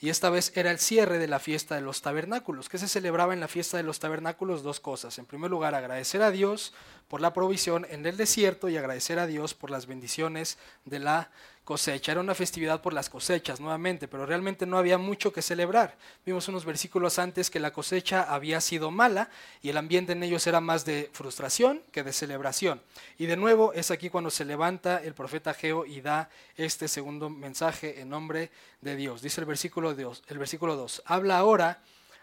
y 0.01 0.09
esta 0.09 0.31
vez 0.31 0.53
era 0.57 0.71
el 0.71 0.79
cierre 0.79 1.19
de 1.19 1.29
la 1.29 1.39
fiesta 1.39 1.75
de 1.75 1.83
los 1.83 2.01
tabernáculos. 2.01 2.71
¿Qué 2.71 2.79
se 2.79 2.89
celebraba 2.89 3.35
en 3.35 3.41
la 3.41 3.49
fiesta 3.49 3.77
de 3.77 3.83
los 3.83 3.99
tabernáculos? 3.99 4.63
Dos 4.63 4.81
cosas. 4.81 5.19
En 5.19 5.27
primer 5.27 5.51
lugar, 5.51 5.75
agradecer 5.75 6.23
a 6.23 6.31
Dios 6.31 6.73
por 7.07 7.21
la 7.21 7.35
provisión 7.35 7.87
en 7.91 8.07
el 8.07 8.17
desierto 8.17 8.71
y 8.71 8.79
agradecer 8.79 9.19
a 9.19 9.27
Dios 9.27 9.53
por 9.53 9.71
las 9.71 9.87
bendiciones 9.87 10.57
de 10.87 11.01
la 11.01 11.31
Era 11.71 12.21
una 12.21 12.35
festividad 12.35 12.83
por 12.83 12.93
las 12.93 13.09
cosechas 13.09 13.61
nuevamente, 13.61 14.09
pero 14.09 14.27
realmente 14.27 14.67
no 14.67 14.77
había 14.77 14.99
mucho 14.99 15.33
que 15.33 15.41
celebrar. 15.41 15.97
Vimos 16.27 16.49
unos 16.49 16.65
versículos 16.65 17.21
antes 17.21 17.49
que 17.49 17.61
la 17.61 17.73
cosecha 17.73 18.23
había 18.25 18.61
sido 18.61 18.91
mala 18.91 19.31
y 19.63 19.69
el 19.69 19.77
ambiente 19.77 20.11
en 20.11 20.25
ellos 20.25 20.45
era 20.49 20.61
más 20.61 20.85
de 20.85 21.11
frustración 21.13 21.81
que 21.93 22.03
de 22.03 22.13
celebración. 22.13 22.83
Y 23.19 23.27
de 23.27 23.37
nuevo 23.37 23.73
es 23.73 23.93
aquí 23.93 24.11
cuando 24.11 24.31
se 24.31 24.45
levanta 24.45 25.01
el 25.01 25.15
profeta 25.15 25.55
Geo 25.55 25.87
y 25.87 26.01
da 26.01 26.29
este 26.57 26.89
segundo 26.89 27.31
mensaje 27.31 28.01
en 28.01 28.09
nombre 28.09 28.51
de 28.81 28.97
Dios. 28.97 29.23
Dice 29.23 29.41
el 29.41 29.47
versículo 29.47 29.95
2, 29.95 30.25
el 30.27 30.39
versículo 30.39 30.75
2 30.75 31.05
habla 31.07 31.39
ahora 31.39 31.83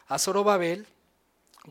a 0.10 0.20
Zorobabel, 0.20 0.86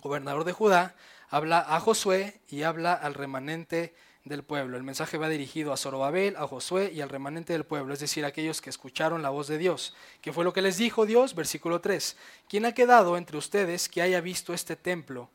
gobernador 0.00 0.44
de 0.44 0.52
Judá, 0.52 0.94
habla 1.28 1.58
a 1.68 1.78
Josué 1.80 2.40
y 2.48 2.62
habla 2.62 2.94
al 2.94 3.12
remanente 3.12 3.94
del 4.26 4.42
pueblo. 4.42 4.76
El 4.76 4.82
mensaje 4.82 5.18
va 5.18 5.28
dirigido 5.28 5.72
a 5.72 5.76
Zorobabel, 5.76 6.36
a 6.36 6.46
Josué 6.46 6.90
y 6.92 7.00
al 7.00 7.08
remanente 7.08 7.52
del 7.52 7.64
pueblo, 7.64 7.94
es 7.94 8.00
decir, 8.00 8.24
aquellos 8.24 8.60
que 8.60 8.70
escucharon 8.70 9.22
la 9.22 9.30
voz 9.30 9.46
de 9.46 9.56
Dios. 9.56 9.94
¿Qué 10.20 10.32
fue 10.32 10.44
lo 10.44 10.52
que 10.52 10.62
les 10.62 10.76
dijo 10.76 11.06
Dios? 11.06 11.34
Versículo 11.34 11.80
3. 11.80 12.16
¿Quién 12.48 12.66
ha 12.66 12.72
quedado 12.72 13.16
entre 13.16 13.38
ustedes 13.38 13.88
que 13.88 14.02
haya 14.02 14.20
visto 14.20 14.52
este 14.52 14.74
templo 14.74 15.30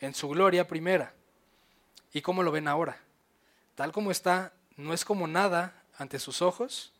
en 0.00 0.14
su 0.14 0.28
gloria 0.28 0.68
primera? 0.68 1.14
¿Y 2.12 2.20
cómo 2.20 2.42
lo 2.42 2.52
ven 2.52 2.68
ahora? 2.68 3.00
Tal 3.74 3.90
como 3.90 4.10
está, 4.10 4.52
no 4.76 4.92
es 4.92 5.04
como 5.04 5.26
nada 5.26 5.82
ante 5.96 6.18
sus 6.18 6.42
ojos. 6.42 6.92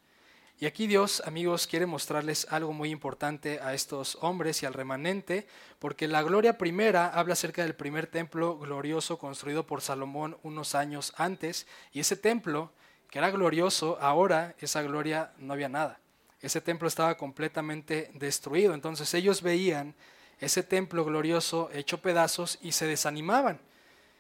Y 0.58 0.64
aquí 0.64 0.86
Dios, 0.86 1.22
amigos, 1.26 1.66
quiere 1.66 1.84
mostrarles 1.84 2.46
algo 2.48 2.72
muy 2.72 2.88
importante 2.88 3.60
a 3.60 3.74
estos 3.74 4.16
hombres 4.22 4.62
y 4.62 4.66
al 4.66 4.72
remanente, 4.72 5.46
porque 5.78 6.08
la 6.08 6.22
gloria 6.22 6.56
primera 6.56 7.08
habla 7.08 7.34
acerca 7.34 7.62
del 7.62 7.74
primer 7.74 8.06
templo 8.06 8.58
glorioso 8.58 9.18
construido 9.18 9.66
por 9.66 9.82
Salomón 9.82 10.38
unos 10.42 10.74
años 10.74 11.12
antes, 11.18 11.66
y 11.92 12.00
ese 12.00 12.16
templo, 12.16 12.72
que 13.10 13.18
era 13.18 13.30
glorioso, 13.30 13.98
ahora 14.00 14.54
esa 14.58 14.80
gloria 14.80 15.30
no 15.36 15.52
había 15.52 15.68
nada. 15.68 16.00
Ese 16.40 16.62
templo 16.62 16.88
estaba 16.88 17.18
completamente 17.18 18.10
destruido, 18.14 18.72
entonces 18.72 19.12
ellos 19.12 19.42
veían 19.42 19.94
ese 20.40 20.62
templo 20.62 21.04
glorioso 21.04 21.68
hecho 21.74 22.00
pedazos 22.00 22.58
y 22.62 22.72
se 22.72 22.86
desanimaban. 22.86 23.60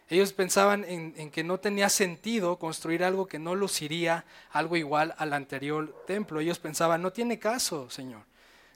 Ellos 0.08 0.32
pensaban 0.32 0.84
en, 0.84 1.30
que 1.32 1.42
no 1.42 1.58
tenía 1.58 1.88
sentido 1.88 2.58
construir 2.58 3.02
algo 3.02 3.26
que 3.26 3.40
no 3.40 3.56
luciría 3.56 4.24
algo 4.52 4.76
igual 4.76 5.14
al 5.18 5.32
anterior 5.32 6.04
templo. 6.06 6.38
Ellos 6.38 6.60
pensaban, 6.60 7.02
no 7.02 7.12
tiene 7.12 7.40
caso, 7.40 7.90
Señor. 7.90 8.22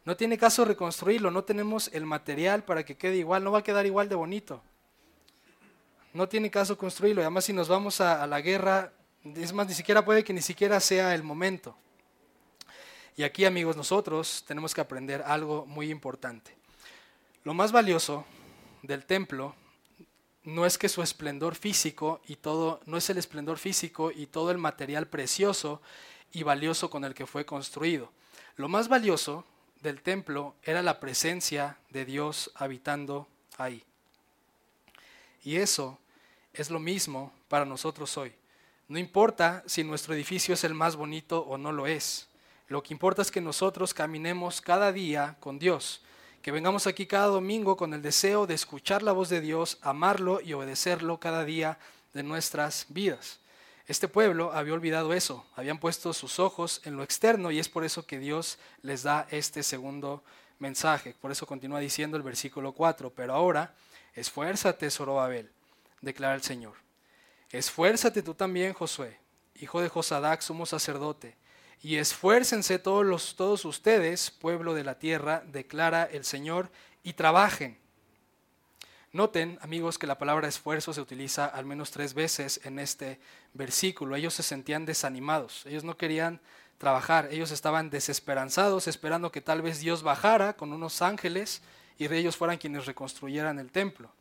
No 0.05 0.16
tiene 0.16 0.39
caso 0.39 0.64
reconstruirlo, 0.64 1.31
no 1.31 1.45
tenemos 1.45 1.89
el 1.93 2.05
material 2.05 2.64
para 2.64 2.85
que 2.85 2.97
quede 2.97 3.16
igual, 3.16 3.45
no 3.45 3.53
va 3.53 3.61
a 3.61 3.62
quedar 3.62 3.87
igual 3.87 4.09
de 4.09 4.16
bonito. 4.16 4.61
No 6.12 6.28
tiene 6.28 6.51
caso 6.51 6.76
construirlo. 6.76 7.22
Además, 7.22 7.45
si 7.45 7.53
nos 7.53 7.68
vamos 7.68 8.01
a, 8.01 8.20
a 8.20 8.26
la 8.26 8.41
guerra, 8.41 8.93
es 9.22 9.53
más, 9.53 9.68
ni 9.68 9.74
siquiera 9.74 10.05
puede 10.05 10.24
que 10.24 10.33
ni 10.33 10.43
siquiera 10.43 10.81
sea 10.81 11.14
el 11.14 11.22
momento. 11.22 11.76
Y 13.16 13.22
aquí, 13.22 13.45
amigos, 13.45 13.76
nosotros 13.76 14.45
tenemos 14.49 14.74
que 14.74 14.81
aprender 14.81 15.22
algo 15.24 15.64
muy 15.66 15.91
importante. 15.91 16.57
Lo 17.45 17.55
más 17.55 17.70
valioso 17.70 18.24
del 18.83 19.05
templo 19.05 19.55
no 20.45 20.64
es 20.66 20.78
que 20.78 20.88
su 20.88 21.03
esplendor 21.03 21.55
físico 21.55 22.20
y 22.26 22.36
todo, 22.36 22.80
no 22.86 22.97
es 22.97 23.11
el 23.11 23.18
esplendor 23.18 23.59
físico 23.59 24.11
y 24.11 24.26
todo 24.26 24.51
el 24.51 24.59
material 24.59 25.07
precioso 25.07 25.82
y 26.32 26.43
valioso 26.43 26.91
con 26.91 27.05
el 27.05 27.14
que 27.14 27.26
fue 27.26 27.45
construido. 27.45 28.11
Lo 28.57 28.68
más 28.68 28.88
valioso 28.88 29.45
del 29.82 30.03
templo 30.03 30.55
era 30.62 30.82
la 30.82 31.01
presencia 31.01 31.78
de 31.91 32.05
Dios 32.05 32.51
habitando 32.55 33.28
ahí. 33.59 33.82
Y 35.43 35.57
eso 35.57 35.99
es 36.53 36.70
lo 36.70 36.78
mismo 36.78 37.32
para 37.49 37.64
nosotros 37.64 38.16
hoy. 38.16 38.32
No 38.88 38.99
importa 38.99 39.62
si 39.66 39.84
nuestro 39.84 40.14
edificio 40.14 40.55
es 40.55 40.64
el 40.64 40.74
más 40.74 40.97
bonito 40.97 41.41
o 41.41 41.57
no 41.57 41.72
lo 41.72 41.86
es. 41.86 42.28
Lo 42.68 42.82
que 42.82 42.95
importa 42.95 43.22
es 43.22 43.30
que 43.30 43.41
nosotros 43.41 43.95
caminemos 43.95 44.61
cada 44.61 44.93
día 44.93 45.36
con 45.41 45.59
Dios 45.59 46.03
que 46.43 46.53
vengamos 46.53 46.86
aquí 46.86 47.07
cada 47.07 47.26
domingo 47.26 47.76
con 47.76 47.93
el 47.93 48.01
deseo 48.01 48.47
de 48.47 48.55
escuchar 48.55 49.03
la 49.03 49.12
voz 49.12 49.28
de 49.28 49.41
Dios, 49.41 49.78
amarlo 49.82 50.41
y 50.41 50.55
obedecerlo 50.55 51.20
cada 51.20 51.45
día 51.45 51.78
de 52.14 52.22
nuestras 52.22 52.86
vidas. 52.88 53.41
Este 53.86 54.09
pueblo 54.09 54.53
había 54.53 54.72
olvidado 54.72 55.12
eso, 55.12 55.45
habían 55.55 55.78
puesto 55.78 56.14
sus 56.14 56.38
ojos 56.38 56.80
en 56.84 56.97
lo 56.97 57.03
externo 57.03 57.51
y 57.51 57.59
es 57.59 57.68
por 57.68 57.84
eso 57.84 58.07
que 58.07 58.18
Dios 58.18 58.59
les 58.82 59.03
da 59.03 59.26
este 59.30 59.62
segundo 59.62 60.22
mensaje. 60.59 61.14
Por 61.20 61.30
eso 61.30 61.47
continúa 61.47 61.80
diciendo 61.80 62.16
el 62.16 62.22
versículo 62.22 62.72
4, 62.72 63.11
pero 63.11 63.34
ahora 63.34 63.74
esfuérzate, 64.14 64.91
Zorobabel, 64.91 65.51
declara 66.01 66.34
el 66.34 66.43
Señor. 66.43 66.74
Esfuérzate 67.51 68.22
tú 68.22 68.32
también, 68.32 68.72
Josué, 68.72 69.18
hijo 69.57 69.82
de 69.82 69.88
Josadac, 69.88 70.41
sumo 70.41 70.64
sacerdote 70.64 71.36
y 71.83 71.97
esfuércense 71.97 72.78
todos, 72.78 73.37
todos 73.37 73.64
ustedes, 73.64 74.31
pueblo 74.31 74.74
de 74.74 74.85
la 74.85 74.99
tierra, 74.99 75.43
declara 75.47 76.05
el 76.05 76.24
Señor, 76.24 76.70
y 77.03 77.14
trabajen. 77.14 77.78
Noten, 79.12 79.59
amigos, 79.62 79.99
que 79.99 80.07
la 80.07 80.18
palabra 80.18 80.47
esfuerzo 80.47 80.93
se 80.93 81.01
utiliza 81.01 81.47
al 81.47 81.64
menos 81.64 81.91
tres 81.91 82.14
veces 82.14 82.61
en 82.64 82.78
este 82.78 83.18
versículo. 83.55 84.14
Ellos 84.14 84.35
se 84.35 84.43
sentían 84.43 84.87
desanimados, 84.87 85.64
ellos 85.66 85.83
no 85.83 85.97
querían 85.97 86.41
trabajar, 86.78 87.28
ellos 87.33 87.51
estaban 87.51 87.91
desesperanzados, 87.91 88.87
esperando 88.87 89.33
que 89.33 89.41
tal 89.41 89.62
vez 89.62 89.81
Dios 89.81 90.03
bajara 90.03 90.53
con 90.53 90.72
unos 90.72 91.03
ángeles 91.03 91.62
y 91.99 92.09
de 92.09 92.18
ellos 92.18 92.37
fueran 92.37 92.59
quienes 92.59 92.87
reconstruyeran 92.87 93.59
el 93.59 93.72
templo. 93.72 94.12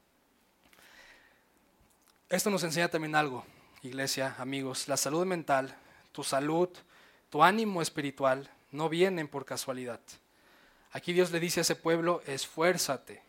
Esto 2.29 2.49
nos 2.49 2.63
enseña 2.63 2.89
también 2.89 3.15
algo, 3.15 3.45
iglesia, 3.81 4.35
amigos, 4.39 4.87
la 4.87 4.97
salud 4.97 5.25
mental, 5.25 5.75
tu 6.11 6.23
salud 6.23 6.69
tu 7.29 7.43
ánimo 7.43 7.81
espiritual 7.81 8.49
no 8.71 8.89
vienen 8.89 9.27
por 9.27 9.45
casualidad. 9.45 9.99
Aquí 10.91 11.13
Dios 11.13 11.31
le 11.31 11.39
dice 11.39 11.59
a 11.59 11.61
ese 11.61 11.75
pueblo, 11.75 12.21
esfuérzate, 12.25 13.21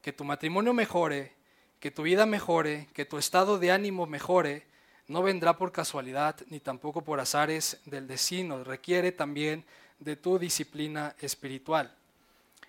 que 0.00 0.12
tu 0.12 0.24
matrimonio 0.24 0.72
mejore, 0.72 1.32
que 1.80 1.90
tu 1.90 2.02
vida 2.02 2.26
mejore, 2.26 2.88
que 2.92 3.04
tu 3.04 3.18
estado 3.18 3.58
de 3.58 3.72
ánimo 3.72 4.06
mejore, 4.06 4.66
no 5.08 5.22
vendrá 5.22 5.56
por 5.58 5.72
casualidad 5.72 6.36
ni 6.48 6.60
tampoco 6.60 7.02
por 7.02 7.20
azares 7.20 7.80
del 7.86 8.06
destino, 8.06 8.62
requiere 8.64 9.12
también 9.12 9.64
de 9.98 10.16
tu 10.16 10.38
disciplina 10.38 11.14
espiritual. 11.20 11.94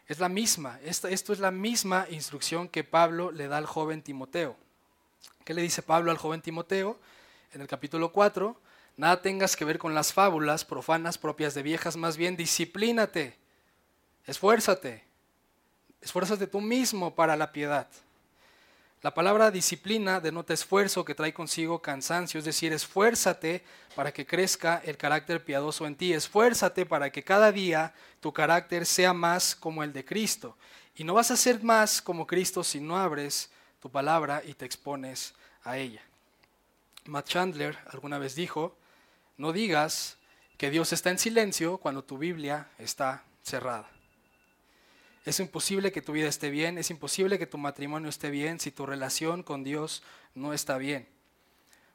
Es 0.08 0.20
la 0.20 0.30
misma, 0.30 0.80
esto, 0.84 1.08
esto 1.08 1.34
es 1.34 1.40
la 1.40 1.52
misma 1.52 2.08
instrucción 2.10 2.68
que 2.68 2.84
Pablo 2.84 3.32
le 3.32 3.48
da 3.48 3.58
al 3.58 3.66
joven 3.66 4.02
Timoteo. 4.02 4.56
¿Qué 5.46 5.54
le 5.54 5.62
dice 5.62 5.82
Pablo 5.82 6.12
al 6.12 6.18
joven 6.18 6.42
Timoteo? 6.42 7.00
En 7.54 7.62
el 7.62 7.68
capítulo 7.68 8.12
4, 8.12 8.58
Nada 8.96 9.22
tengas 9.22 9.56
que 9.56 9.66
ver 9.66 9.80
con 9.80 9.96
las 9.96 10.14
fábulas 10.14 10.66
profanas 10.66 11.18
propias 11.18 11.56
de 11.56 11.64
viejas, 11.64 11.98
más 11.98 12.16
bien 12.16 12.38
disciplínate, 12.38 13.36
esfuérzate, 14.26 15.04
esfuérzate 16.02 16.46
tú 16.46 16.62
mismo 16.62 17.16
para 17.16 17.36
la 17.36 17.52
piedad. 17.52 17.88
La 19.02 19.14
palabra 19.14 19.52
disciplina 19.52 20.22
denota 20.22 20.54
esfuerzo 20.54 21.04
que 21.04 21.16
trae 21.16 21.34
consigo 21.34 21.82
cansancio, 21.82 22.38
es 22.38 22.46
decir, 22.46 22.72
esfuérzate 22.72 23.64
para 23.96 24.14
que 24.14 24.26
crezca 24.26 24.82
el 24.86 24.96
carácter 24.96 25.44
piadoso 25.44 25.86
en 25.86 25.96
ti, 25.96 26.14
esfuérzate 26.14 26.86
para 26.86 27.10
que 27.10 27.24
cada 27.24 27.52
día 27.52 27.94
tu 28.22 28.32
carácter 28.32 28.86
sea 28.86 29.12
más 29.12 29.56
como 29.56 29.84
el 29.84 29.92
de 29.92 30.06
Cristo. 30.06 30.56
Y 30.96 31.04
no 31.04 31.16
vas 31.16 31.32
a 31.32 31.36
ser 31.36 31.62
más 31.64 32.02
como 32.02 32.26
Cristo 32.28 32.64
si 32.64 32.80
no 32.80 32.96
abres 32.96 33.50
tu 33.82 33.90
palabra 33.90 34.42
y 34.46 34.54
te 34.54 34.66
expones 34.66 35.34
a 35.64 35.78
ella. 35.78 36.02
Matt 37.06 37.28
Chandler 37.28 37.78
alguna 37.92 38.20
vez 38.20 38.36
dijo, 38.36 38.78
no 39.38 39.54
digas 39.54 40.18
que 40.58 40.70
Dios 40.70 40.94
está 40.94 41.10
en 41.10 41.20
silencio 41.20 41.78
cuando 41.78 42.04
tu 42.04 42.18
Biblia 42.18 42.70
está 42.78 43.24
cerrada. 43.42 43.90
Es 45.26 45.40
imposible 45.40 45.92
que 45.92 46.02
tu 46.02 46.12
vida 46.12 46.28
esté 46.28 46.50
bien, 46.50 46.78
es 46.78 46.90
imposible 46.90 47.40
que 47.40 47.48
tu 47.48 47.58
matrimonio 47.58 48.10
esté 48.10 48.30
bien 48.30 48.60
si 48.60 48.72
tu 48.72 48.86
relación 48.86 49.42
con 49.44 49.64
Dios 49.64 50.04
no 50.36 50.54
está 50.54 50.78
bien. 50.78 51.08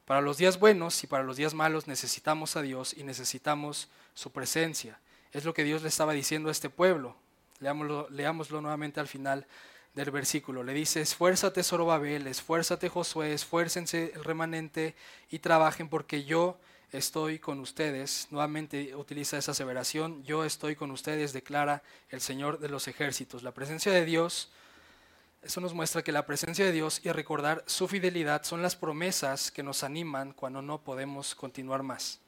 Para 0.06 0.22
los 0.22 0.38
días 0.38 0.58
buenos 0.58 1.04
y 1.04 1.06
para 1.06 1.24
los 1.24 1.36
días 1.36 1.52
malos 1.52 1.86
necesitamos 1.86 2.56
a 2.56 2.62
Dios 2.62 2.94
y 2.96 3.04
necesitamos 3.04 3.90
su 4.14 4.32
presencia. 4.32 4.98
Es 5.32 5.44
lo 5.44 5.52
que 5.52 5.64
Dios 5.64 5.82
le 5.82 5.88
estaba 5.88 6.14
diciendo 6.14 6.48
a 6.48 6.52
este 6.52 6.70
pueblo. 6.70 7.14
Leámoslo, 7.60 8.62
nuevamente 8.62 9.00
al 9.00 9.08
final 9.08 9.46
del 9.94 10.10
versículo. 10.10 10.62
Le 10.62 10.72
dice, 10.72 11.02
esfuérzate 11.02 11.62
Zorobabel, 11.62 12.26
esfuérzate 12.26 12.88
Josué, 12.88 13.34
esfuércense 13.34 14.12
el 14.14 14.24
remanente 14.24 14.94
y 15.30 15.40
trabajen 15.40 15.90
porque 15.90 16.24
yo 16.24 16.58
estoy 16.92 17.38
con 17.38 17.60
ustedes. 17.60 18.28
Nuevamente 18.30 18.94
utiliza 18.96 19.38
esa 19.38 19.52
aseveración, 19.52 20.22
yo 20.24 20.44
estoy 20.44 20.76
con 20.76 20.90
ustedes, 20.90 21.32
declara 21.32 21.82
el 22.10 22.20
Señor 22.20 22.58
de 22.58 22.68
los 22.68 22.88
ejércitos. 22.88 23.42
La 23.42 23.52
presencia 23.52 23.92
de 23.92 24.04
Dios, 24.04 24.50
eso 25.42 25.60
nos 25.60 25.74
muestra 25.74 26.02
que 26.02 26.12
la 26.12 26.26
presencia 26.26 26.64
de 26.64 26.72
Dios 26.72 27.00
y 27.04 27.12
recordar 27.12 27.62
su 27.66 27.88
fidelidad 27.88 28.42
son 28.44 28.62
las 28.62 28.76
promesas 28.76 29.50
que 29.50 29.62
nos 29.62 29.84
animan 29.84 30.32
cuando 30.32 30.62
no 30.62 30.82
podemos 30.82 31.34
continuar 31.34 31.82
más. 31.82 32.20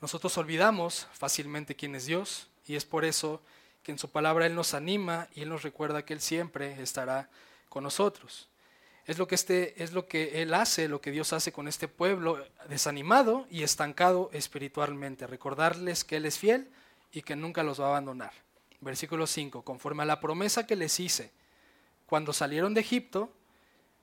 Nosotros 0.00 0.36
olvidamos 0.36 1.08
fácilmente 1.12 1.74
quién 1.74 1.94
es 1.94 2.06
Dios 2.06 2.48
y 2.66 2.76
es 2.76 2.84
por 2.84 3.04
eso 3.04 3.40
que 3.82 3.92
en 3.92 3.98
su 3.98 4.10
palabra 4.10 4.46
Él 4.46 4.54
nos 4.54 4.74
anima 4.74 5.28
y 5.34 5.42
Él 5.42 5.48
nos 5.48 5.62
recuerda 5.62 6.04
que 6.04 6.12
Él 6.12 6.20
siempre 6.20 6.82
estará 6.82 7.30
con 7.68 7.84
nosotros. 7.84 8.48
Es 9.06 9.18
lo 9.18 9.28
que, 9.28 9.36
este, 9.36 9.82
es 9.82 9.92
lo 9.92 10.08
que 10.08 10.42
Él 10.42 10.52
hace, 10.52 10.88
lo 10.88 11.00
que 11.00 11.12
Dios 11.12 11.32
hace 11.32 11.52
con 11.52 11.68
este 11.68 11.86
pueblo 11.86 12.44
desanimado 12.68 13.46
y 13.50 13.62
estancado 13.62 14.30
espiritualmente. 14.32 15.28
Recordarles 15.28 16.02
que 16.02 16.16
Él 16.16 16.26
es 16.26 16.38
fiel 16.38 16.68
y 17.12 17.22
que 17.22 17.36
nunca 17.36 17.62
los 17.62 17.80
va 17.80 17.86
a 17.86 17.90
abandonar. 17.90 18.32
Versículo 18.80 19.28
5. 19.28 19.62
Conforme 19.62 20.02
a 20.02 20.06
la 20.06 20.20
promesa 20.20 20.66
que 20.66 20.74
les 20.74 20.98
hice, 20.98 21.30
cuando 22.06 22.32
salieron 22.32 22.74
de 22.74 22.80
Egipto, 22.80 23.32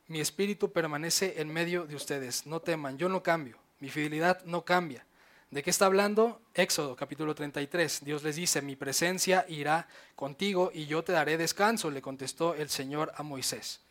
mi 0.08 0.22
espíritu 0.22 0.72
permanece 0.72 1.42
en 1.42 1.52
medio 1.52 1.86
de 1.86 1.96
ustedes. 1.96 2.46
No 2.46 2.62
teman, 2.62 2.98
yo 2.98 3.10
no 3.10 3.22
cambio. 3.22 3.58
Mi 3.82 3.90
fidelidad 3.90 4.42
no 4.46 4.64
cambia. 4.64 5.06
¿De 5.52 5.62
qué 5.64 5.70
está 5.70 5.86
hablando? 5.86 6.42
Éxodo 6.54 6.96
capítulo 6.96 7.36
33. 7.36 8.06
Dios 8.06 8.24
les 8.24 8.38
dice, 8.38 8.62
mi 8.62 8.78
presencia 8.78 9.46
irá 9.50 9.88
contigo 10.16 10.72
y 10.74 10.86
yo 10.86 11.04
te 11.04 11.12
daré 11.12 11.38
descanso, 11.38 11.92
le 11.92 12.02
contestó 12.02 12.56
el 12.56 12.70
Señor 12.70 13.12
a 13.16 13.24
Moisés. 13.24 13.82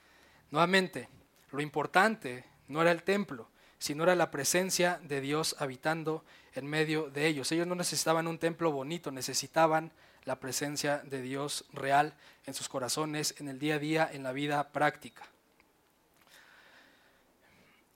Nuevamente, 0.53 1.09
lo 1.51 1.63
importante 1.63 2.45
no 2.69 2.83
era 2.83 2.93
el 2.93 3.03
templo, 3.03 3.49
sino 3.79 4.05
era 4.05 4.15
la 4.15 4.31
presencia 4.31 5.01
de 5.03 5.23
Dios 5.23 5.57
habitando 5.59 6.25
en 6.55 6.67
medio 6.67 7.11
de 7.11 7.27
ellos. 7.27 7.51
Ellos 7.51 7.67
no 7.67 7.75
necesitaban 7.75 8.27
un 8.27 8.39
templo 8.39 8.71
bonito, 8.71 9.11
necesitaban 9.11 9.91
la 10.25 10.39
presencia 10.39 10.99
de 10.99 11.23
Dios 11.23 11.65
real 11.73 12.15
en 12.45 12.53
sus 12.53 12.69
corazones, 12.69 13.35
en 13.39 13.49
el 13.49 13.59
día 13.59 13.77
a 13.77 13.79
día, 13.79 14.11
en 14.13 14.23
la 14.23 14.33
vida 14.33 14.69
práctica. 14.69 15.25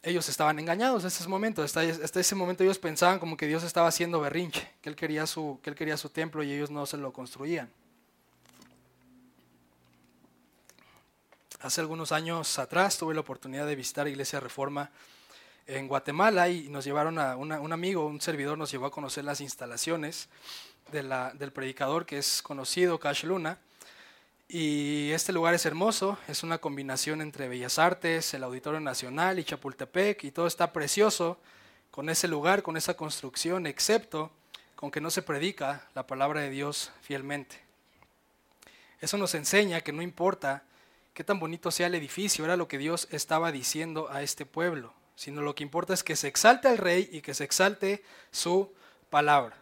Ellos 0.03 0.27
estaban 0.29 0.59
engañados 0.59 1.03
en 1.03 1.09
ese 1.09 1.29
momento, 1.29 1.63
hasta, 1.63 1.85
ese 1.85 2.35
momento 2.35 2.65
ellos 2.65 2.79
pensaban 2.79 3.19
como 3.19 3.37
que 3.37 3.47
Dios 3.47 3.65
estaba 3.65 3.89
haciendo 3.89 4.21
berrinche, 4.21 4.67
que 4.81 4.89
él, 4.89 4.97
quería 4.97 5.27
su, 5.27 5.61
que 5.63 5.69
él 5.69 5.77
quería 5.77 5.99
su 5.99 6.09
templo 6.09 6.43
y 6.43 6.53
ellos 6.53 6.71
no 6.71 6.87
se 6.87 6.97
lo 6.97 7.13
construían. 7.13 7.71
Hace 11.67 11.81
algunos 11.81 12.13
años 12.13 12.61
atrás 12.61 12.97
tuve 12.97 13.13
la 13.13 13.23
oportunidad 13.23 13.67
de 13.67 13.75
visitar 13.75 14.07
Iglesia 14.07 14.39
Reforma 14.39 14.89
en 15.67 15.89
Guatemala 15.89 16.49
y 16.49 16.69
nos 16.69 16.85
llevaron 16.85 17.19
a 17.19 17.35
un 17.35 17.73
amigo, 17.73 18.07
un 18.07 18.21
servidor 18.21 18.57
nos 18.57 18.71
llevó 18.71 18.87
a 18.87 18.93
conocer 18.93 19.25
las 19.25 19.41
instalaciones 19.41 20.29
del 20.93 21.51
predicador 21.53 22.07
que 22.07 22.19
es 22.19 22.41
conocido, 22.41 23.01
Cash 23.01 23.25
Luna. 23.25 23.59
Y 24.49 25.11
este 25.11 25.33
lugar 25.33 25.55
es 25.55 25.67
hermoso, 25.67 26.17
es 26.29 26.45
una 26.45 26.59
combinación 26.59 27.21
entre 27.21 27.49
Bellas 27.49 27.81
Artes, 27.81 28.33
el 28.33 28.45
Auditorio 28.45 28.79
Nacional 28.79 29.41
y 29.41 29.45
Chapultepec, 29.45 30.23
y 30.23 30.31
todo 30.31 30.47
está 30.47 30.73
precioso 30.73 31.37
con 31.91 32.09
ese 32.09 32.29
lugar, 32.29 32.63
con 32.63 32.77
esa 32.77 32.95
construcción, 32.95 33.67
excepto 33.67 34.31
con 34.77 34.93
que 34.93 35.01
no 35.01 35.11
se 35.11 35.23
predica 35.23 35.89
la 35.97 36.07
palabra 36.07 36.43
de 36.43 36.51
Dios 36.51 36.93
fielmente. 37.03 37.61
Eso 39.01 39.19
nos 39.19 39.35
enseña 39.35 39.81
que 39.81 39.91
no 39.91 40.01
importa 40.01 40.63
qué 41.17 41.25
tan 41.25 41.41
bonito 41.41 41.71
sea 41.71 41.87
el 41.87 41.95
edificio, 41.95 42.45
era 42.45 42.59
lo 42.59 42.69
que 42.69 42.77
Dios 42.77 43.09
estaba 43.11 43.51
diciendo 43.51 44.11
a 44.11 44.21
este 44.21 44.45
pueblo, 44.45 44.93
sino 45.15 45.41
lo 45.41 45.55
que 45.55 45.63
importa 45.63 45.95
es 45.95 46.05
que 46.05 46.15
se 46.15 46.29
exalte 46.29 46.69
al 46.69 46.77
rey 46.77 47.09
y 47.11 47.23
que 47.23 47.33
se 47.33 47.43
exalte 47.43 48.05
su 48.31 48.75
palabra. 49.09 49.57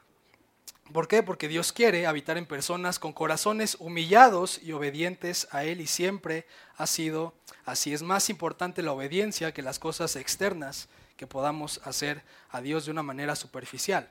¿Por 0.93 1.07
qué? 1.07 1.23
Porque 1.23 1.47
Dios 1.47 1.73
quiere 1.73 2.09
habitar 2.09 2.39
en 2.39 2.47
personas 2.47 2.99
con 2.99 3.13
corazones 3.13 3.77
humillados 3.79 4.61
y 4.65 4.73
obedientes 4.73 5.47
a 5.53 5.63
Él 5.63 5.81
y 5.81 5.87
siempre 5.87 6.45
ha 6.77 6.89
sido 6.89 7.35
así. 7.65 7.95
Es 7.95 8.03
más 8.03 8.31
importante 8.31 8.83
la 8.83 8.91
obediencia 8.91 9.55
que 9.55 9.63
las 9.63 9.79
cosas 9.79 10.17
externas 10.17 10.89
que 11.17 11.29
podamos 11.29 11.81
hacer 11.85 12.25
a 12.51 12.63
Dios 12.63 12.85
de 12.85 12.91
una 12.91 13.05
manera 13.05 13.37
superficial. 13.37 14.11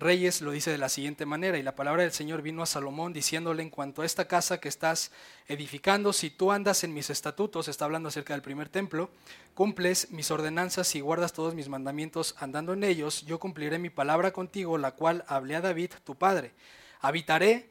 Reyes 0.00 0.40
lo 0.40 0.50
dice 0.50 0.70
de 0.70 0.78
la 0.78 0.88
siguiente 0.88 1.26
manera, 1.26 1.58
y 1.58 1.62
la 1.62 1.76
palabra 1.76 2.02
del 2.02 2.12
Señor 2.12 2.42
vino 2.42 2.62
a 2.62 2.66
Salomón 2.66 3.12
diciéndole 3.12 3.62
en 3.62 3.70
cuanto 3.70 4.02
a 4.02 4.06
esta 4.06 4.26
casa 4.26 4.58
que 4.58 4.68
estás 4.68 5.12
edificando, 5.46 6.12
si 6.12 6.30
tú 6.30 6.52
andas 6.52 6.82
en 6.84 6.94
mis 6.94 7.10
estatutos, 7.10 7.68
está 7.68 7.84
hablando 7.84 8.08
acerca 8.08 8.32
del 8.32 8.42
primer 8.42 8.68
templo, 8.68 9.10
cumples 9.54 10.10
mis 10.10 10.30
ordenanzas 10.30 10.94
y 10.94 11.00
guardas 11.00 11.32
todos 11.32 11.54
mis 11.54 11.68
mandamientos 11.68 12.34
andando 12.38 12.72
en 12.72 12.82
ellos, 12.82 13.24
yo 13.26 13.38
cumpliré 13.38 13.78
mi 13.78 13.90
palabra 13.90 14.32
contigo, 14.32 14.78
la 14.78 14.92
cual 14.92 15.24
hablé 15.28 15.56
a 15.56 15.60
David, 15.60 15.90
tu 16.04 16.14
padre. 16.14 16.52
Habitaré 17.00 17.68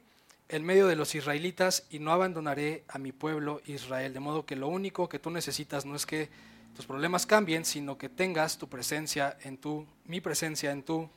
en 0.49 0.65
medio 0.65 0.87
de 0.87 0.95
los 0.95 1.15
israelitas 1.15 1.85
y 1.89 1.99
no 1.99 2.11
abandonaré 2.11 2.83
a 2.87 2.97
mi 2.97 3.11
pueblo 3.11 3.61
Israel. 3.65 4.13
De 4.13 4.19
modo 4.19 4.45
que 4.45 4.55
lo 4.55 4.67
único 4.67 5.09
que 5.09 5.19
tú 5.19 5.29
necesitas 5.29 5.85
no 5.85 5.95
es 5.95 6.05
que 6.05 6.29
tus 6.75 6.85
problemas 6.85 7.25
cambien, 7.25 7.65
sino 7.65 7.97
que 7.97 8.09
tengas 8.09 8.57
tu 8.57 8.67
presencia 8.67 9.37
en 9.43 9.57
tu, 9.57 9.85
mi 10.05 10.21
presencia 10.21 10.71
en 10.71 10.83
tu 10.83 11.09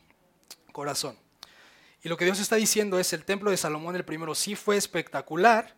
corazón. 0.72 1.16
Y 2.02 2.08
lo 2.08 2.16
que 2.16 2.24
Dios 2.24 2.40
está 2.40 2.56
diciendo 2.56 2.98
es, 2.98 3.12
el 3.12 3.24
templo 3.24 3.50
de 3.50 3.56
Salomón 3.56 3.94
el 3.94 4.04
primero 4.04 4.34
sí 4.34 4.56
fue 4.56 4.76
espectacular, 4.76 5.76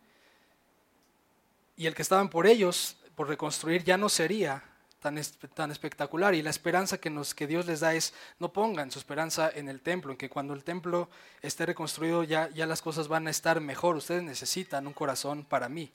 y 1.77 1.87
el 1.87 1.95
que 1.95 2.03
estaban 2.03 2.29
por 2.29 2.47
ellos, 2.47 2.97
por 3.14 3.29
reconstruir, 3.29 3.83
ya 3.85 3.97
no 3.97 4.09
sería 4.09 4.62
tan, 5.01 5.20
tan 5.55 5.70
espectacular. 5.70 6.35
Y 6.35 6.43
la 6.43 6.51
esperanza 6.51 6.99
que, 6.99 7.11
nos, 7.11 7.35
que 7.35 7.47
Dios 7.47 7.66
les 7.66 7.81
da 7.81 7.95
es, 7.95 8.14
no 8.39 8.53
pongan 8.53 8.91
su 8.91 8.99
esperanza 8.99 9.51
en 9.53 9.68
el 9.68 9.81
templo, 9.81 10.12
en 10.12 10.18
que 10.18 10.31
cuando 10.31 10.55
el 10.55 10.62
templo 10.62 11.09
esté 11.43 11.66
reconstruido 11.66 12.22
ya, 12.22 12.49
ya 12.51 12.66
las 12.66 12.81
cosas 12.81 13.09
van 13.09 13.27
a 13.27 13.31
estar 13.31 13.61
mejor. 13.61 13.97
Ustedes 13.97 14.22
necesitan 14.22 14.87
un 14.87 14.93
corazón 14.93 15.45
para 15.45 15.68
mí. 15.68 15.93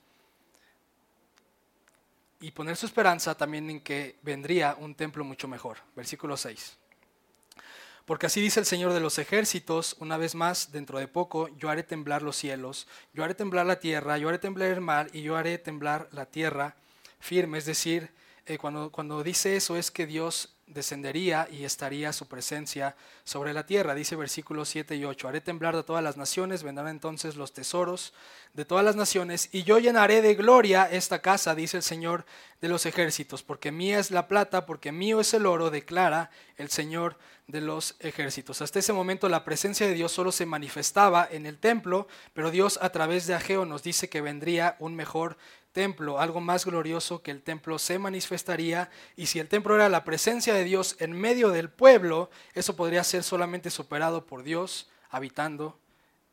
Y 2.42 2.52
poner 2.52 2.76
su 2.76 2.86
esperanza 2.86 3.34
también 3.34 3.68
en 3.68 3.80
que 3.80 4.18
vendría 4.22 4.76
un 4.78 4.94
templo 4.94 5.24
mucho 5.24 5.48
mejor. 5.48 5.78
Versículo 5.94 6.36
6. 6.36 6.79
Porque 8.10 8.26
así 8.26 8.40
dice 8.40 8.58
el 8.58 8.66
Señor 8.66 8.92
de 8.92 8.98
los 8.98 9.20
ejércitos, 9.20 9.94
una 10.00 10.16
vez 10.16 10.34
más, 10.34 10.72
dentro 10.72 10.98
de 10.98 11.06
poco, 11.06 11.46
yo 11.56 11.70
haré 11.70 11.84
temblar 11.84 12.22
los 12.22 12.34
cielos, 12.34 12.88
yo 13.14 13.22
haré 13.22 13.36
temblar 13.36 13.66
la 13.66 13.78
tierra, 13.78 14.18
yo 14.18 14.28
haré 14.28 14.40
temblar 14.40 14.72
el 14.72 14.80
mar 14.80 15.08
y 15.12 15.22
yo 15.22 15.36
haré 15.36 15.58
temblar 15.58 16.08
la 16.10 16.26
tierra 16.26 16.74
firme. 17.20 17.58
Es 17.58 17.66
decir, 17.66 18.10
eh, 18.46 18.58
cuando, 18.58 18.90
cuando 18.90 19.22
dice 19.22 19.54
eso 19.54 19.76
es 19.76 19.92
que 19.92 20.08
Dios 20.08 20.56
descendería 20.72 21.48
y 21.50 21.64
estaría 21.64 22.12
su 22.12 22.26
presencia 22.26 22.96
sobre 23.24 23.52
la 23.52 23.66
tierra. 23.66 23.94
Dice 23.94 24.16
versículos 24.16 24.68
7 24.68 24.96
y 24.96 25.04
8, 25.04 25.28
haré 25.28 25.40
temblar 25.40 25.76
de 25.76 25.82
todas 25.82 26.02
las 26.02 26.16
naciones, 26.16 26.62
vendrán 26.62 26.88
entonces 26.88 27.36
los 27.36 27.52
tesoros 27.52 28.12
de 28.54 28.64
todas 28.64 28.84
las 28.84 28.96
naciones, 28.96 29.48
y 29.52 29.62
yo 29.62 29.78
llenaré 29.78 30.22
de 30.22 30.34
gloria 30.34 30.88
esta 30.90 31.20
casa, 31.20 31.54
dice 31.54 31.76
el 31.76 31.82
Señor 31.82 32.24
de 32.60 32.68
los 32.68 32.84
ejércitos, 32.86 33.42
porque 33.42 33.70
mía 33.70 33.98
es 33.98 34.10
la 34.10 34.26
plata, 34.26 34.66
porque 34.66 34.92
mío 34.92 35.20
es 35.20 35.32
el 35.34 35.46
oro, 35.46 35.70
declara 35.70 36.30
el 36.56 36.68
Señor 36.68 37.16
de 37.46 37.60
los 37.60 37.96
ejércitos. 38.00 38.62
Hasta 38.62 38.78
ese 38.78 38.92
momento 38.92 39.28
la 39.28 39.44
presencia 39.44 39.86
de 39.86 39.94
Dios 39.94 40.12
solo 40.12 40.32
se 40.32 40.46
manifestaba 40.46 41.26
en 41.30 41.46
el 41.46 41.58
templo, 41.58 42.06
pero 42.32 42.50
Dios 42.50 42.78
a 42.82 42.90
través 42.90 43.26
de 43.26 43.34
Ageo 43.34 43.64
nos 43.64 43.82
dice 43.82 44.08
que 44.08 44.20
vendría 44.20 44.76
un 44.78 44.94
mejor 44.94 45.36
templo, 45.72 46.20
algo 46.20 46.40
más 46.40 46.64
glorioso 46.64 47.22
que 47.22 47.30
el 47.30 47.42
templo 47.42 47.78
se 47.78 47.98
manifestaría 47.98 48.90
y 49.16 49.26
si 49.26 49.38
el 49.38 49.48
templo 49.48 49.74
era 49.74 49.88
la 49.88 50.04
presencia 50.04 50.54
de 50.54 50.64
Dios 50.64 50.96
en 50.98 51.12
medio 51.12 51.50
del 51.50 51.70
pueblo, 51.70 52.30
eso 52.54 52.76
podría 52.76 53.04
ser 53.04 53.22
solamente 53.22 53.70
superado 53.70 54.26
por 54.26 54.42
Dios 54.42 54.90
habitando 55.10 55.78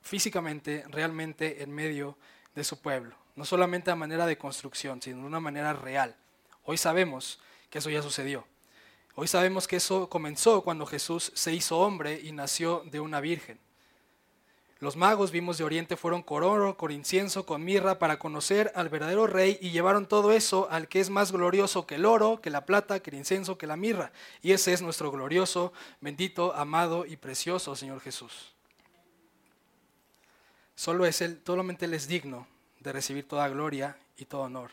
físicamente, 0.02 0.86
realmente 0.90 1.64
en 1.64 1.72
medio 1.72 2.18
de 2.56 2.64
su 2.64 2.82
pueblo, 2.82 3.16
no 3.36 3.46
solamente 3.46 3.92
a 3.92 3.96
manera 3.96 4.26
de 4.26 4.38
construcción, 4.38 5.02
sino 5.02 5.22
de 5.22 5.28
una 5.28 5.40
manera 5.40 5.74
real. 5.74 6.16
Hoy 6.64 6.78
sabemos 6.78 7.40
que 7.70 7.80
eso 7.80 7.90
ya 7.90 8.02
sucedió. 8.02 8.46
Hoy 9.16 9.28
sabemos 9.28 9.68
que 9.68 9.78
eso 9.78 10.10
comenzó 10.10 10.62
cuando 10.62 10.86
Jesús 10.86 11.32
se 11.34 11.54
hizo 11.54 11.80
hombre 11.80 12.20
y 12.22 12.32
nació 12.32 12.84
de 12.86 13.00
una 13.00 13.20
virgen. 13.20 13.60
Los 14.80 14.95
magos, 14.95 15.32
vimos 15.32 15.57
de 15.57 15.63
Oriente, 15.63 15.97
fueron 15.97 16.21
con 16.21 16.43
oro, 16.43 16.78
con 16.78 16.91
incienso, 16.91 17.47
con 17.47 17.63
mirra, 17.63 17.97
para 17.97 18.19
conocer 18.19 18.71
al 18.75 18.89
verdadero 18.89 19.25
rey 19.25 19.57
y 19.59 19.71
llevaron 19.71 20.05
todo 20.05 20.32
eso 20.32 20.67
al 20.69 20.88
que 20.88 20.99
es 20.99 21.09
más 21.09 21.32
glorioso 21.32 21.88
que 21.88 21.95
el 21.95 22.05
oro, 22.05 22.41
que 22.41 22.51
la 22.51 22.65
plata, 22.65 22.99
que 22.99 23.09
el 23.09 23.17
incienso, 23.17 23.57
que 23.57 23.65
la 23.65 23.75
mirra. 23.75 24.11
Y 24.43 24.51
ese 24.51 24.73
es 24.73 24.84
nuestro 24.84 25.11
glorioso, 25.11 25.73
bendito, 25.99 26.53
amado 26.53 27.07
y 27.07 27.17
precioso 27.17 27.75
Señor 27.75 28.01
Jesús. 28.01 28.53
Solo 30.75 31.07
es 31.07 31.21
Él, 31.21 31.41
solamente 31.43 31.86
Él 31.86 31.95
es 31.95 32.07
digno 32.07 32.47
de 32.80 32.93
recibir 32.93 33.28
toda 33.28 33.49
gloria 33.49 33.97
y 34.15 34.25
todo 34.25 34.41
honor. 34.41 34.69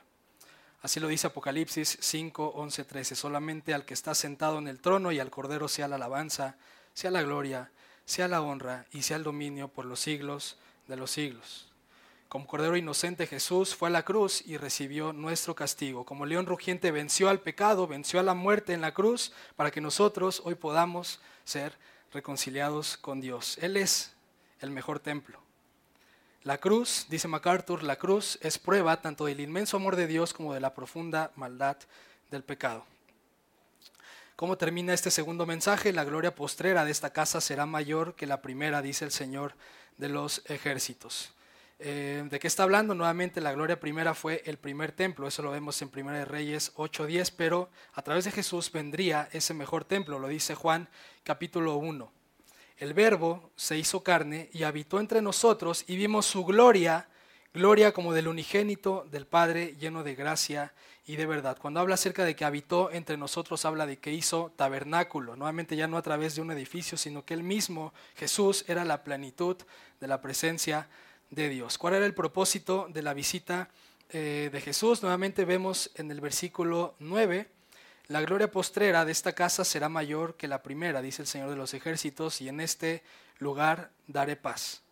Así 0.82 1.00
lo 1.00 1.08
dice 1.08 1.28
Apocalipsis 1.28 1.96
5, 1.98 2.52
11, 2.56 2.84
13. 2.84 3.16
Solamente 3.16 3.72
al 3.72 3.86
que 3.86 3.94
está 3.94 4.14
sentado 4.14 4.58
en 4.58 4.68
el 4.68 4.80
trono 4.80 5.12
y 5.12 5.18
al 5.18 5.30
Cordero 5.30 5.66
sea 5.66 5.88
la 5.88 5.96
alabanza, 5.96 6.56
sea 6.92 7.10
la 7.10 7.22
gloria, 7.22 7.70
sea 8.04 8.28
la 8.28 8.42
honra 8.42 8.86
y 8.92 9.02
sea 9.02 9.16
el 9.16 9.24
dominio 9.24 9.68
por 9.68 9.84
los 9.84 10.00
siglos 10.00 10.58
de 10.88 10.96
los 10.96 11.10
siglos. 11.10 11.68
Como 12.28 12.46
Cordero 12.46 12.76
inocente 12.76 13.26
Jesús 13.26 13.76
fue 13.76 13.88
a 13.88 13.92
la 13.92 14.04
cruz 14.04 14.42
y 14.44 14.56
recibió 14.56 15.12
nuestro 15.12 15.54
castigo. 15.54 16.04
Como 16.04 16.26
león 16.26 16.46
rugiente 16.46 16.90
venció 16.90 17.28
al 17.28 17.40
pecado, 17.40 17.86
venció 17.86 18.18
a 18.18 18.24
la 18.24 18.34
muerte 18.34 18.72
en 18.72 18.80
la 18.80 18.92
cruz, 18.92 19.32
para 19.54 19.70
que 19.70 19.80
nosotros 19.80 20.42
hoy 20.44 20.56
podamos 20.56 21.20
ser 21.44 21.78
reconciliados 22.12 22.96
con 22.96 23.20
Dios. 23.20 23.56
Él 23.60 23.76
es 23.76 24.14
el 24.60 24.70
mejor 24.70 24.98
templo. 24.98 25.38
La 26.42 26.58
cruz, 26.58 27.06
dice 27.08 27.28
MacArthur, 27.28 27.84
la 27.84 27.96
cruz 27.96 28.38
es 28.42 28.58
prueba 28.58 29.00
tanto 29.00 29.26
del 29.26 29.40
inmenso 29.40 29.76
amor 29.76 29.94
de 29.94 30.06
Dios 30.06 30.34
como 30.34 30.52
de 30.52 30.60
la 30.60 30.74
profunda 30.74 31.30
maldad 31.36 31.76
del 32.30 32.42
pecado. 32.42 32.84
¿Cómo 34.36 34.58
termina 34.58 34.92
este 34.92 35.12
segundo 35.12 35.46
mensaje? 35.46 35.92
La 35.92 36.02
gloria 36.02 36.34
postrera 36.34 36.84
de 36.84 36.90
esta 36.90 37.12
casa 37.12 37.40
será 37.40 37.66
mayor 37.66 38.16
que 38.16 38.26
la 38.26 38.42
primera, 38.42 38.82
dice 38.82 39.04
el 39.04 39.12
Señor 39.12 39.54
de 39.96 40.08
los 40.08 40.42
ejércitos. 40.46 41.32
Eh, 41.78 42.24
¿De 42.28 42.40
qué 42.40 42.48
está 42.48 42.64
hablando? 42.64 42.96
Nuevamente 42.96 43.40
la 43.40 43.52
gloria 43.52 43.78
primera 43.78 44.12
fue 44.12 44.42
el 44.44 44.58
primer 44.58 44.90
templo, 44.90 45.28
eso 45.28 45.42
lo 45.42 45.52
vemos 45.52 45.80
en 45.82 45.88
1 45.88 46.24
Reyes 46.24 46.72
8:10, 46.74 47.32
pero 47.36 47.70
a 47.92 48.02
través 48.02 48.24
de 48.24 48.32
Jesús 48.32 48.72
vendría 48.72 49.28
ese 49.30 49.54
mejor 49.54 49.84
templo, 49.84 50.18
lo 50.18 50.26
dice 50.26 50.56
Juan 50.56 50.88
capítulo 51.22 51.76
1. 51.76 52.10
El 52.78 52.92
verbo 52.92 53.52
se 53.54 53.78
hizo 53.78 54.02
carne 54.02 54.50
y 54.52 54.64
habitó 54.64 54.98
entre 54.98 55.22
nosotros 55.22 55.84
y 55.86 55.96
vimos 55.96 56.26
su 56.26 56.44
gloria, 56.44 57.06
gloria 57.52 57.92
como 57.92 58.12
del 58.12 58.26
unigénito 58.26 59.06
del 59.12 59.28
Padre, 59.28 59.76
lleno 59.78 60.02
de 60.02 60.16
gracia 60.16 60.74
y 61.06 61.16
de 61.16 61.26
verdad. 61.26 61.58
Cuando 61.60 61.80
habla 61.80 61.94
acerca 61.94 62.24
de 62.24 62.34
que 62.34 62.44
habitó 62.44 62.90
entre 62.90 63.16
nosotros, 63.16 63.64
habla 63.64 63.86
de 63.86 63.98
que 63.98 64.12
hizo 64.12 64.52
tabernáculo, 64.56 65.36
nuevamente 65.36 65.76
ya 65.76 65.86
no 65.86 65.96
a 65.96 66.02
través 66.02 66.34
de 66.34 66.42
un 66.42 66.50
edificio, 66.50 66.96
sino 66.96 67.24
que 67.24 67.34
él 67.34 67.42
mismo, 67.42 67.92
Jesús, 68.16 68.64
era 68.68 68.84
la 68.84 69.04
plenitud 69.04 69.56
de 70.00 70.06
la 70.06 70.20
presencia 70.20 70.88
de 71.30 71.48
Dios. 71.48 71.78
¿Cuál 71.78 71.94
era 71.94 72.06
el 72.06 72.14
propósito 72.14 72.88
de 72.90 73.02
la 73.02 73.12
visita 73.12 73.68
eh, 74.10 74.48
de 74.52 74.60
Jesús? 74.60 75.02
Nuevamente 75.02 75.44
vemos 75.44 75.90
en 75.96 76.10
el 76.10 76.20
versículo 76.20 76.94
9, 77.00 77.48
la 78.08 78.20
gloria 78.20 78.50
postrera 78.50 79.06
de 79.06 79.12
esta 79.12 79.32
casa 79.32 79.64
será 79.64 79.88
mayor 79.88 80.36
que 80.36 80.46
la 80.46 80.62
primera, 80.62 81.00
dice 81.00 81.22
el 81.22 81.28
Señor 81.28 81.48
de 81.48 81.56
los 81.56 81.72
ejércitos, 81.72 82.42
y 82.42 82.50
en 82.50 82.60
este 82.60 83.02
lugar 83.38 83.90
daré 84.06 84.36
paz, 84.36 84.82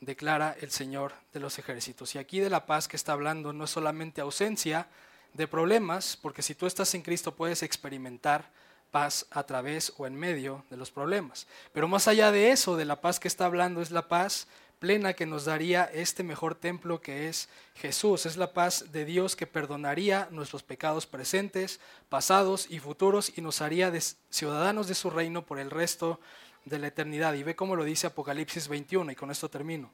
declara 0.00 0.56
el 0.60 0.70
Señor 0.70 1.12
de 1.32 1.40
los 1.40 1.58
ejércitos. 1.58 2.14
Y 2.14 2.18
aquí 2.18 2.38
de 2.38 2.48
la 2.48 2.66
paz 2.66 2.86
que 2.86 2.96
está 2.96 3.12
hablando 3.12 3.52
no 3.52 3.64
es 3.64 3.70
solamente 3.70 4.20
ausencia 4.20 4.86
de 5.34 5.48
problemas, 5.48 6.18
porque 6.20 6.42
si 6.42 6.54
tú 6.54 6.66
estás 6.66 6.94
en 6.94 7.02
Cristo 7.02 7.34
puedes 7.34 7.62
experimentar 7.62 8.50
paz 8.90 9.26
a 9.30 9.44
través 9.44 9.92
o 9.98 10.06
en 10.06 10.16
medio 10.16 10.64
de 10.70 10.76
los 10.76 10.90
problemas. 10.90 11.46
Pero 11.72 11.88
más 11.88 12.08
allá 12.08 12.32
de 12.32 12.50
eso, 12.50 12.76
de 12.76 12.84
la 12.84 13.00
paz 13.00 13.20
que 13.20 13.28
está 13.28 13.46
hablando, 13.46 13.80
es 13.80 13.90
la 13.90 14.08
paz 14.08 14.48
plena 14.80 15.12
que 15.12 15.26
nos 15.26 15.44
daría 15.44 15.84
este 15.84 16.22
mejor 16.22 16.54
templo 16.54 17.00
que 17.00 17.28
es 17.28 17.48
Jesús. 17.74 18.26
Es 18.26 18.36
la 18.36 18.52
paz 18.52 18.90
de 18.92 19.04
Dios 19.04 19.36
que 19.36 19.46
perdonaría 19.46 20.28
nuestros 20.30 20.62
pecados 20.62 21.06
presentes, 21.06 21.80
pasados 22.08 22.66
y 22.70 22.78
futuros 22.80 23.32
y 23.36 23.42
nos 23.42 23.60
haría 23.60 23.92
ciudadanos 24.30 24.88
de 24.88 24.94
su 24.94 25.10
reino 25.10 25.44
por 25.44 25.60
el 25.60 25.70
resto 25.70 26.18
de 26.64 26.78
la 26.78 26.88
eternidad. 26.88 27.34
Y 27.34 27.42
ve 27.42 27.54
cómo 27.54 27.76
lo 27.76 27.84
dice 27.84 28.06
Apocalipsis 28.06 28.68
21 28.68 29.12
y 29.12 29.14
con 29.14 29.30
esto 29.30 29.50
termino. 29.50 29.90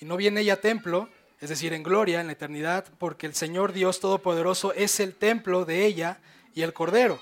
Y 0.00 0.04
no 0.04 0.16
viene 0.16 0.42
ella 0.42 0.60
templo, 0.60 1.08
es 1.40 1.48
decir, 1.48 1.72
en 1.72 1.82
gloria, 1.82 2.20
en 2.20 2.26
la 2.26 2.34
eternidad, 2.34 2.84
porque 2.98 3.26
el 3.26 3.34
Señor 3.34 3.72
Dios 3.72 4.00
Todopoderoso 4.00 4.72
es 4.74 5.00
el 5.00 5.14
templo 5.14 5.64
de 5.64 5.86
ella 5.86 6.18
y 6.54 6.62
el 6.62 6.72
Cordero. 6.72 7.18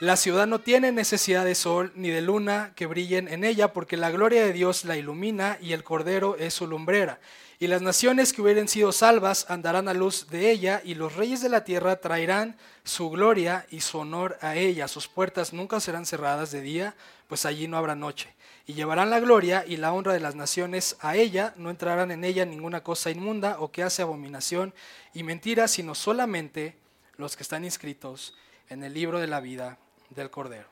La 0.00 0.16
ciudad 0.16 0.46
no 0.46 0.60
tiene 0.60 0.92
necesidad 0.92 1.44
de 1.44 1.54
sol 1.54 1.92
ni 1.94 2.08
de 2.08 2.22
luna 2.22 2.72
que 2.74 2.86
brillen 2.86 3.28
en 3.28 3.44
ella, 3.44 3.74
porque 3.74 3.98
la 3.98 4.10
gloria 4.10 4.42
de 4.42 4.54
Dios 4.54 4.86
la 4.86 4.96
ilumina 4.96 5.58
y 5.60 5.74
el 5.74 5.84
Cordero 5.84 6.36
es 6.38 6.54
su 6.54 6.66
lumbrera. 6.66 7.20
Y 7.58 7.66
las 7.66 7.82
naciones 7.82 8.32
que 8.32 8.40
hubieran 8.40 8.66
sido 8.66 8.92
salvas 8.92 9.44
andarán 9.50 9.88
a 9.88 9.92
luz 9.92 10.28
de 10.30 10.50
ella, 10.50 10.80
y 10.82 10.94
los 10.94 11.16
reyes 11.16 11.42
de 11.42 11.50
la 11.50 11.64
tierra 11.64 11.96
traerán 11.96 12.56
su 12.82 13.10
gloria 13.10 13.66
y 13.68 13.82
su 13.82 13.98
honor 13.98 14.38
a 14.40 14.56
ella. 14.56 14.88
Sus 14.88 15.06
puertas 15.06 15.52
nunca 15.52 15.78
serán 15.80 16.06
cerradas 16.06 16.50
de 16.50 16.62
día, 16.62 16.94
pues 17.28 17.44
allí 17.44 17.68
no 17.68 17.76
habrá 17.76 17.94
noche. 17.94 18.32
Y 18.66 18.72
llevarán 18.72 19.10
la 19.10 19.20
gloria 19.20 19.66
y 19.66 19.76
la 19.76 19.92
honra 19.92 20.14
de 20.14 20.20
las 20.20 20.34
naciones 20.34 20.96
a 21.00 21.14
ella, 21.16 21.52
no 21.58 21.68
entrarán 21.68 22.10
en 22.10 22.24
ella 22.24 22.46
ninguna 22.46 22.82
cosa 22.82 23.10
inmunda 23.10 23.60
o 23.60 23.70
que 23.70 23.82
hace 23.82 24.00
abominación 24.00 24.72
y 25.12 25.24
mentira, 25.24 25.68
sino 25.68 25.94
solamente 25.94 26.78
los 27.18 27.36
que 27.36 27.42
están 27.42 27.66
inscritos 27.66 28.34
en 28.70 28.82
el 28.82 28.94
libro 28.94 29.18
de 29.18 29.26
la 29.26 29.40
vida 29.40 29.76
del 30.10 30.30
Cordero. 30.30 30.68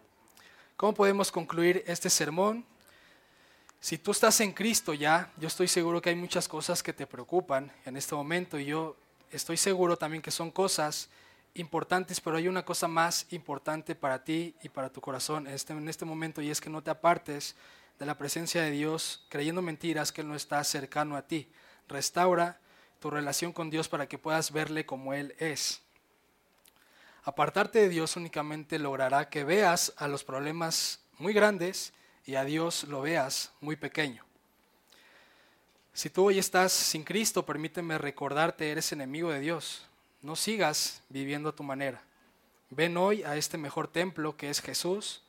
¿Cómo 0.76 0.94
podemos 0.94 1.32
concluir 1.32 1.82
este 1.86 2.10
sermón? 2.10 2.64
Si 3.80 3.96
tú 3.96 4.10
estás 4.10 4.40
en 4.40 4.52
Cristo 4.52 4.92
ya, 4.92 5.32
yo 5.36 5.48
estoy 5.48 5.68
seguro 5.68 6.02
que 6.02 6.10
hay 6.10 6.16
muchas 6.16 6.48
cosas 6.48 6.82
que 6.82 6.92
te 6.92 7.06
preocupan 7.06 7.72
en 7.84 7.96
este 7.96 8.14
momento 8.14 8.58
y 8.58 8.66
yo 8.66 8.96
estoy 9.30 9.56
seguro 9.56 9.96
también 9.96 10.22
que 10.22 10.30
son 10.30 10.50
cosas 10.50 11.08
importantes, 11.54 12.20
pero 12.20 12.36
hay 12.36 12.48
una 12.48 12.64
cosa 12.64 12.88
más 12.88 13.26
importante 13.30 13.94
para 13.94 14.22
ti 14.22 14.54
y 14.62 14.68
para 14.68 14.90
tu 14.90 15.00
corazón 15.00 15.46
en 15.46 15.54
este, 15.54 15.72
en 15.72 15.88
este 15.88 16.04
momento 16.04 16.42
y 16.42 16.50
es 16.50 16.60
que 16.60 16.70
no 16.70 16.82
te 16.82 16.90
apartes 16.90 17.54
de 17.98 18.06
la 18.06 18.16
presencia 18.16 18.62
de 18.62 18.70
Dios 18.70 19.24
creyendo 19.28 19.62
mentiras 19.62 20.12
que 20.12 20.20
Él 20.20 20.28
no 20.28 20.34
está 20.34 20.62
cercano 20.64 21.16
a 21.16 21.22
ti. 21.22 21.50
Restaura 21.88 22.60
tu 23.00 23.10
relación 23.10 23.52
con 23.52 23.70
Dios 23.70 23.88
para 23.88 24.08
que 24.08 24.18
puedas 24.18 24.52
verle 24.52 24.86
como 24.86 25.14
Él 25.14 25.34
es. 25.38 25.82
Apartarte 27.28 27.80
de 27.80 27.88
Dios 27.90 28.16
únicamente 28.16 28.78
logrará 28.78 29.28
que 29.28 29.44
veas 29.44 29.92
a 29.98 30.08
los 30.08 30.24
problemas 30.24 31.00
muy 31.18 31.34
grandes 31.34 31.92
y 32.24 32.36
a 32.36 32.44
Dios 32.44 32.84
lo 32.84 33.02
veas 33.02 33.52
muy 33.60 33.76
pequeño. 33.76 34.24
Si 35.92 36.08
tú 36.08 36.28
hoy 36.28 36.38
estás 36.38 36.72
sin 36.72 37.04
Cristo, 37.04 37.44
permíteme 37.44 37.98
recordarte, 37.98 38.70
eres 38.70 38.92
enemigo 38.92 39.28
de 39.30 39.40
Dios. 39.40 39.86
No 40.22 40.36
sigas 40.36 41.02
viviendo 41.10 41.50
a 41.50 41.54
tu 41.54 41.62
manera. 41.62 42.02
Ven 42.70 42.96
hoy 42.96 43.22
a 43.24 43.36
este 43.36 43.58
mejor 43.58 43.88
templo 43.88 44.34
que 44.38 44.48
es 44.48 44.62
Jesús 44.62 45.22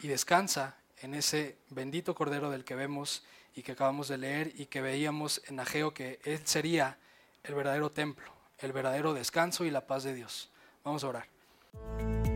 y 0.00 0.08
descansa 0.08 0.74
en 1.02 1.14
ese 1.14 1.56
bendito 1.70 2.16
Cordero 2.16 2.50
del 2.50 2.64
que 2.64 2.74
vemos 2.74 3.22
y 3.54 3.62
que 3.62 3.70
acabamos 3.70 4.08
de 4.08 4.18
leer 4.18 4.52
y 4.56 4.66
que 4.66 4.80
veíamos 4.80 5.40
en 5.46 5.60
Ageo 5.60 5.94
que 5.94 6.18
Él 6.24 6.40
sería 6.46 6.98
el 7.44 7.54
verdadero 7.54 7.92
templo, 7.92 8.32
el 8.58 8.72
verdadero 8.72 9.14
descanso 9.14 9.64
y 9.64 9.70
la 9.70 9.86
paz 9.86 10.02
de 10.02 10.14
Dios. 10.14 10.50
Vamos 10.88 11.04
a 11.04 11.08
orar. 11.08 12.27